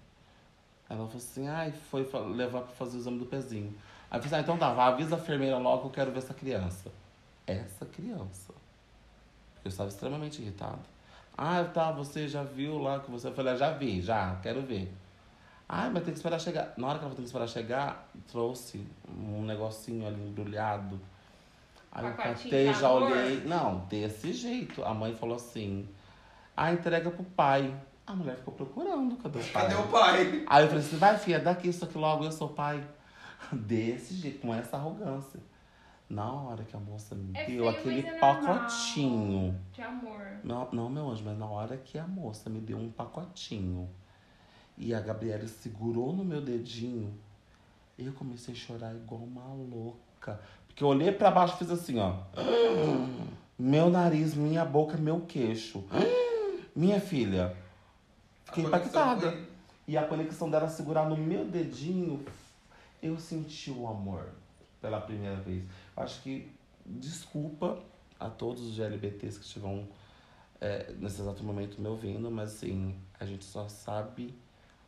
Ela 0.88 1.06
falou 1.06 1.16
assim, 1.16 1.48
ai, 1.48 1.72
foi 1.90 2.06
levar 2.34 2.62
pra 2.62 2.74
fazer 2.74 2.96
o 2.96 3.00
exame 3.00 3.18
do 3.18 3.26
pezinho. 3.26 3.74
Aí 4.10 4.18
eu 4.18 4.22
falei 4.22 4.26
assim, 4.26 4.34
ah, 4.36 4.40
então 4.40 4.58
tá, 4.58 4.86
avisa 4.86 5.16
a 5.16 5.18
enfermeira 5.18 5.58
logo 5.58 5.82
que 5.82 5.86
eu 5.86 5.90
quero 5.90 6.12
ver 6.12 6.18
essa 6.18 6.34
criança. 6.34 6.90
Essa 7.46 7.84
criança. 7.86 8.52
Eu 9.64 9.68
estava 9.68 9.88
extremamente 9.88 10.40
irritado. 10.40 10.80
Ah, 11.36 11.62
tá, 11.64 11.92
você 11.92 12.26
já 12.26 12.42
viu 12.42 12.78
lá 12.78 13.00
que 13.00 13.10
você... 13.10 13.28
Eu 13.28 13.34
falei, 13.34 13.52
ah, 13.52 13.56
já 13.56 13.70
vi, 13.70 14.00
já, 14.00 14.36
quero 14.42 14.62
ver. 14.62 14.92
Ah, 15.68 15.90
mas 15.92 16.02
tem 16.02 16.12
que 16.12 16.18
esperar 16.18 16.40
chegar. 16.40 16.72
Na 16.78 16.88
hora 16.88 16.98
que 16.98 17.04
ela 17.04 17.14
tem 17.14 17.22
que 17.22 17.28
esperar 17.28 17.46
chegar, 17.46 18.08
trouxe 18.26 18.84
um 19.06 19.44
negocinho 19.44 20.06
ali 20.06 20.20
embrulhado. 20.20 20.98
Aí 21.92 22.06
eu 22.06 22.14
catei, 22.14 22.72
já 22.72 22.88
amor? 22.88 23.02
olhei. 23.02 23.44
Não, 23.44 23.80
desse 23.80 24.32
jeito. 24.32 24.82
A 24.82 24.94
mãe 24.94 25.14
falou 25.14 25.36
assim: 25.36 25.86
ah, 26.56 26.72
entrega 26.72 27.10
pro 27.10 27.22
pai. 27.22 27.74
A 28.08 28.14
mulher 28.14 28.36
ficou 28.36 28.54
procurando, 28.54 29.16
cadê 29.16 29.38
o 29.38 29.44
pai? 29.44 29.62
Cadê 29.62 29.74
o 29.74 29.86
pai? 29.88 30.44
Aí 30.46 30.64
eu 30.64 30.68
falei 30.68 30.82
assim: 30.82 30.96
vai, 30.96 31.18
filha, 31.18 31.38
dá 31.38 31.50
aqui 31.50 31.68
isso 31.68 31.84
aqui 31.84 31.98
logo, 31.98 32.24
eu 32.24 32.32
sou 32.32 32.48
pai. 32.48 32.82
Desse 33.52 34.14
jeito, 34.14 34.40
com 34.40 34.54
essa 34.54 34.78
arrogância. 34.78 35.38
Na 36.08 36.32
hora 36.32 36.64
que 36.64 36.74
a 36.74 36.80
moça 36.80 37.14
me 37.14 37.32
É 37.34 37.44
deu 37.44 37.46
feio, 37.46 37.68
aquele 37.68 38.06
é 38.06 38.18
pacotinho. 38.18 39.60
De 39.74 39.82
amor. 39.82 40.38
Não, 40.42 40.66
não, 40.72 40.88
meu 40.88 41.10
anjo, 41.10 41.22
mas 41.22 41.38
na 41.38 41.44
hora 41.44 41.76
que 41.76 41.98
a 41.98 42.06
moça 42.06 42.48
me 42.48 42.60
deu 42.60 42.78
um 42.78 42.90
pacotinho 42.90 43.86
e 44.78 44.94
a 44.94 45.00
Gabriela 45.00 45.46
segurou 45.46 46.14
no 46.14 46.24
meu 46.24 46.40
dedinho, 46.40 47.12
eu 47.98 48.10
comecei 48.14 48.54
a 48.54 48.56
chorar 48.56 48.94
igual 48.94 49.20
uma 49.20 49.44
louca. 49.52 50.40
Porque 50.66 50.82
eu 50.82 50.88
olhei 50.88 51.12
pra 51.12 51.30
baixo 51.30 51.56
e 51.56 51.58
fiz 51.58 51.70
assim, 51.70 51.98
ó. 51.98 52.14
Meu 53.58 53.90
nariz, 53.90 54.36
minha 54.36 54.64
boca, 54.64 54.96
meu 54.96 55.22
queixo. 55.22 55.84
Minha 56.76 57.00
filha. 57.00 57.56
Fiquei 58.48 58.64
impactada. 58.64 59.30
foi- 59.32 59.48
E 59.86 59.96
a 59.96 60.06
conexão 60.06 60.50
dela 60.50 60.68
segurar 60.68 61.08
no 61.08 61.16
meu 61.16 61.46
dedinho, 61.46 62.24
eu 63.02 63.18
senti 63.18 63.70
o 63.70 63.86
amor 63.86 64.28
pela 64.82 65.00
primeira 65.00 65.36
vez. 65.36 65.64
Acho 65.96 66.20
que, 66.22 66.50
desculpa 66.84 67.78
a 68.18 68.28
todos 68.28 68.62
os 68.62 68.74
GLBTs 68.74 69.38
que 69.38 69.44
estiveram 69.44 69.86
é, 70.60 70.92
nesse 70.98 71.20
exato 71.20 71.42
momento 71.44 71.80
me 71.80 71.86
ouvindo, 71.86 72.30
mas 72.32 72.54
assim, 72.56 72.98
a 73.20 73.24
gente 73.24 73.44
só 73.44 73.68
sabe 73.68 74.34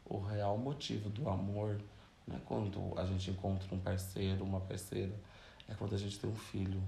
o 0.05 0.19
real 0.19 0.59
motivo 0.59 1.09
do 1.09 1.29
amor, 1.29 1.81
né? 2.27 2.41
Quando 2.45 2.93
a 2.99 3.05
gente 3.07 3.31
encontra 3.31 3.73
um 3.73 3.79
parceiro, 3.79 4.43
uma 4.45 4.59
parceira, 4.61 5.15
é 5.69 5.75
quando 5.75 5.95
a 5.95 5.99
gente 5.99 6.19
tem 6.19 6.29
um 6.29 6.35
filho, 6.35 6.83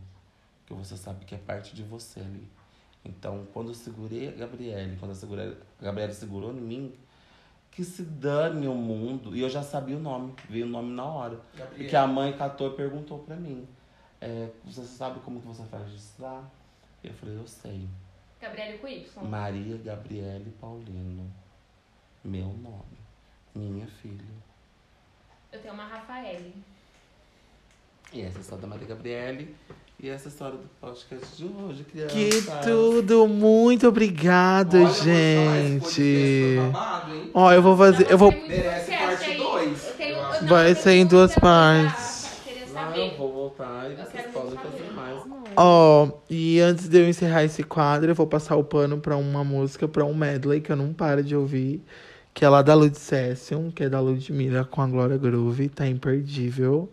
que 0.66 0.74
você 0.74 0.96
sabe 0.96 1.24
que 1.24 1.32
é 1.34 1.38
parte 1.38 1.76
de 1.76 1.84
você 1.84 2.18
ali. 2.20 2.48
Então, 3.04 3.46
quando 3.52 3.68
eu 3.68 3.74
segurei 3.74 4.28
a 4.28 4.32
Gabriele, 4.32 4.96
quando 4.98 5.10
a, 5.10 5.14
segurei, 5.14 5.56
a 5.80 5.84
Gabriele 5.84 6.14
segurou 6.14 6.52
em 6.52 6.60
mim, 6.60 6.94
que 7.70 7.82
se 7.82 8.02
dane 8.04 8.68
o 8.68 8.74
mundo. 8.74 9.34
E 9.34 9.40
eu 9.40 9.48
já 9.48 9.62
sabia 9.62 9.96
o 9.96 10.00
nome, 10.00 10.34
veio 10.48 10.66
o 10.66 10.68
nome 10.68 10.92
na 10.94 11.04
hora. 11.04 11.40
Gabriela. 11.56 11.76
Porque 11.76 11.96
a 11.96 12.06
mãe 12.06 12.36
catou 12.36 12.72
e 12.72 12.76
perguntou 12.76 13.18
pra 13.18 13.34
mim: 13.34 13.66
é, 14.20 14.50
Você 14.64 14.84
sabe 14.84 15.20
como 15.20 15.40
que 15.40 15.46
você 15.46 15.62
vai 15.64 15.82
registrar? 15.82 16.48
Eu 17.02 17.12
falei: 17.14 17.36
Eu 17.36 17.46
sei. 17.46 17.88
Gabriele 18.40 18.78
com 18.78 18.88
Y. 18.88 19.24
Maria 19.28 19.76
Gabriele 19.78 20.52
Paulino. 20.60 21.32
Meu 22.24 22.46
nome. 22.46 22.98
Minha 23.54 23.86
filha. 23.86 24.24
Eu 25.50 25.60
tenho 25.60 25.74
uma 25.74 25.84
Rafaele. 25.84 26.54
E 28.12 28.22
essa 28.22 28.38
é 28.38 28.42
só 28.42 28.56
da 28.56 28.66
Maria 28.66 28.86
Gabriele. 28.86 29.56
E 30.02 30.08
essa 30.08 30.26
história 30.26 30.58
do 30.58 30.68
podcast 30.80 31.36
de 31.36 31.44
hoje, 31.44 31.84
criança. 31.84 32.12
Que 32.12 32.30
tudo! 32.66 33.28
Muito 33.28 33.86
obrigado, 33.86 34.78
Olha, 34.78 34.88
gente. 34.88 36.02
hein? 36.02 37.30
Ó, 37.32 37.52
eu 37.52 37.62
vou 37.62 37.76
fazer. 37.76 38.10
Eu 38.10 38.18
vou. 38.18 38.32
Merece 38.32 38.90
parte 38.90 39.36
dois, 39.36 39.94
eu 40.00 40.24
acho. 40.24 40.46
Vai 40.46 40.74
ser 40.74 40.94
em 40.94 41.06
duas 41.06 41.32
partes. 41.36 42.26
Saber. 42.72 43.12
eu 43.12 43.16
vou 43.16 43.32
voltar 43.32 43.88
e 43.88 43.92
Eu 43.92 44.04
vocês 44.04 44.26
podem 44.32 44.58
fazer 44.58 44.92
mais. 44.92 45.22
Ó, 45.56 46.08
e 46.28 46.58
antes 46.58 46.88
de 46.88 46.98
eu 46.98 47.08
encerrar 47.08 47.44
esse 47.44 47.62
quadro, 47.62 48.10
eu 48.10 48.14
vou 48.16 48.26
passar 48.26 48.56
o 48.56 48.64
pano 48.64 48.98
pra 48.98 49.16
uma 49.16 49.44
música, 49.44 49.86
pra 49.86 50.04
um 50.04 50.14
medley 50.14 50.60
que 50.60 50.72
eu 50.72 50.76
não 50.76 50.92
paro 50.92 51.22
de 51.22 51.36
ouvir. 51.36 51.80
Que 52.34 52.44
é 52.44 52.48
lá 52.48 52.60
da 52.60 52.74
Lud 52.74 52.98
Session, 52.98 53.70
que 53.70 53.84
é 53.84 53.88
da 53.88 54.00
Ludmilla 54.00 54.64
com 54.64 54.82
a 54.82 54.86
Glória 54.88 55.16
Groove. 55.16 55.68
Tá 55.68 55.86
imperdível. 55.86 56.90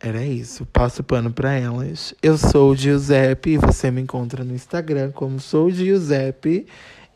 Era 0.00 0.22
isso, 0.24 0.64
passo 0.66 1.02
o 1.02 1.04
pano 1.04 1.32
pra 1.32 1.52
elas. 1.52 2.14
Eu 2.22 2.38
sou 2.38 2.70
o 2.70 2.76
Giuseppe 2.76 3.50
e 3.50 3.58
você 3.58 3.90
me 3.90 4.00
encontra 4.00 4.44
no 4.44 4.54
Instagram 4.54 5.10
como 5.10 5.40
sou 5.40 5.66
o 5.66 5.70
Giuseppe. 5.70 6.66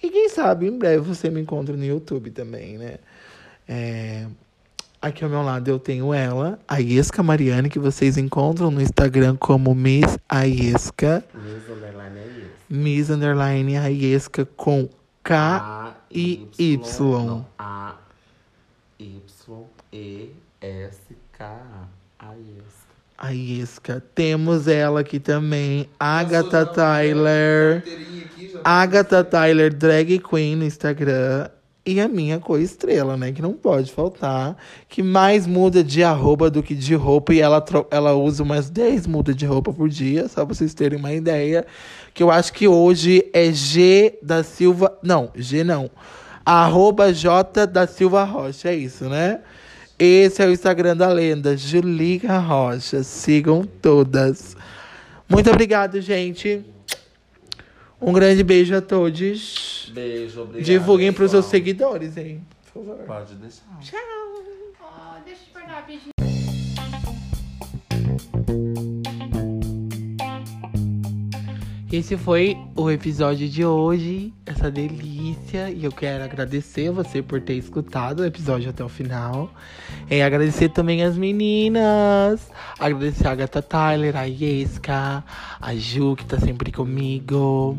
E 0.03 0.11
quem 0.11 0.29
sabe 0.29 0.67
em 0.67 0.77
breve 0.77 0.99
você 0.99 1.31
me 1.31 1.41
encontra 1.41 1.77
no 1.77 1.85
YouTube 1.85 2.31
também, 2.31 2.77
né? 2.79 2.97
É, 3.69 4.27
Aqui 5.03 5.25
ao 5.25 5.31
meu 5.31 5.43
lado 5.43 5.69
eu 5.69 5.81
tenho 5.81 6.15
ela, 6.15 6.61
a 6.69 6.81
Iesca 6.81 7.25
Mariane, 7.25 7.69
que 7.69 7.81
vocês 7.81 8.17
encontram 8.17 8.71
no 8.71 8.81
Instagram 8.81 9.35
como 9.37 9.75
Miss 9.75 10.17
Aiesca. 10.29 11.25
Miss 11.35 11.69
Underline 11.69 12.19
é 12.21 12.27
isso. 12.29 12.51
Miss 12.71 13.11
Underline 13.11 13.77
Aiesca 13.79 14.47
com 14.47 14.89
K. 15.25 15.57
A 15.59 15.95
e 16.09 16.49
Y. 16.57 17.47
não, 21.61 21.92
A 22.23 22.35
Y 22.35 22.63
S 22.67 22.87
K 22.89 23.05
A. 23.19 23.27
Aiesca. 23.27 23.97
Aiesca. 23.97 24.05
Temos 24.15 24.69
ela 24.69 25.01
aqui 25.01 25.19
também, 25.19 25.89
Agatha 25.99 26.65
Tyler. 26.65 27.79
aqui, 27.79 28.53
Agatha 28.65 29.25
Tyler 29.25 29.75
Drag 29.75 30.19
Queen 30.19 30.57
no 30.57 30.65
Instagram. 30.65 31.49
E 31.85 32.01
a 32.01 32.07
minha 32.07 32.39
co-estrela, 32.39 33.17
né? 33.17 33.33
Que 33.33 33.43
não 33.43 33.55
pode 33.55 33.91
faltar. 33.91 34.57
Que 34.89 35.03
mais 35.03 35.49
muda 35.49 35.83
de 35.83 36.05
arroba 36.05 36.49
do 36.49 36.63
que 36.63 36.77
de 36.77 36.95
roupa. 36.95 37.35
E 37.35 37.41
ela, 37.41 37.65
ela 37.91 38.15
usa 38.15 38.45
umas 38.45 38.71
10 38.71 39.09
mudas 39.09 39.35
de 39.35 39.45
roupa 39.45 39.73
por 39.73 39.89
dia, 39.89 40.29
só 40.29 40.47
pra 40.47 40.55
vocês 40.55 40.75
terem 40.75 40.97
uma 40.97 41.13
ideia. 41.13 41.67
Que 42.15 42.23
eu 42.23 42.31
acho 42.31 42.53
que 42.53 42.69
hoje 42.69 43.29
é 43.33 43.51
G 43.51 44.17
da 44.23 44.45
Silva. 44.45 44.97
Não, 45.03 45.33
G 45.35 45.65
não. 45.65 45.91
Arroba 46.47 47.13
J 47.13 47.67
da 47.67 47.85
Silva 47.89 48.23
Rocha. 48.23 48.69
É 48.69 48.77
isso, 48.77 49.09
né? 49.09 49.41
Esse 49.99 50.43
é 50.43 50.47
o 50.47 50.51
Instagram 50.51 50.97
da 50.97 51.09
lenda, 51.09 51.57
Julica 51.57 52.39
Rocha. 52.39 53.03
Sigam 53.03 53.65
todas. 53.81 54.57
Muito 55.29 55.51
obrigado, 55.51 56.01
gente. 56.01 56.65
Um 58.01 58.13
grande 58.13 58.43
beijo 58.43 58.75
a 58.75 58.81
todos. 58.81 59.91
Beijo, 59.95 60.43
obrigado. 60.43 60.65
Divulguem 60.65 61.13
pros 61.13 61.31
seus 61.31 61.45
pessoal. 61.45 61.51
seguidores, 61.51 62.17
hein? 62.17 62.45
Por 62.73 62.85
favor. 62.85 63.05
Pode 63.07 63.35
deixar. 63.35 63.65
Ó, 64.81 65.21
deixa 65.25 65.41
eu 65.41 65.47
te 65.47 65.53
perguntar 65.53 65.75
rapidinho. 65.75 66.13
Esse 71.93 72.17
foi 72.17 72.57
o 72.75 72.91
episódio 72.91 73.47
de 73.47 73.67
hoje, 73.67 74.33
essa 74.47 74.71
delícia. 74.71 75.69
E 75.69 75.85
eu 75.85 75.93
quero 75.93 76.25
agradecer 76.25 76.91
você 76.91 77.21
por 77.21 77.39
ter 77.39 77.53
escutado 77.53 78.21
o 78.21 78.25
episódio 78.25 78.71
até 78.71 78.83
o 78.83 78.89
final. 78.89 79.53
E 80.11 80.23
agradecer 80.23 80.71
também 80.71 81.03
as 81.03 81.19
meninas. 81.19 82.51
Agradecer 82.81 83.27
a 83.27 83.33
Agatha 83.33 83.61
Tyler, 83.61 84.17
a 84.17 84.23
Yesca, 84.23 85.23
a 85.61 85.75
Ju, 85.75 86.17
que 86.17 86.25
tá 86.25 86.39
sempre 86.39 86.73
comigo. 86.73 87.77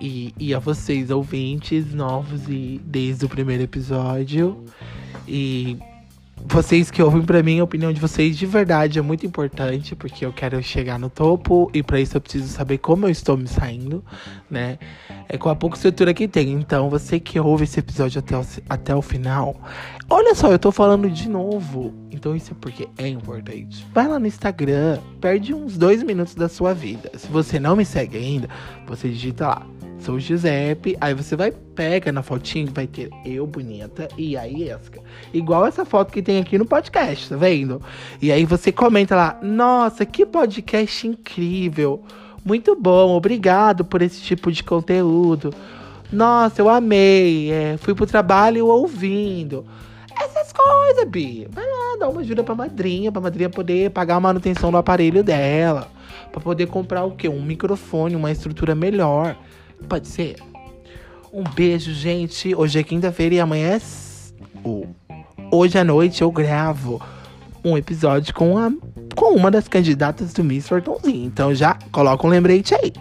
E, 0.00 0.32
e 0.38 0.54
a 0.54 0.60
vocês, 0.60 1.10
ouvintes 1.10 1.92
novos 1.92 2.48
e 2.48 2.80
desde 2.84 3.24
o 3.24 3.28
primeiro 3.28 3.64
episódio. 3.64 4.64
E 5.26 5.76
vocês 6.44 6.90
que 6.90 7.02
ouvem 7.02 7.22
pra 7.22 7.42
mim, 7.42 7.60
a 7.60 7.64
opinião 7.64 7.92
de 7.92 8.00
vocês 8.00 8.36
de 8.36 8.46
verdade 8.46 8.98
é 8.98 9.02
muito 9.02 9.24
importante, 9.26 9.96
porque 9.96 10.24
eu 10.24 10.32
quero 10.32 10.62
chegar 10.62 10.98
no 10.98 11.08
topo 11.08 11.70
e 11.72 11.82
pra 11.82 12.00
isso 12.00 12.16
eu 12.16 12.20
preciso 12.20 12.48
saber 12.48 12.78
como 12.78 13.06
eu 13.06 13.10
estou 13.10 13.36
me 13.36 13.48
saindo, 13.48 14.04
né? 14.50 14.78
É 15.28 15.38
com 15.38 15.48
a 15.48 15.56
pouca 15.56 15.76
estrutura 15.76 16.12
que 16.12 16.28
tem. 16.28 16.52
Então, 16.52 16.90
você 16.90 17.18
que 17.18 17.40
ouve 17.40 17.64
esse 17.64 17.80
episódio 17.80 18.18
até 18.18 18.36
o, 18.36 18.46
até 18.68 18.94
o 18.94 19.02
final, 19.02 19.56
olha 20.08 20.34
só, 20.34 20.50
eu 20.50 20.58
tô 20.58 20.70
falando 20.72 21.10
de 21.10 21.28
novo. 21.28 21.92
Então, 22.10 22.34
isso 22.34 22.52
é 22.52 22.56
porque 22.60 22.88
é 22.96 23.08
importante. 23.08 23.86
Vai 23.92 24.08
lá 24.08 24.18
no 24.18 24.26
Instagram, 24.26 24.98
perde 25.20 25.52
uns 25.54 25.76
dois 25.76 26.02
minutos 26.02 26.34
da 26.34 26.48
sua 26.48 26.72
vida. 26.72 27.10
Se 27.16 27.26
você 27.28 27.60
não 27.60 27.76
me 27.76 27.84
segue 27.84 28.16
ainda, 28.16 28.48
você 28.86 29.08
digita 29.08 29.48
lá. 29.48 29.66
Sou 29.98 30.20
Giuseppe, 30.20 30.96
aí 31.00 31.14
você 31.14 31.34
vai, 31.34 31.50
pega 31.50 32.12
na 32.12 32.22
fotinho, 32.22 32.70
vai 32.72 32.86
ter 32.86 33.10
eu 33.24 33.46
bonita 33.46 34.06
e 34.16 34.36
a 34.36 34.44
Iesca. 34.44 35.00
Igual 35.32 35.66
essa 35.66 35.84
foto 35.84 36.12
que 36.12 36.22
tem 36.22 36.38
aqui 36.38 36.58
no 36.58 36.66
podcast, 36.66 37.28
tá 37.28 37.36
vendo? 37.36 37.82
E 38.20 38.30
aí 38.30 38.44
você 38.44 38.70
comenta 38.70 39.16
lá, 39.16 39.38
nossa, 39.42 40.04
que 40.04 40.26
podcast 40.26 41.06
incrível. 41.06 42.04
Muito 42.44 42.76
bom, 42.76 43.16
obrigado 43.16 43.84
por 43.84 44.02
esse 44.02 44.20
tipo 44.20 44.52
de 44.52 44.62
conteúdo. 44.62 45.52
Nossa, 46.12 46.60
eu 46.60 46.68
amei. 46.68 47.50
é, 47.50 47.76
fui 47.76 47.94
pro 47.94 48.06
trabalho 48.06 48.66
ouvindo. 48.66 49.64
Essas 50.20 50.52
coisas, 50.52 51.08
Bi. 51.08 51.46
Vai 51.50 51.64
lá, 51.64 51.96
dá 52.00 52.08
uma 52.08 52.20
ajuda 52.20 52.42
pra 52.42 52.54
madrinha, 52.54 53.12
pra 53.12 53.20
madrinha 53.20 53.50
poder 53.50 53.90
pagar 53.90 54.16
a 54.16 54.20
manutenção 54.20 54.70
do 54.70 54.76
aparelho 54.76 55.22
dela. 55.22 55.88
Pra 56.32 56.40
poder 56.40 56.66
comprar 56.66 57.04
o 57.04 57.12
quê? 57.12 57.28
Um 57.28 57.42
microfone, 57.42 58.16
uma 58.16 58.30
estrutura 58.30 58.74
melhor. 58.74 59.36
Pode 59.88 60.08
ser? 60.08 60.36
Um 61.32 61.42
beijo, 61.44 61.92
gente. 61.92 62.54
Hoje 62.54 62.78
é 62.78 62.82
quinta-feira 62.82 63.34
e 63.34 63.40
amanhã 63.40 63.72
é. 63.72 63.76
s- 63.76 64.34
o- 64.64 64.86
Hoje 65.52 65.78
à 65.78 65.84
noite 65.84 66.22
eu 66.22 66.30
gravo 66.30 67.00
um 67.64 67.76
episódio 67.76 68.34
com, 68.34 68.58
a... 68.58 68.70
com 69.14 69.34
uma 69.36 69.50
das 69.50 69.68
candidatas 69.68 70.32
do 70.32 70.42
Miss 70.42 70.66
Fortãozinho. 70.68 71.24
Então 71.26 71.54
já 71.54 71.78
coloca 71.92 72.26
um 72.26 72.30
lembrete 72.30 72.74
aí. 72.74 72.92